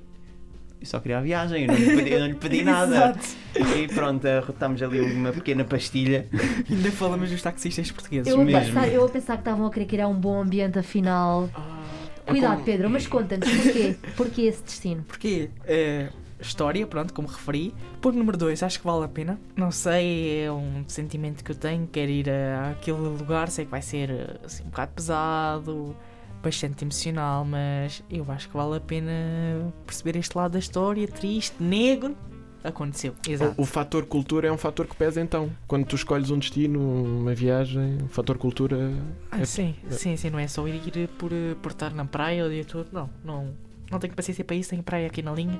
Eu 0.85 0.89
só 0.89 0.99
queria 0.99 1.17
a 1.17 1.21
viagem, 1.21 1.63
eu 1.63 1.67
não 1.67 1.75
lhe 1.75 1.95
pedi, 1.95 2.11
eu 2.13 2.19
não 2.19 2.27
lhe 2.27 2.33
pedi 2.35 2.61
nada. 2.63 2.95
Exato. 2.95 3.27
E 3.75 3.87
pronto, 3.87 4.23
arrotamos 4.27 4.83
ali 4.83 5.01
uma 5.01 5.31
pequena 5.31 5.63
pastilha. 5.63 6.27
Ainda 6.69 6.91
falamos 6.91 7.31
dos 7.31 7.41
taxistas 7.41 7.89
portugueses. 7.91 8.31
eu, 8.31 8.39
a 8.39 8.45
mesmo. 8.45 8.61
pensar, 8.73 8.87
eu 8.89 9.03
a 9.03 9.09
pensar 9.09 9.33
que 9.33 9.41
estavam 9.41 9.65
a 9.65 9.71
querer 9.71 9.85
criar 9.87 10.07
um 10.07 10.13
bom 10.13 10.39
ambiente 10.43 10.77
afinal. 10.77 11.49
Ah, 11.55 11.81
Cuidado, 12.27 12.53
como- 12.53 12.65
Pedro, 12.65 12.89
mas 12.89 13.07
conta-nos 13.07 13.49
porquê? 13.49 13.95
Porquê 14.15 14.41
esse 14.43 14.61
destino? 14.63 15.01
Porquê? 15.03 15.49
Eh, 15.65 16.09
história, 16.39 16.85
pronto, 16.85 17.13
como 17.13 17.27
referi. 17.27 17.73
Ponto 17.99 18.15
número 18.15 18.37
2, 18.37 18.61
acho 18.61 18.79
que 18.79 18.85
vale 18.85 19.05
a 19.05 19.07
pena. 19.07 19.39
Não 19.55 19.71
sei, 19.71 20.43
é 20.43 20.51
um 20.51 20.83
sentimento 20.87 21.43
que 21.43 21.49
eu 21.51 21.55
tenho. 21.55 21.87
Quero 21.91 22.11
ir 22.11 22.29
a 22.29 22.71
aquele 22.71 22.97
lugar, 22.99 23.49
sei 23.49 23.65
que 23.65 23.71
vai 23.71 23.81
ser 23.81 24.39
assim, 24.45 24.63
um 24.63 24.67
bocado 24.67 24.91
pesado, 24.95 25.95
bastante 26.45 26.83
emocional, 26.85 27.43
mas 27.43 28.03
eu 28.09 28.23
acho 28.31 28.47
que 28.49 28.55
vale 28.55 28.77
a 28.77 28.79
pena 28.79 29.11
perceber 29.85 30.15
este 30.17 30.37
lado 30.37 30.51
da 30.53 30.59
história, 30.59 31.07
triste, 31.07 31.55
negro. 31.61 32.15
Aconteceu, 32.63 33.13
exato. 33.27 33.53
O, 33.59 33.63
o 33.63 33.65
fator 33.65 34.05
cultura 34.05 34.47
é 34.47 34.51
um 34.51 34.57
fator 34.57 34.87
que 34.87 34.95
pesa 34.95 35.21
então. 35.21 35.51
Quando 35.67 35.85
tu 35.85 35.95
escolhes 35.95 36.31
um 36.31 36.39
destino, 36.39 36.79
uma 37.19 37.33
viagem, 37.35 37.97
o 38.03 38.07
fator 38.07 38.37
cultura. 38.37 38.91
Ah, 39.31 39.41
é- 39.41 39.45
sim, 39.45 39.75
é- 39.89 39.93
sim, 39.93 40.15
sim, 40.17 40.29
não 40.29 40.39
é 40.39 40.47
só 40.47 40.67
ir 40.67 41.07
por, 41.17 41.31
por 41.61 41.71
estar 41.71 41.93
na 41.93 42.05
praia 42.05 42.45
o 42.45 42.49
dia 42.49 42.63
todo, 42.65 42.87
não, 42.91 43.09
não. 43.23 43.65
Não 43.91 43.99
tenho 43.99 44.15
paciência 44.15 44.43
para 44.43 44.55
isso, 44.55 44.71
tenho 44.71 44.81
praia 44.81 45.05
aqui 45.05 45.21
na 45.21 45.31
linha. 45.31 45.59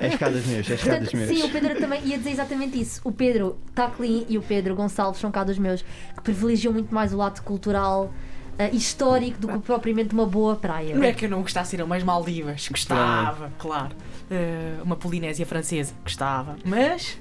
É 0.00 0.08
escadas 0.08 0.46
meus, 0.46 0.70
é 0.70 0.74
escadas 0.74 1.10
Portanto, 1.10 1.16
meus. 1.16 1.28
sim, 1.28 1.42
o 1.46 1.52
Pedro 1.52 1.78
também 1.78 2.02
ia 2.06 2.16
dizer 2.16 2.30
exatamente 2.30 2.80
isso. 2.80 3.00
O 3.04 3.12
Pedro 3.12 3.58
Taclin 3.74 4.24
e 4.30 4.38
o 4.38 4.42
Pedro 4.42 4.74
Gonçalves 4.74 5.20
são 5.20 5.30
cá 5.30 5.44
dos 5.44 5.58
meus, 5.58 5.82
que 6.16 6.22
privilegiam 6.22 6.72
muito 6.72 6.94
mais 6.94 7.12
o 7.12 7.18
lado 7.18 7.42
cultural, 7.42 8.10
eh, 8.58 8.70
histórico, 8.72 9.38
do 9.38 9.48
que 9.48 9.58
propriamente 9.58 10.14
uma 10.14 10.26
boa 10.26 10.56
praia. 10.56 10.94
Não 10.94 11.04
é 11.04 11.12
que 11.12 11.26
eu 11.26 11.30
não 11.30 11.42
gostasse 11.42 11.70
de 11.70 11.76
ir 11.76 11.82
a 11.82 11.84
umas 11.84 12.02
Maldivas, 12.02 12.68
gostava, 12.68 13.52
claro. 13.58 13.94
Eh, 14.30 14.76
uma 14.82 14.96
Polinésia 14.96 15.46
francesa, 15.46 15.92
gostava. 16.02 16.56
Mas 16.64 17.18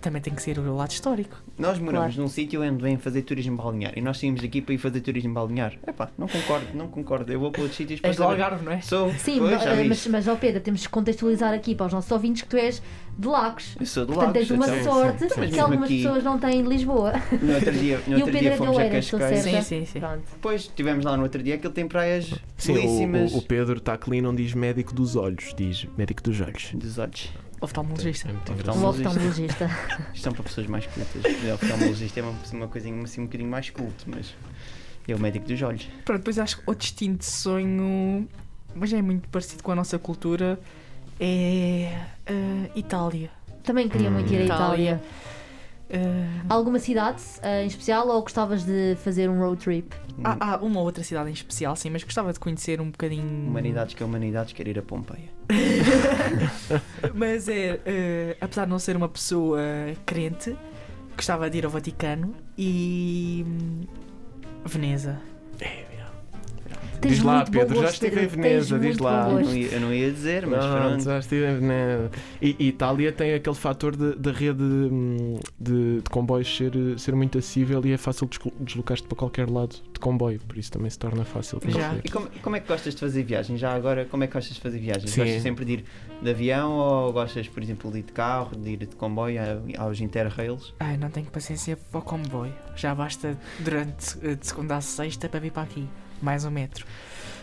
também 0.00 0.20
tem 0.20 0.34
que 0.34 0.42
ser 0.42 0.58
o 0.58 0.76
lado 0.76 0.90
histórico. 0.90 1.36
Nós 1.62 1.78
moramos 1.78 2.14
Claro. 2.14 2.22
num 2.22 2.28
sítio 2.28 2.60
onde 2.62 2.82
vêm 2.82 2.98
fazer 2.98 3.22
turismo 3.22 3.56
balnear 3.56 3.92
e 3.96 4.00
nós 4.00 4.18
saímos 4.18 4.40
daqui 4.42 4.60
para 4.60 4.74
ir 4.74 4.78
fazer 4.78 5.00
turismo 5.00 5.32
balnear. 5.32 5.74
Epá, 5.86 6.10
não 6.18 6.26
concordo, 6.26 6.66
não 6.74 6.88
concordo. 6.88 7.32
Eu 7.32 7.38
vou 7.38 7.52
para 7.52 7.60
outros 7.62 7.76
sítios 7.76 8.00
para 8.00 8.10
És 8.10 8.16
do. 8.16 8.24
Algarve, 8.24 8.64
não 8.64 8.72
é? 8.72 8.80
Sou, 8.80 9.12
Sim, 9.12 9.38
pois, 9.38 9.52
ma- 9.52 9.58
já 9.58 9.70
eh, 9.74 9.84
mas, 9.84 10.06
mas 10.08 10.26
ó 10.28 10.34
Pedro, 10.34 10.60
temos 10.60 10.80
de 10.80 10.88
contextualizar 10.88 11.54
aqui 11.54 11.74
para 11.76 11.86
os 11.86 11.92
nossos 11.92 12.10
ouvintes 12.10 12.42
que 12.42 12.48
tu 12.48 12.56
és 12.56 12.82
de 13.16 13.28
Lagos. 13.28 13.76
Eu 13.78 13.86
sou 13.86 14.04
de 14.04 14.12
Portanto, 14.12 14.34
Lagos, 14.34 14.48
tens 14.48 14.56
uma 14.56 14.66
então, 14.76 14.92
sorte 14.92 15.26
Mas 15.38 15.50
que 15.50 15.60
algumas 15.60 15.84
aqui, 15.84 16.02
pessoas 16.02 16.24
não 16.24 16.38
têm 16.38 16.60
em 16.60 16.62
Lisboa. 16.64 17.12
No 17.40 17.54
outro 17.54 17.72
dia, 17.72 18.00
no 18.08 18.12
e 18.18 18.22
o 18.22 18.24
outro 18.24 18.32
Pedro 18.32 18.38
dia 18.40 18.50
é 18.50 18.56
fomos 18.56 18.78
a 18.78 18.88
Cascais. 18.88 19.38
Sim, 19.40 19.62
sim, 19.62 19.84
sim. 19.84 20.00
Pronto. 20.00 20.22
Depois 20.32 20.62
estivemos 20.62 21.04
lá 21.04 21.16
no 21.16 21.22
outro 21.22 21.40
dia, 21.42 21.54
aquilo 21.54 21.72
tem 21.72 21.86
praias 21.86 22.34
Sim, 22.56 22.74
belíssimas. 22.74 23.32
o, 23.32 23.36
o, 23.36 23.38
o 23.38 23.42
Pedro 23.42 23.78
está 23.78 23.96
clean, 23.96 24.22
não 24.22 24.34
diz 24.34 24.52
médico 24.52 24.92
dos 24.92 25.14
olhos, 25.14 25.54
diz 25.56 25.86
médico 25.96 26.22
dos 26.24 26.40
olhos. 26.40 26.70
Dos 26.74 26.98
olhos. 26.98 27.30
Oftalmologista. 27.62 28.28
É 28.28 28.32
muito 28.32 28.52
Um 28.52 28.84
oftalmologista. 28.88 29.70
Isto 30.12 30.22
são 30.24 30.32
para 30.32 30.42
pessoas 30.42 30.66
mais 30.66 30.86
cultas. 30.86 31.22
O 31.24 31.54
oftalmologista 31.54 32.20
é 32.20 32.22
uma, 32.22 32.34
uma 32.52 32.68
coisinha 32.68 33.02
assim 33.02 33.20
um 33.22 33.24
bocadinho 33.26 33.50
mais 33.50 33.70
culto, 33.70 34.04
mas 34.06 34.34
é 35.08 35.14
o 35.14 35.18
médico 35.18 35.46
dos 35.46 35.62
olhos. 35.62 35.88
Pronto, 36.04 36.18
depois 36.18 36.38
acho 36.38 36.58
que 36.58 36.62
o 36.70 36.74
destino 36.74 37.16
de 37.16 37.24
sonho, 37.24 38.28
mas 38.74 38.92
é 38.92 39.00
muito 39.00 39.28
parecido 39.28 39.62
com 39.62 39.72
a 39.72 39.74
nossa 39.74 39.98
cultura, 39.98 40.58
é 41.20 41.98
eh, 42.26 42.70
Itália. 42.76 43.30
Também 43.62 43.88
queria 43.88 44.10
muito 44.10 44.32
ir 44.32 44.38
a 44.38 44.40
Hum. 44.40 44.44
Itália. 44.46 45.02
Eh, 45.90 46.26
Alguma 46.48 46.78
cidade 46.78 47.22
eh, 47.42 47.64
em 47.64 47.66
especial 47.66 48.08
ou 48.08 48.22
gostavas 48.22 48.64
de 48.64 48.96
fazer 49.04 49.28
um 49.28 49.38
road 49.38 49.62
trip? 49.62 49.94
há, 50.24 50.54
há 50.54 50.56
uma 50.56 50.80
ou 50.80 50.86
outra 50.86 51.04
cidade 51.04 51.28
em 51.30 51.32
especial, 51.32 51.76
sim, 51.76 51.90
mas 51.90 52.02
gostava 52.02 52.32
de 52.32 52.40
conhecer 52.40 52.80
um 52.80 52.90
bocadinho. 52.90 53.46
Humanidades 53.48 53.94
que 53.94 54.02
é 54.02 54.06
humanidades, 54.06 54.52
quer 54.52 54.66
ir 54.68 54.78
a 54.78 54.82
Pompeia. 54.82 55.28
Mas 57.14 57.48
é, 57.48 57.80
eh, 57.84 58.36
apesar 58.40 58.64
de 58.64 58.70
não 58.70 58.78
ser 58.78 58.96
uma 58.96 59.08
pessoa 59.08 59.60
crente, 60.06 60.56
gostava 61.16 61.48
de 61.50 61.58
ir 61.58 61.64
ao 61.64 61.70
Vaticano 61.70 62.34
e. 62.56 63.44
hum, 63.46 63.86
Veneza. 64.64 65.20
É. 65.60 65.91
Tens 67.02 67.16
Diz 67.16 67.22
lá, 67.24 67.36
muito 67.36 67.52
bom 67.52 67.58
Pedro, 67.58 67.80
já 67.82 67.88
estive 67.90 68.22
em 68.22 68.26
Veneza, 68.28 68.78
diz 68.78 68.98
lá. 68.98 69.28
não 69.28 69.40
ia, 69.54 69.66
eu 69.72 69.80
não 69.80 69.92
ia 69.92 70.10
dizer, 70.12 70.46
mas 70.46 70.64
Pronto, 70.64 70.80
pronto. 70.80 71.02
já 71.04 71.18
estive 71.18 71.46
em 71.50 71.58
Veneza. 71.58 72.10
E, 72.40 72.56
e 72.58 72.68
Itália 72.68 73.10
tem 73.12 73.34
aquele 73.34 73.56
fator 73.56 73.96
de- 73.96 74.14
da 74.14 74.30
rede 74.30 74.62
hum, 74.62 75.38
de, 75.58 75.96
de 76.00 76.10
comboios 76.10 76.56
ser, 76.56 76.72
ser 76.98 77.14
muito 77.14 77.36
acessível 77.38 77.84
e 77.84 77.92
é 77.92 77.96
fácil 77.96 78.26
deslo- 78.28 78.52
deslocar-te 78.60 79.02
para 79.02 79.16
qualquer 79.18 79.50
lado 79.50 79.76
de 79.92 79.98
comboio, 79.98 80.40
por 80.46 80.56
isso 80.56 80.70
também 80.70 80.88
se 80.90 80.98
torna 80.98 81.24
fácil. 81.24 81.60
Já. 81.66 81.96
E 82.04 82.08
como, 82.08 82.28
como 82.40 82.54
é 82.56 82.60
que 82.60 82.68
gostas 82.68 82.94
de 82.94 83.00
fazer 83.00 83.24
viagens? 83.24 83.58
Já 83.58 83.74
agora, 83.74 84.04
como 84.04 84.22
é 84.22 84.26
que 84.28 84.32
gostas 84.34 84.54
de 84.54 84.60
fazer 84.60 84.78
viagens? 84.78 85.10
Sim. 85.10 85.22
Gostas 85.22 85.42
sempre 85.42 85.64
de 85.64 85.72
ir 85.72 85.84
de 86.22 86.30
avião 86.30 86.70
ou 86.72 87.12
gostas, 87.12 87.48
por 87.48 87.62
exemplo, 87.62 87.90
de 87.90 87.98
ir 87.98 88.02
de 88.02 88.12
carro, 88.12 88.54
de 88.56 88.70
ir 88.70 88.76
de 88.76 88.86
comboio 88.94 89.40
aos 89.76 90.00
Interrails? 90.00 90.72
Ai, 90.78 90.96
não 90.96 91.10
tenho 91.10 91.26
paciência 91.26 91.76
para 91.90 91.98
o 91.98 92.02
comboio. 92.02 92.52
Já 92.76 92.94
basta 92.94 93.36
durante 93.58 94.16
eh, 94.22 94.34
de 94.36 94.46
segunda 94.46 94.76
a 94.76 94.80
sexta 94.80 95.28
para 95.28 95.40
vir 95.40 95.50
para 95.50 95.62
aqui. 95.62 95.86
Mais 96.22 96.44
um 96.44 96.50
metro. 96.50 96.86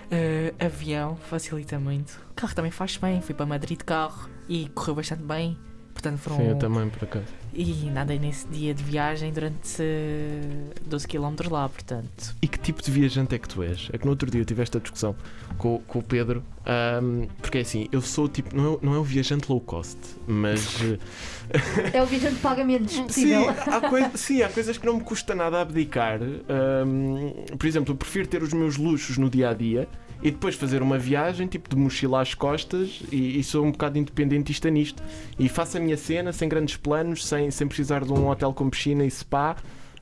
Eh, 0.10 0.54
avião 0.60 1.16
facilita 1.16 1.78
muito. 1.78 2.20
Carro 2.36 2.56
também 2.56 2.72
faz 2.72 2.98
bem. 2.98 3.22
Fui 3.22 3.36
para 3.36 3.46
Madrid 3.46 3.78
de 3.78 3.84
carro 3.84 4.30
e 4.48 4.70
correu 4.70 4.96
bastante 4.96 5.22
bem. 5.24 5.58
Portanto, 5.94 6.18
foram. 6.18 6.38
Sim, 6.38 6.48
eu 6.48 6.56
também, 6.58 6.90
por 6.90 7.04
acaso. 7.04 7.28
E 7.54 7.90
nadei 7.90 8.20
nesse 8.20 8.48
dia 8.48 8.74
de 8.74 8.84
viagem 8.84 9.34
durante 9.34 9.78
eh, 9.82 10.42
12 10.86 11.08
km 11.08 11.36
lá, 11.50 11.68
portanto. 11.68 12.36
E 12.42 12.48
que 12.48 12.60
tipo 12.60 12.82
de 12.82 12.92
viajante 12.92 13.34
é 13.36 13.40
que 13.40 13.48
tu 13.48 13.64
és? 13.64 13.90
É 13.92 13.98
que 13.98 14.06
no 14.06 14.12
outro 14.12 14.30
dia 14.30 14.40
eu 14.40 14.46
tive 14.46 14.62
esta 14.62 14.80
discussão 14.80 15.16
com, 15.58 15.80
com 15.80 16.00
o 16.00 16.04
Pedro, 16.04 16.44
ahm, 16.66 17.26
porque 17.42 17.58
é 17.58 17.62
assim, 17.62 17.88
eu 17.92 18.02
sou 18.02 18.26
o 18.26 18.30
tipo, 18.30 18.56
não 18.56 18.76
é, 18.76 18.78
não 18.84 18.94
é 18.96 19.00
o 19.00 19.04
viajante 19.04 19.50
low 19.50 19.60
cost, 19.60 19.98
mas. 20.28 20.78
eh, 21.52 21.98
É 21.98 22.04
o 22.04 22.06
viajante 22.06 22.36
de 22.36 22.42
pagamentos 22.42 22.94
Sim, 22.94 23.04
possível. 23.06 23.50
há 23.50 23.82
coi- 23.90 24.12
sim, 24.16 24.42
há 24.44 24.50
coisas 24.50 24.78
que 24.78 24.86
não 24.86 24.98
me 24.98 25.04
custa 25.04 25.34
nada 25.34 25.60
abdicar. 25.60 26.20
Ahm, 26.22 27.56
por 27.58 27.66
exemplo, 27.66 27.94
eu 27.94 27.98
prefiro 27.98 28.28
ter 28.28 28.44
os 28.44 28.54
meus 28.54 28.78
luxos 28.78 29.18
no 29.18 29.30
dia 29.30 29.50
a 29.50 29.54
dia 29.54 29.88
e 30.22 30.32
depois 30.32 30.56
fazer 30.56 30.82
uma 30.82 30.98
viagem 30.98 31.48
tipo 31.48 31.70
de 31.70 31.76
mochila 31.76 32.22
às 32.22 32.34
costas 32.34 33.02
e, 33.12 33.40
e 33.40 33.44
sou 33.44 33.66
um 33.66 33.72
bocado 33.72 33.98
independentista 33.98 34.70
nisto. 34.70 35.02
E 35.38 35.48
faço 35.48 35.78
a 35.78 35.80
minha 35.80 35.96
cena 35.98 36.34
sem 36.34 36.48
grandes 36.50 36.76
planos, 36.76 37.26
sem, 37.26 37.50
sem 37.52 37.68
precisar 37.68 38.04
de 38.04 38.12
um 38.12 38.28
hotel 38.28 38.54
com 38.54 38.70
piscina 38.70 39.06
e 39.06 39.12
spa. 39.12 39.56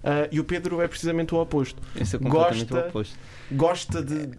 Ah, 0.03 0.27
e 0.31 0.39
o 0.39 0.43
Pedro 0.43 0.79
é 0.81 0.87
precisamente 0.87 1.33
o 1.35 1.39
oposto. 1.41 1.81
Eu 1.95 2.05
sou 2.05 2.19
completamente 2.19 2.65
Gosta 2.69 2.85
o 2.85 2.89
oposto. 2.89 3.15
Gosta 3.51 4.01
de, 4.03 4.29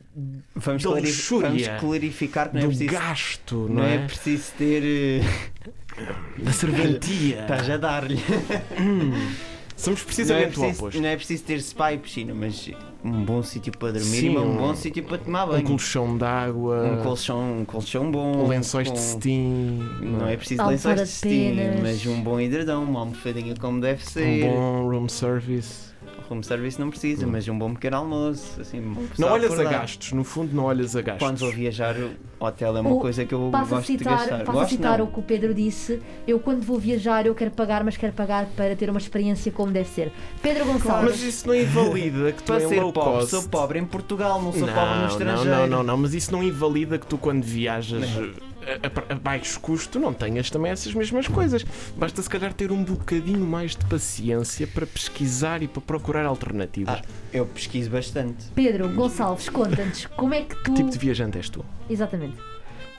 Vamos, 0.54 0.82
da 0.82 0.90
clarif- 0.90 1.08
luxúria, 1.08 1.48
vamos 1.50 1.80
clarificar 1.80 2.48
que 2.50 2.54
não 2.56 2.62
é 2.62 2.66
preciso, 2.66 2.90
gasto, 2.92 3.56
não 3.56 3.68
não 3.76 3.84
é 3.84 3.94
é? 3.94 3.98
preciso 4.06 4.52
ter. 4.58 4.82
eh, 4.84 6.02
Da 6.38 6.52
serventia. 6.52 7.40
Estás 7.42 7.70
a 7.70 7.76
dar-lhe. 7.76 8.18
Somos 9.78 10.00
Não 10.00 10.02
é, 10.02 10.06
precisamente 10.06 10.44
o 10.48 10.60
preciso, 10.60 10.78
oposto. 10.80 11.00
não 11.00 11.08
é 11.08 11.16
preciso 11.16 11.44
ter 11.44 11.60
spa 11.62 11.92
e 11.92 11.98
piscina, 11.98 12.34
mas 12.34 12.68
um 13.04 13.24
bom 13.24 13.42
sítio 13.44 13.72
para 13.78 13.92
dormir 13.92 14.06
Sim, 14.08 14.32
e 14.34 14.36
um 14.38 14.54
um- 14.54 14.56
bom 14.56 14.74
sítio 14.74 15.04
para 15.04 15.18
tomar 15.18 15.44
Um 15.44 15.48
banho. 15.50 15.64
colchão 15.64 16.18
de 16.18 16.24
água, 16.24 16.84
Um 16.84 17.02
colchão, 17.04 17.58
um 17.60 17.64
colchão 17.64 18.10
bom. 18.10 18.48
lençóis 18.48 18.88
com- 18.88 18.94
de 18.94 19.00
cetim. 19.00 19.78
Não 20.02 20.26
é 20.26 20.36
preciso 20.36 20.62
Almofada 20.62 21.00
lençóis 21.02 21.20
de 21.20 21.28
penas. 21.28 21.80
mas 21.80 22.06
um 22.06 22.20
bom 22.20 22.40
hidradão, 22.40 22.82
uma 22.82 22.98
almofadinha 23.00 23.54
como 23.54 23.80
deve 23.80 24.02
Um 24.02 24.06
ser. 24.06 24.44
bom 24.44 24.88
room 24.90 25.08
service. 25.08 25.88
Home 26.30 26.44
service 26.44 26.78
não 26.78 26.90
precisa, 26.90 27.26
Hum. 27.26 27.30
mas 27.32 27.48
um 27.48 27.58
bom 27.58 27.72
pequeno 27.72 27.96
almoço. 27.96 28.60
Assim, 28.60 28.80
Não 29.18 29.28
olhas 29.32 29.50
a 29.50 29.54
acordar. 29.54 29.70
gastos, 29.80 30.12
no 30.12 30.22
fundo 30.24 30.54
não 30.54 30.64
olhas 30.64 30.94
a 30.94 31.00
gastos. 31.00 31.26
Quando 31.26 31.38
vou 31.38 31.50
viajar, 31.50 31.96
o 31.96 32.10
hotel 32.44 32.76
é 32.76 32.80
uma 32.80 32.90
O- 32.90 33.00
coisa 33.00 33.24
que 33.24 33.32
eu 33.34 33.48
Passo 33.50 33.64
a 33.74 33.76
gosto 33.78 33.92
de 33.92 33.98
citar, 33.98 34.18
gastar. 34.18 34.38
passo 34.40 34.50
a 34.50 34.52
Gosto 34.52 34.70
citar 34.70 34.98
não. 34.98 35.06
o 35.06 35.08
que 35.08 35.18
o 35.20 35.22
Pedro 35.22 35.54
disse. 35.54 36.00
Eu, 36.26 36.38
quando 36.38 36.60
vou 36.62 36.78
viajar, 36.78 37.24
eu 37.24 37.34
quero 37.34 37.50
pagar, 37.50 37.82
mas 37.82 37.96
quero 37.96 38.12
pagar 38.12 38.44
para 38.54 38.76
ter 38.76 38.90
uma 38.90 38.98
experiência 38.98 39.50
como 39.50 39.72
deve 39.72 39.88
ser. 39.88 40.12
Pedro 40.42 40.66
Gonçalves. 40.66 41.10
Mas 41.12 41.22
isso 41.22 41.46
não 41.48 41.54
invalida 41.54 42.32
que 42.32 42.42
tu 42.42 42.52
Para 42.52 42.62
em 42.62 42.68
ser 42.68 42.80
low 42.82 42.92
pobre, 42.92 43.10
cost... 43.20 43.30
sou 43.30 43.42
pobre 43.48 43.78
em 43.78 43.84
Portugal, 43.86 44.42
não 44.42 44.52
sou 44.52 44.66
não, 44.66 44.74
pobre 44.74 44.94
no 44.94 45.00
não, 45.00 45.08
estrangeiro. 45.08 45.50
não, 45.50 45.66
não, 45.66 45.82
não, 45.82 45.96
mas 45.96 46.12
isso 46.12 46.30
não 46.30 46.42
invalida 46.42 46.98
que 46.98 47.06
tu 47.06 47.16
quando 47.16 47.42
viajas 47.42 48.02
Não. 48.14 48.30
A, 48.68 49.12
a- 49.12 49.16
baixo 49.16 49.58
custo 49.60 49.98
não 49.98 50.12
tenhas 50.12 50.50
também 50.50 50.70
essas 50.72 50.92
mesmas 50.94 51.26
coisas. 51.28 51.64
Basta 51.96 52.20
se 52.22 52.28
calhar 52.28 52.52
ter 52.52 52.70
um 52.72 52.82
bocadinho 52.84 53.46
mais 53.46 53.74
de 53.76 53.84
paciência 53.86 54.66
para 54.66 54.86
pesquisar 54.86 55.62
e 55.62 55.68
para 55.68 55.80
procurar 55.82 56.26
alternativas. 56.26 57.00
Ah, 57.00 57.02
eu 57.32 57.46
pesquiso 57.46 57.90
bastante. 57.90 58.46
Pedro 58.54 58.88
Gonçalves, 58.90 59.48
conta-nos 59.48 60.06
como 60.06 60.34
é 60.34 60.42
que 60.42 60.54
tu. 60.56 60.62
Que 60.64 60.72
tipo 60.74 60.90
de 60.90 60.98
viajante 60.98 61.38
és 61.38 61.48
tu? 61.48 61.64
Exatamente. 61.88 62.36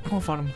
Conforme. 0.09 0.53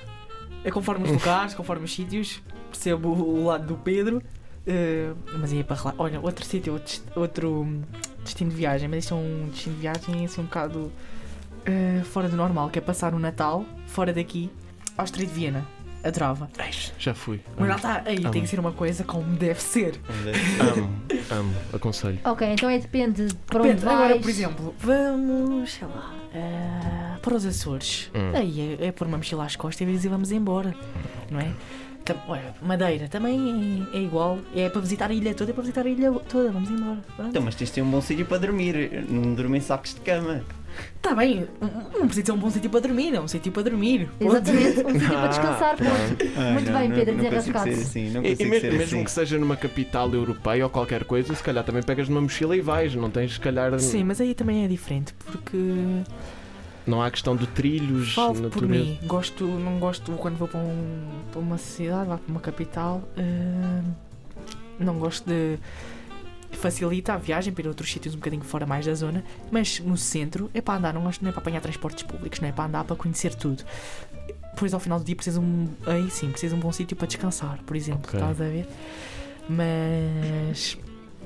É 0.64 0.72
conforme 0.72 1.06
os 1.06 1.12
lugares, 1.12 1.54
conforme 1.54 1.86
os 1.86 1.94
sítios. 1.94 2.42
Percebo 2.72 3.10
o 3.10 3.46
lado 3.46 3.68
do 3.68 3.76
Pedro. 3.76 4.22
eh, 4.66 5.12
mas 5.40 5.52
ia 5.52 5.64
para 5.64 5.82
lá. 5.84 5.94
Olha, 5.98 6.20
outro 6.22 6.46
sítio, 6.46 6.80
outro, 7.16 7.62
hum, 7.64 7.82
destino 8.24 8.50
de 8.50 8.56
viagem. 8.56 8.88
Mas 8.88 9.04
isto 9.04 9.14
é 9.14 9.18
um 9.18 9.50
destino 9.52 9.76
de 9.76 9.82
viagem 9.82 10.26
assim 10.26 10.42
um 10.42 10.46
bocado 10.46 10.92
eh, 11.66 12.02
fora 12.06 12.30
do 12.30 12.36
normal. 12.38 12.70
Que 12.70 12.80
é 12.80 12.82
passar 12.82 13.14
o 13.14 13.20
Natal 13.20 13.66
fora 13.88 14.14
daqui 14.14 14.50
ao 14.98 15.06
Street 15.06 15.30
de 15.30 15.36
Viena. 15.36 15.66
Adorava. 16.04 16.50
Eish, 16.68 16.92
já 17.00 17.14
fui. 17.14 17.40
Mas 17.58 17.70
lá 17.70 17.76
Amo, 17.76 17.76
está, 17.76 18.04
aí 18.10 18.20
tem 18.30 18.42
que 18.42 18.48
ser 18.48 18.60
uma 18.60 18.74
coisa 18.74 19.06
como 19.06 19.24
deve 19.38 19.62
ser. 19.62 19.98
amo, 20.76 20.90
amo, 21.32 21.54
aconselho. 21.72 22.20
Ok, 22.26 22.46
então 22.46 22.70
é 22.70 22.78
depende 22.78 23.28
de 23.28 23.36
para 23.36 23.60
onde 23.62 23.70
Depende, 23.70 23.86
vais. 23.86 24.00
agora, 24.00 24.20
por 24.20 24.30
exemplo, 24.30 24.76
vamos, 24.80 25.72
sei 25.72 25.88
lá, 25.88 26.14
eh, 26.34 27.18
para 27.22 27.36
os 27.36 27.46
Açores. 27.46 28.12
Hum. 28.14 28.32
Aí 28.36 28.78
é, 28.82 28.88
é 28.88 28.92
pôr 28.92 29.08
uma 29.08 29.16
mochila 29.16 29.46
às 29.46 29.56
costas 29.56 30.04
e 30.04 30.08
vamos 30.10 30.30
embora, 30.34 30.76
não 31.32 31.40
é? 31.40 31.54
Tam- 32.04 32.18
olha, 32.28 32.54
Madeira 32.62 33.08
também 33.08 33.88
é, 33.94 33.98
é 33.98 34.02
igual, 34.02 34.40
é 34.54 34.68
para 34.68 34.82
visitar 34.82 35.10
a 35.10 35.14
ilha 35.14 35.34
toda, 35.34 35.52
é 35.52 35.54
para 35.54 35.62
visitar 35.64 35.86
a 35.86 35.90
ilha 35.90 36.12
toda, 36.28 36.52
vamos 36.52 36.70
embora. 36.70 37.00
Pronto. 37.16 37.30
Então, 37.30 37.42
mas 37.42 37.56
tens 37.56 37.68
de 37.68 37.76
ter 37.76 37.82
um 37.82 37.90
bom 37.90 38.02
sítio 38.02 38.26
para 38.26 38.40
dormir. 38.40 39.06
Não 39.10 39.34
dormir 39.34 39.60
em 39.60 39.62
sacos 39.62 39.94
de 39.96 40.02
cama. 40.02 40.44
Tá 41.02 41.14
bem, 41.14 41.48
não 41.62 42.06
precisa 42.08 42.26
ser 42.28 42.32
um 42.32 42.38
bom 42.38 42.50
sítio 42.50 42.70
para 42.70 42.80
dormir, 42.80 43.14
é 43.14 43.20
um 43.20 43.28
sítio 43.28 43.52
para 43.52 43.64
dormir. 43.64 44.08
ponto. 44.20 44.32
Exatamente, 44.36 44.80
um 44.86 44.92
sítio 44.94 45.08
para 45.10 45.24
Ah, 45.24 45.28
descansar. 45.28 45.78
ponto. 45.78 46.28
Ai, 46.38 46.54
Muito 46.54 46.72
não, 46.72 46.80
bem, 46.80 46.90
não, 46.90 46.96
Pedro, 46.96 47.16
desenrascado. 47.16 47.70
assim, 47.70 48.10
não 48.10 48.24
E, 48.24 48.34
e 48.34 48.36
mesmo, 48.46 48.60
ser 48.62 48.72
mesmo 48.72 48.84
assim. 48.84 49.04
que 49.04 49.12
seja 49.12 49.38
numa 49.38 49.56
capital 49.58 50.10
europeia 50.14 50.64
ou 50.64 50.70
qualquer 50.70 51.04
coisa, 51.04 51.36
se 51.36 51.44
calhar 51.44 51.64
também 51.64 51.84
pegas 51.84 52.08
numa 52.08 52.22
mochila 52.22 52.56
e 52.56 52.62
vais, 52.62 52.96
não 52.96 53.10
tens 53.10 53.34
se 53.34 53.40
calhar. 53.40 53.78
Sim, 53.80 54.04
mas 54.06 54.22
aí 54.22 54.34
também 54.34 54.64
é 54.64 54.68
diferente, 54.68 55.14
porque 55.26 55.58
Não 56.88 57.02
há 57.02 57.10
questão 57.12 57.36
de 57.36 57.48
trilhos, 57.48 58.14
falo 58.14 58.34
por 58.36 58.42
natureza. 58.64 58.68
mim, 58.74 59.00
gosto, 59.04 59.46
não 59.46 59.80
gosto 59.80 60.12
quando 60.14 60.36
vou 60.38 60.48
para, 60.48 60.60
um- 60.60 61.08
para 61.32 61.40
uma 61.40 61.58
cidade, 61.58 62.08
vá 62.10 62.18
para 62.18 62.32
uma 62.32 62.40
capital, 62.42 63.02
eh, 63.18 63.82
não 64.80 64.98
gosto 65.00 65.30
de 65.30 65.58
facilita 66.58 67.14
a 67.14 67.18
viagem 67.18 67.52
para 67.54 67.64
ir 67.64 67.66
a 67.68 67.70
outros 67.70 67.92
sítios 67.92 68.14
um 68.14 68.18
bocadinho 68.18 68.44
fora 68.44 68.66
mais 68.66 68.86
da 68.86 68.94
zona, 68.94 69.24
mas 69.52 69.80
no 69.80 69.98
centro 69.98 70.50
é 70.54 70.62
para 70.62 70.78
andar, 70.78 70.94
não 70.94 71.08
é 71.10 71.12
para 71.32 71.38
apanhar 71.42 71.62
transportes 71.62 72.04
públicos, 72.04 72.40
não 72.40 72.48
é 72.50 72.52
para 72.52 72.66
andar 72.66 72.84
para 72.84 72.96
conhecer 72.96 73.34
tudo. 73.36 73.64
Depois 74.54 74.74
ao 74.74 74.80
final 74.80 75.00
do 75.00 75.06
dia 75.06 75.16
precisa 75.16 75.40
um. 75.40 75.68
Aí 75.86 76.10
sim, 76.12 76.30
precisa 76.30 76.56
um 76.56 76.60
bom 76.60 76.72
sítio 76.72 76.96
para 76.96 77.08
descansar, 77.08 77.60
por 77.66 77.76
exemplo, 77.76 78.04
Ok. 78.08 78.20
estás 78.20 78.40
a 78.40 78.46
ver? 78.46 78.68
Mas 79.50 80.78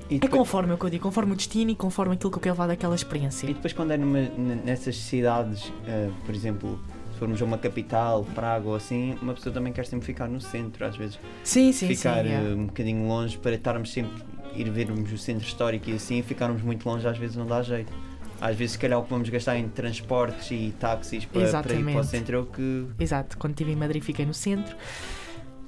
E 0.10 0.16
é 0.16 0.20
depois, 0.20 0.32
conforme 0.40 0.74
o 0.74 0.78
que 0.78 0.86
eu 0.86 0.90
digo, 0.90 1.04
conforme 1.04 1.34
o 1.34 1.36
destino 1.36 1.72
e 1.72 1.76
conforme 1.76 2.14
aquilo 2.16 2.32
que 2.32 2.38
eu 2.38 2.42
quero 2.42 2.54
levar 2.56 2.68
daquela 2.68 2.96
experiência. 2.96 3.50
e 3.50 3.54
depois 3.54 3.74
quando 3.74 3.92
é 3.92 3.98
numa, 3.98 4.22
nessas 4.66 4.96
cidades, 4.98 5.72
eh, 5.86 6.10
por 6.26 6.34
exemplo, 6.34 6.80
se 7.12 7.20
formos 7.20 7.42
a 7.42 7.46
uma 7.46 7.58
capital, 7.58 8.24
Praga 8.36 8.68
ou 8.68 8.76
assim, 8.76 9.18
uma 9.22 9.34
pessoa 9.34 9.54
também 9.54 9.74
quer 9.74 9.86
sempre 9.86 10.06
ficar 10.06 10.28
no 10.30 10.40
centro, 10.40 10.86
às 10.86 10.96
vezes 10.96 11.20
Sim, 11.44 11.72
sim, 11.72 11.88
ficar 11.88 12.24
sim. 12.24 12.32
é. 12.32 12.36
eh, 12.36 12.54
um 12.56 12.68
bocadinho 12.68 13.08
longe 13.08 13.38
para 13.38 13.56
estarmos 13.56 13.92
sempre 13.92 14.24
ir 14.56 14.70
vermos 14.70 15.12
o 15.12 15.18
centro 15.18 15.46
histórico 15.46 15.90
e 15.90 15.94
assim, 15.96 16.22
ficarmos 16.22 16.62
muito 16.62 16.88
longe 16.88 17.08
às 17.08 17.18
vezes 17.18 17.36
não 17.36 17.46
dá 17.46 17.62
jeito. 17.62 17.92
Às 18.40 18.56
vezes 18.56 18.74
se 18.74 18.80
calhar 18.80 19.00
o 19.00 19.04
que 19.04 19.10
vamos 19.10 19.28
gastar 19.30 19.58
em 19.58 19.68
transportes 19.68 20.52
e 20.52 20.74
táxis 20.80 21.26
para, 21.26 21.64
para 21.64 21.74
ir 21.74 21.84
para 21.84 22.00
o 22.00 22.04
centro 22.04 22.36
é 22.38 22.40
o 22.40 22.46
que 22.46 22.86
Exato, 23.00 23.38
quando 23.38 23.54
estive 23.54 23.72
em 23.72 23.76
Madrid 23.76 24.04
fiquei 24.04 24.26
no 24.26 24.34
centro. 24.34 24.76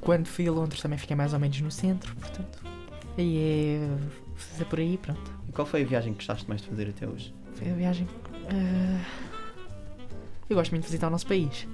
Quando 0.01 0.27
fui 0.27 0.47
a 0.47 0.51
Londres 0.51 0.79
também 0.81 0.97
fiquei 0.97 1.15
mais 1.15 1.33
ou 1.33 1.39
menos 1.39 1.59
no 1.61 1.71
centro, 1.71 2.15
portanto. 2.15 2.59
Aí 3.17 3.37
é. 3.37 4.61
É 4.61 4.63
por 4.63 4.79
aí, 4.79 4.97
pronto. 4.97 5.33
E 5.47 5.51
qual 5.51 5.65
foi 5.67 5.81
a 5.81 5.85
viagem 5.85 6.13
que 6.13 6.19
gostaste 6.19 6.47
mais 6.47 6.61
de 6.61 6.67
fazer 6.69 6.87
até 6.89 7.07
hoje? 7.07 7.33
Foi 7.55 7.69
a 7.69 7.73
viagem. 7.73 8.07
ah, 8.51 9.03
Eu 10.49 10.55
gosto 10.55 10.71
muito 10.71 10.83
de 10.83 10.87
visitar 10.89 11.07
o 11.07 11.09
nosso 11.11 11.27
país. 11.27 11.67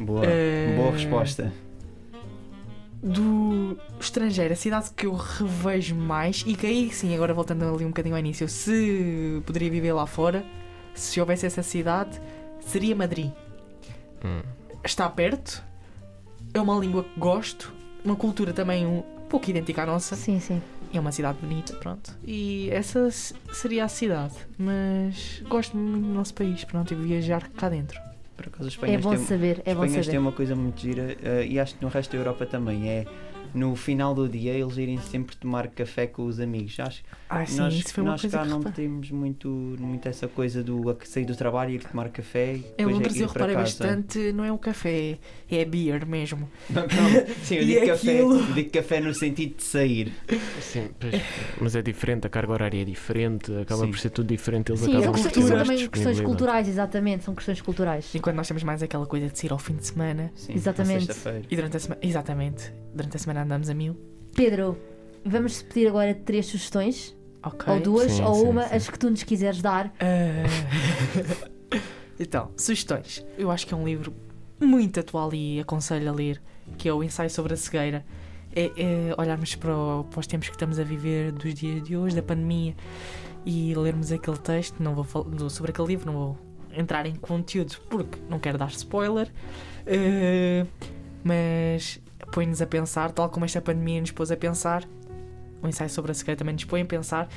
Boa, 0.00 0.24
Eh, 0.24 0.74
boa 0.76 0.92
resposta. 0.92 1.52
Do 3.02 3.76
estrangeiro, 3.98 4.52
a 4.52 4.56
cidade 4.56 4.90
que 4.96 5.06
eu 5.06 5.14
revejo 5.14 5.94
mais, 5.96 6.44
e 6.46 6.54
que 6.54 6.66
aí 6.66 6.90
sim, 6.92 7.14
agora 7.14 7.34
voltando 7.34 7.64
ali 7.64 7.84
um 7.84 7.88
bocadinho 7.88 8.14
ao 8.14 8.20
início, 8.20 8.48
se 8.48 9.42
poderia 9.44 9.70
viver 9.70 9.92
lá 9.92 10.06
fora, 10.06 10.44
se 10.94 11.18
houvesse 11.18 11.44
essa 11.46 11.62
cidade, 11.62 12.20
seria 12.60 12.94
Madrid. 12.94 13.32
Hum. 14.24 14.40
está 14.84 15.08
perto, 15.08 15.64
é 16.54 16.60
uma 16.60 16.78
língua 16.78 17.02
que 17.02 17.18
gosto, 17.18 17.72
uma 18.04 18.14
cultura 18.14 18.52
também 18.52 18.86
um 18.86 19.02
pouco 19.28 19.50
idêntica 19.50 19.82
à 19.82 19.86
nossa, 19.86 20.14
Sim, 20.14 20.38
sim. 20.38 20.62
é 20.94 21.00
uma 21.00 21.10
cidade 21.10 21.38
bonita, 21.40 21.74
pronto. 21.76 22.16
E 22.24 22.70
essa 22.70 23.10
seria 23.10 23.84
a 23.84 23.88
cidade, 23.88 24.34
mas 24.56 25.42
gosto 25.48 25.76
muito 25.76 26.06
do 26.06 26.14
nosso 26.14 26.34
país, 26.34 26.62
pronto, 26.62 26.94
e 26.94 26.96
viajar 26.96 27.48
cá 27.48 27.68
dentro. 27.68 27.98
Por 28.36 28.46
acaso, 28.46 28.64
É 28.64 28.68
Espanha 28.68 28.98
bom 28.98 29.10
tem, 29.10 29.18
saber, 29.24 29.62
é 29.64 29.74
bom 29.74 29.84
Espanha 29.84 29.92
tem 29.94 30.02
saber. 30.04 30.18
uma 30.18 30.32
coisa 30.32 30.56
muito 30.56 30.80
gira 30.80 31.16
eh, 31.22 31.46
e 31.46 31.60
acho 31.60 31.74
que 31.76 31.82
no 31.84 31.88
resto 31.90 32.12
da 32.12 32.18
Europa 32.18 32.46
também 32.46 32.88
é 32.88 33.04
no 33.54 33.74
final 33.76 34.14
do 34.14 34.28
dia 34.28 34.52
eles 34.52 34.76
irem 34.76 34.98
sempre 34.98 35.36
tomar 35.36 35.68
café 35.68 36.06
com 36.06 36.24
os 36.26 36.40
amigos. 36.40 36.78
Acho 36.80 37.02
Ah, 37.28 37.44
sim, 37.46 37.58
nós, 37.58 37.74
isso 37.74 37.92
foi 37.94 38.02
uma 38.02 38.12
nós 38.12 38.20
coisa 38.20 38.36
cá 38.38 38.42
que 38.44 38.48
não 38.50 38.58
reparei. 38.58 38.86
temos 38.86 39.10
muito, 39.10 39.48
muito 39.80 40.08
essa 40.08 40.26
coisa 40.28 40.62
do 40.62 40.90
a- 40.90 40.96
sair 41.04 41.24
do 41.24 41.34
trabalho 41.36 41.70
e 41.72 41.74
ir 41.76 41.84
tomar 41.84 42.08
café. 42.10 42.54
e 42.54 42.64
Eu 42.78 42.88
depois 42.88 42.94
no 42.96 43.00
é 43.00 43.02
Brasil 43.04 43.26
ir 43.26 43.32
para 43.32 43.46
reparei 43.46 43.54
casa. 43.56 43.84
bastante, 43.84 44.32
não 44.32 44.44
é 44.44 44.52
o 44.52 44.58
café, 44.58 45.18
é 45.50 45.64
beer 45.64 46.06
mesmo. 46.06 46.48
Não, 46.70 46.88
sim, 47.44 47.56
eu 47.56 47.64
digo, 47.64 47.86
café, 47.86 48.10
aquilo? 48.12 48.34
eu 48.40 48.52
digo 48.54 48.70
café 48.70 49.00
no 49.00 49.14
sentido 49.14 49.56
de 49.56 49.62
sair. 49.64 50.12
Sim, 50.60 50.88
pois, 50.98 51.14
mas 51.60 51.76
é 51.76 51.82
diferente, 51.82 52.26
a 52.26 52.30
carga 52.30 52.52
horária 52.52 52.80
é 52.80 52.84
diferente, 52.84 53.52
acaba 53.56 53.82
Sim. 53.84 53.90
por 53.90 53.98
ser 53.98 54.10
tudo 54.10 54.26
diferente. 54.28 54.70
Eles 54.70 54.80
Sim, 54.80 54.96
acabam 54.96 55.14
são, 55.14 55.30
por 55.30 55.42
são 55.42 55.58
também 55.58 55.88
questões 55.88 56.20
culturais, 56.20 56.68
exatamente, 56.68 57.24
são 57.24 57.34
questões 57.34 57.60
culturais. 57.60 58.14
Enquanto 58.14 58.36
nós 58.36 58.48
temos 58.48 58.62
mais 58.62 58.82
aquela 58.82 59.06
coisa 59.06 59.28
de 59.28 59.38
sair 59.38 59.52
ao 59.52 59.58
fim 59.58 59.74
de 59.76 59.86
semana 59.86 60.30
Sim, 60.34 60.54
Exatamente. 60.54 61.08
e 61.50 61.56
durante 61.56 61.76
a 61.76 61.80
semana. 61.80 62.00
Exatamente. 62.02 62.72
Durante 62.94 63.16
a 63.16 63.18
semana 63.20 63.41
andamos 63.42 63.68
a 63.68 63.74
mil. 63.74 63.96
Pedro, 64.34 64.78
vamos 65.24 65.62
pedir 65.62 65.88
agora 65.88 66.14
três 66.14 66.46
sugestões, 66.46 67.16
Ok. 67.44 67.72
ou 67.72 67.80
duas, 67.80 68.12
Sim, 68.12 68.22
ou 68.24 68.34
sim, 68.34 68.46
uma, 68.46 68.68
sim. 68.68 68.74
as 68.76 68.88
que 68.88 68.98
tu 68.98 69.10
nos 69.10 69.22
quiseres 69.22 69.60
dar. 69.60 69.92
Ah. 70.00 70.44
então, 72.18 72.50
sugestões. 72.56 73.24
Eu 73.36 73.50
acho 73.50 73.66
que 73.66 73.74
é 73.74 73.76
um 73.76 73.84
livro 73.84 74.12
muito 74.60 75.00
atual 75.00 75.32
e 75.34 75.60
aconselho 75.60 76.08
a 76.08 76.12
ler, 76.12 76.40
que 76.78 76.88
é 76.88 76.92
o 76.92 77.02
Ensaio 77.02 77.30
sobre 77.30 77.54
a 77.54 77.56
Cegueira. 77.56 78.04
É, 78.54 78.64
é 78.76 79.14
olharmos 79.18 79.54
para, 79.54 79.74
o- 79.76 80.04
para 80.04 80.20
os 80.20 80.26
tempos 80.26 80.48
que 80.48 80.54
estamos 80.54 80.78
a 80.78 80.84
viver 80.84 81.32
dos 81.32 81.54
dias 81.54 81.82
de 81.82 81.96
hoje, 81.96 82.14
da 82.14 82.22
pandemia, 82.22 82.74
e 83.46 83.74
lermos 83.74 84.12
aquele 84.12 84.36
texto. 84.38 84.80
Não 84.82 84.94
vou 84.94 85.04
fal- 85.04 85.24
do- 85.24 85.48
sobre 85.50 85.70
aquele 85.72 85.88
livro, 85.88 86.06
não 86.06 86.12
vou 86.12 86.38
entrar 86.74 87.04
em 87.06 87.14
conteúdo 87.14 87.76
porque 87.90 88.18
não 88.28 88.38
quero 88.38 88.56
dar 88.58 88.68
spoiler, 88.70 89.30
Ah, 89.86 90.66
mas 91.24 92.00
põe-nos 92.32 92.60
a 92.60 92.66
pensar, 92.66 93.12
tal 93.12 93.28
como 93.28 93.44
esta 93.44 93.60
pandemia 93.60 94.00
nos 94.00 94.10
pôs 94.10 94.30
a 94.32 94.36
pensar. 94.36 94.84
O 95.62 95.68
ensaio 95.68 95.88
sobre 95.90 96.10
a 96.10 96.14
cegueira 96.14 96.36
também 96.38 96.54
nos 96.54 96.64
põe 96.64 96.80
a 96.82 96.84
pensar 96.84 97.28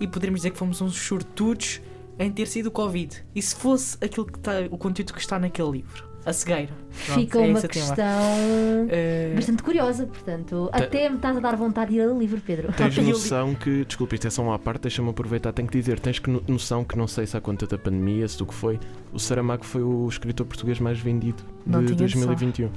e 0.00 0.06
poderíamos 0.08 0.40
dizer 0.40 0.52
que 0.52 0.56
fomos 0.58 0.80
uns 0.80 0.94
sortudos 0.96 1.82
em 2.18 2.30
ter 2.32 2.46
sido 2.46 2.66
o 2.66 2.70
Covid. 2.70 3.22
E 3.34 3.42
se 3.42 3.54
fosse 3.54 3.96
aquilo 4.02 4.24
que 4.26 4.38
está, 4.38 4.52
o 4.70 4.78
conteúdo 4.78 5.12
que 5.12 5.20
está 5.20 5.38
naquele 5.38 5.70
livro, 5.72 6.02
a 6.24 6.32
cegueira. 6.32 6.72
Pronto, 7.06 7.20
Fica 7.20 7.38
é 7.38 7.48
uma 7.50 7.60
questão 7.60 8.88
Eh, 8.88 9.32
bastante 9.34 9.62
curiosa, 9.62 10.06
portanto, 10.06 10.68
até 10.72 11.08
me 11.10 11.16
estás 11.16 11.36
a 11.36 11.40
dar 11.40 11.56
vontade 11.56 11.90
de 11.90 11.98
ir 11.98 12.06
ler 12.06 12.12
o 12.12 12.18
livro, 12.18 12.40
Pedro. 12.40 12.72
Tens 12.72 12.96
noção 12.98 13.54
que, 13.54 13.84
desculpa, 13.84 14.14
isto 14.14 14.26
é 14.26 14.30
só 14.30 14.42
uma 14.42 14.58
parte, 14.58 14.82
deixa-me 14.82 15.10
aproveitar, 15.10 15.52
tenho 15.52 15.68
que 15.68 15.78
dizer, 15.78 16.00
tens 16.00 16.18
que 16.18 16.30
no- 16.30 16.42
noção 16.48 16.82
que 16.84 16.96
não 16.96 17.06
sei 17.06 17.26
se 17.26 17.36
há 17.36 17.40
conta 17.40 17.66
da 17.66 17.76
pandemia, 17.78 18.26
se 18.26 18.38
do 18.38 18.46
que 18.46 18.54
foi, 18.54 18.80
o 19.12 19.18
Saramago 19.18 19.64
foi 19.64 19.82
o 19.82 20.08
escritor 20.08 20.46
português 20.46 20.80
mais 20.80 20.98
vendido 20.98 21.42
Não 21.66 21.80
de 21.80 21.86
tinha 21.88 21.98
2021. 21.98 22.70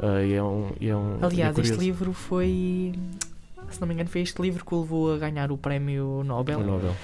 Ah, 0.00 0.22
e 0.22 0.32
é 0.34 0.42
um, 0.42 0.70
e 0.80 0.88
é 0.88 0.96
um, 0.96 1.18
aliás, 1.24 1.56
é 1.58 1.60
este 1.62 1.72
livro 1.80 2.12
foi. 2.12 2.92
Se 3.70 3.80
não 3.80 3.88
me 3.88 3.94
engano, 3.94 4.08
foi 4.08 4.22
este 4.22 4.40
livro 4.40 4.64
que 4.64 4.74
o 4.74 4.80
levou 4.80 5.12
a 5.14 5.18
ganhar 5.18 5.50
o 5.52 5.58
prémio 5.58 6.22
Nobel. 6.24 6.60
O 6.60 6.64
Nobel. 6.64 6.94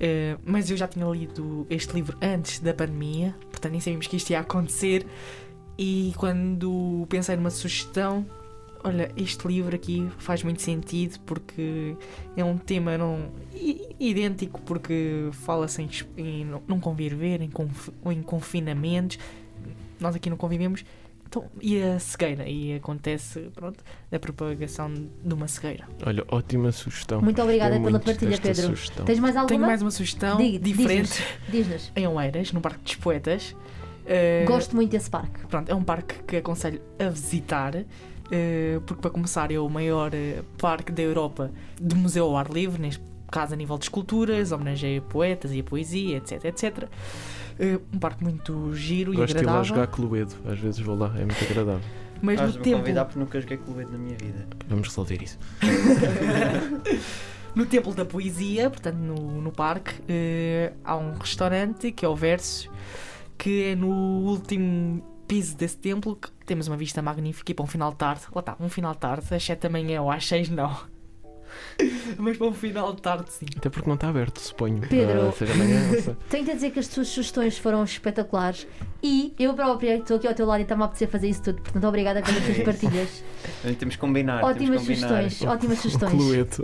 Eh, 0.00 0.36
mas 0.44 0.70
eu 0.70 0.76
já 0.76 0.86
tinha 0.88 1.06
lido 1.06 1.66
este 1.68 1.92
livro 1.94 2.16
antes 2.22 2.60
da 2.60 2.72
pandemia, 2.72 3.34
portanto 3.50 3.72
nem 3.72 3.80
sabíamos 3.80 4.06
que 4.06 4.16
isto 4.16 4.30
ia 4.30 4.40
acontecer. 4.40 5.06
E 5.76 6.12
quando 6.16 7.06
pensei 7.08 7.36
numa 7.36 7.50
sugestão, 7.50 8.26
olha, 8.82 9.12
este 9.16 9.46
livro 9.46 9.74
aqui 9.76 10.08
faz 10.18 10.42
muito 10.42 10.60
sentido 10.62 11.18
porque 11.26 11.94
é 12.36 12.42
um 12.44 12.56
tema 12.58 12.96
não 12.98 13.28
idêntico, 14.00 14.60
porque 14.62 15.28
fala-se 15.32 15.82
em, 15.82 15.88
em 16.16 16.44
não- 16.44 16.62
não 16.66 16.80
conviver, 16.80 17.40
em, 17.40 17.50
conf- 17.50 17.90
em 18.06 18.22
confinamentos. 18.22 19.18
Nós 20.00 20.14
aqui 20.16 20.28
não 20.30 20.36
convivemos. 20.36 20.84
Então, 21.28 21.44
e 21.60 21.82
a 21.82 21.98
cegueira? 21.98 22.48
E 22.48 22.74
acontece, 22.76 23.50
pronto, 23.54 23.84
a 24.10 24.18
propagação 24.18 24.90
de 24.94 25.34
uma 25.34 25.46
cegueira. 25.46 25.86
Olha, 26.06 26.24
ótima 26.28 26.72
sugestão. 26.72 27.20
Muito 27.20 27.42
obrigada 27.42 27.76
Gostei 27.78 27.84
pela 27.84 27.98
muito 27.98 28.04
partilha, 28.06 28.38
Pedro. 28.40 28.62
sugestão. 28.76 29.04
Tens 29.04 29.18
mais 29.18 29.36
alguma? 29.36 29.48
Tenho 29.48 29.60
mais 29.60 29.82
uma 29.82 29.90
sugestão 29.90 30.38
Diga- 30.38 30.58
diferente 30.58 31.22
Diz-nos. 31.50 31.92
em 31.96 32.06
Oeiras, 32.08 32.50
no 32.52 32.62
Parque 32.62 32.82
dos 32.82 32.94
Poetas. 32.96 33.54
Eh, 34.06 34.46
Gosto 34.48 34.74
muito 34.74 34.90
desse 34.90 35.10
parque. 35.10 35.46
Pronto, 35.48 35.68
é 35.70 35.74
um 35.74 35.84
parque 35.84 36.14
que 36.26 36.36
aconselho 36.38 36.80
a 36.98 37.10
visitar, 37.10 37.74
eh, 38.30 38.80
porque 38.86 39.02
para 39.02 39.10
começar 39.10 39.52
é 39.52 39.58
o 39.58 39.68
maior 39.68 40.14
eh, 40.14 40.42
parque 40.56 40.90
da 40.90 41.02
Europa 41.02 41.50
de 41.78 41.94
museu 41.94 42.24
ao 42.24 42.38
ar 42.38 42.48
livre, 42.50 42.80
neste 42.80 43.02
caso 43.30 43.52
a 43.52 43.56
nível 43.58 43.76
de 43.76 43.84
esculturas, 43.84 44.50
homenageia 44.50 45.02
poetas 45.02 45.52
e 45.52 45.60
a 45.60 45.62
poesia, 45.62 46.16
etc, 46.16 46.42
etc. 46.46 46.88
Eh, 47.58 47.78
um 47.92 47.98
parque 47.98 48.22
muito 48.22 48.72
giro 48.74 49.12
Gosto 49.12 49.32
e 49.32 49.34
de 49.34 49.42
ir 49.42 49.46
lá 49.46 49.52
agradável, 49.52 49.64
jogar 49.64 49.86
Cluedo, 49.88 50.34
às 50.46 50.58
vezes 50.58 50.80
vou 50.80 50.96
lá, 50.96 51.12
é 51.16 51.24
muito 51.24 51.44
agradável. 51.44 51.80
mas 52.22 52.40
no 52.40 52.52
templo, 52.52 52.80
convidar 52.80 53.04
porque 53.04 53.18
nunca 53.18 53.40
joguei 53.40 53.56
Clube 53.56 53.84
na 53.84 53.98
minha 53.98 54.16
vida. 54.16 54.46
Vamos 54.68 54.88
resolver 54.88 55.22
isso. 55.22 55.38
no 57.54 57.66
templo 57.66 57.92
da 57.94 58.04
poesia, 58.04 58.70
portanto 58.70 58.96
no, 58.96 59.40
no 59.40 59.50
parque, 59.50 59.94
eh, 60.08 60.72
há 60.84 60.96
um 60.96 61.14
restaurante 61.18 61.90
que 61.90 62.04
é 62.04 62.08
o 62.08 62.14
Versos, 62.14 62.70
que 63.36 63.64
é 63.64 63.74
no 63.74 63.88
último 63.88 65.02
piso 65.26 65.56
desse 65.56 65.76
templo 65.76 66.16
que 66.16 66.30
temos 66.46 66.68
uma 66.68 66.76
vista 66.76 67.02
magnífica 67.02 67.52
e 67.52 67.54
para 67.54 67.64
um 67.64 67.68
final 67.68 67.90
de 67.90 67.96
tarde, 67.96 68.22
lá 68.32 68.40
está, 68.40 68.56
um 68.60 68.68
final 68.68 68.92
de 68.94 68.98
tarde, 69.00 69.34
às 69.34 69.44
7 69.44 69.60
da 69.60 69.68
manhã 69.68 70.00
ou 70.00 70.10
às 70.10 70.26
6 70.26 70.48
não. 70.48 70.97
Mas 72.18 72.36
para 72.36 72.46
um 72.46 72.52
final 72.52 72.92
de 72.94 73.02
tarde 73.02 73.32
sim. 73.32 73.46
Até 73.56 73.68
porque 73.68 73.88
não 73.88 73.94
está 73.94 74.08
aberto, 74.08 74.38
suponho. 74.40 74.80
Pedro. 74.88 75.32
Seja 75.36 75.52
amanhã, 75.52 75.80
não 75.92 76.02
sei. 76.02 76.16
Tenho 76.30 76.44
de 76.44 76.52
dizer 76.54 76.70
que 76.70 76.78
as 76.78 76.88
tuas 76.88 77.08
sugestões 77.08 77.58
foram 77.58 77.82
espetaculares 77.84 78.66
e 79.02 79.32
eu 79.38 79.54
própria 79.54 79.96
estou 79.96 80.16
aqui 80.16 80.26
ao 80.26 80.34
teu 80.34 80.46
lado 80.46 80.60
e 80.60 80.62
está-me 80.62 80.82
a 80.82 80.86
apetecer 80.86 81.08
fazer 81.08 81.28
isso 81.28 81.42
tudo. 81.42 81.62
Portanto, 81.62 81.84
obrigada 81.86 82.22
pelas 82.22 82.36
tuas 82.44 82.48
É 82.50 82.52
isso. 82.52 82.64
partilhas. 82.64 83.24
Temos 83.78 83.94
que 83.94 84.00
combinar. 84.00 84.42
Ótimas 84.42 84.82
temos 84.82 84.98
que 84.98 85.04
combinar. 85.04 85.22
sugestões, 85.30 85.50
ótimas 85.50 85.78
sugestões. 85.78 86.12
Cluedo. 86.12 86.62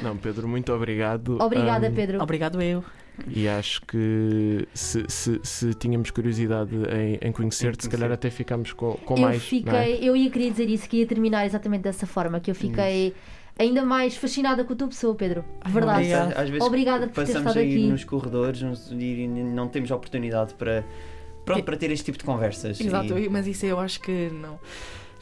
Um 0.00 0.02
Não, 0.02 0.16
Pedro, 0.16 0.48
muito 0.48 0.72
obrigado. 0.72 1.38
Obrigada, 1.40 1.88
Ahm, 1.88 1.94
Pedro. 1.94 2.22
Obrigado 2.22 2.60
eu. 2.62 2.84
E 3.28 3.46
acho 3.46 3.82
que 3.82 4.66
se, 4.72 5.04
se, 5.06 5.38
se 5.42 5.74
tínhamos 5.74 6.10
curiosidade 6.10 6.74
em, 6.74 7.28
em 7.28 7.30
conhecer-te, 7.30 7.84
se 7.84 7.90
calhar 7.90 8.10
até 8.10 8.30
ficámos 8.30 8.72
com, 8.72 8.94
com 8.94 9.16
eu 9.16 9.20
mais. 9.20 9.42
fiquei, 9.42 9.70
não 9.70 9.78
é? 9.78 9.90
eu 9.90 10.16
ia 10.16 10.30
querer 10.30 10.50
dizer 10.50 10.68
isso, 10.70 10.88
que 10.88 10.96
ia 10.98 11.06
terminar 11.06 11.44
exatamente 11.44 11.82
dessa 11.82 12.06
forma, 12.06 12.40
que 12.40 12.50
eu 12.50 12.54
fiquei 12.54 13.14
ainda 13.58 13.84
mais 13.84 14.16
fascinada 14.16 14.64
com 14.64 14.72
a 14.72 14.76
tua 14.76 14.88
pessoa, 14.88 15.14
Pedro. 15.14 15.44
Verdade. 15.66 15.98
obrigado. 16.00 16.38
Às 16.38 16.48
vezes 16.50 16.66
Obrigada 16.66 17.06
por 17.06 17.14
ter 17.14 17.20
passamos 17.32 17.48
estado 17.50 17.58
aí 17.58 17.74
aqui. 17.74 17.86
nos 17.88 18.04
corredores 18.04 18.60
e 18.90 19.26
não 19.28 19.68
temos 19.68 19.90
oportunidade 19.90 20.54
para, 20.54 20.84
pronto, 21.44 21.62
para 21.64 21.76
ter 21.76 21.90
este 21.90 22.06
tipo 22.06 22.18
de 22.18 22.24
conversas. 22.24 22.80
Exato, 22.80 23.18
E- 23.18 23.28
mas 23.28 23.46
isso 23.46 23.66
eu 23.66 23.78
acho 23.78 24.00
que 24.00 24.30
não. 24.30 24.58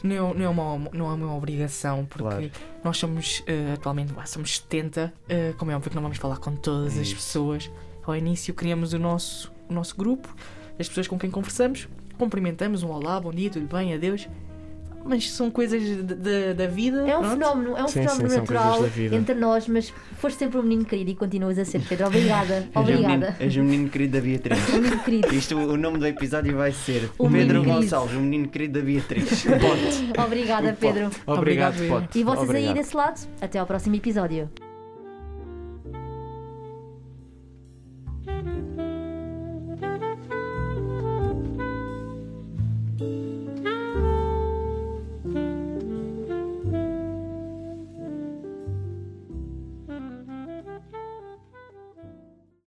Não 0.03 0.31
é, 0.31 0.33
não, 0.33 0.45
é 0.45 0.49
uma, 0.49 0.89
não 0.93 1.11
é 1.11 1.13
uma 1.13 1.35
obrigação, 1.35 2.05
porque 2.05 2.23
Claro. 2.23 2.51
nós 2.83 2.97
somos, 2.97 3.43
eh, 3.45 3.73
atualmente, 3.75 4.11
somos 4.25 4.57
70, 4.57 5.13
eh, 5.29 5.53
como 5.59 5.69
é 5.69 5.75
óbvio 5.75 5.91
que 5.91 5.95
não 5.95 6.01
vamos 6.01 6.17
falar 6.17 6.37
com 6.37 6.55
todas 6.55 6.97
É 6.97 7.01
as 7.01 7.13
pessoas. 7.13 7.69
Ao 8.03 8.15
início 8.15 8.51
criamos 8.51 8.93
o 8.93 8.97
nosso, 8.99 9.51
o 9.69 9.73
nosso 9.73 9.95
grupo, 9.95 10.33
as 10.79 10.87
pessoas 10.89 11.07
com 11.07 11.19
quem 11.19 11.29
conversamos, 11.29 11.87
cumprimentamos 12.17 12.81
um 12.81 12.89
olá, 12.89 13.19
bom 13.19 13.31
dia, 13.31 13.51
tudo 13.51 13.67
bem, 13.67 13.93
adeus. 13.93 14.27
Mas 15.03 15.31
são 15.31 15.49
coisas 15.49 15.81
da- 16.03 16.15
da, 16.15 16.53
da 16.53 16.67
vida. 16.67 17.07
É 17.07 17.17
um 17.17 17.21
pronto. 17.21 17.31
fenómeno, 17.33 17.77
é 17.77 17.83
um 17.83 17.87
Sim, 17.87 18.01
fenómeno 18.03 18.29
sim, 18.29 18.35
natural 18.37 18.79
entre 19.11 19.35
nós, 19.35 19.67
mas 19.67 19.93
foste 20.17 20.37
sempre 20.37 20.59
um 20.59 20.63
menino 20.63 20.85
querido 20.85 21.11
e 21.11 21.15
continuas 21.15 21.57
a 21.57 21.65
ser, 21.65 21.81
Pedro. 21.87 22.07
Obrigada, 22.07 22.53
És 22.55 22.85
menino- 22.85 22.99
obrigada. 23.03 23.35
És 23.39 23.57
um 23.57 23.63
menino 23.63 23.89
querido 23.89 24.13
da 24.17 24.21
Beatriz. 24.23 24.69
Um 24.69 24.77
menino 24.77 24.99
querido. 25.03 25.33
Isto, 25.33 25.57
o 25.57 25.77
nome 25.77 25.97
do 25.97 26.05
episódio 26.07 26.55
vai 26.55 26.71
ser 26.71 27.05
O 27.17 27.23
Pedro 27.23 27.29
menino 27.31 27.59
querido. 27.61 27.81
Gonçalves, 27.81 28.15
um 28.15 28.21
menino 28.21 28.47
querido 28.47 28.79
da 28.79 28.85
Beatriz. 28.85 29.45
Obrigada, 30.25 30.77
Pedro. 30.79 31.09
Obrigado, 31.25 31.75
Obrigado, 31.75 31.87
Pote. 31.87 32.19
E 32.19 32.23
vocês 32.23 32.49
aí 32.49 32.55
Obrigado. 32.55 32.75
desse 32.75 32.95
lado, 32.95 33.27
até 33.41 33.59
ao 33.59 33.65
próximo 33.65 33.95
episódio. 33.95 34.49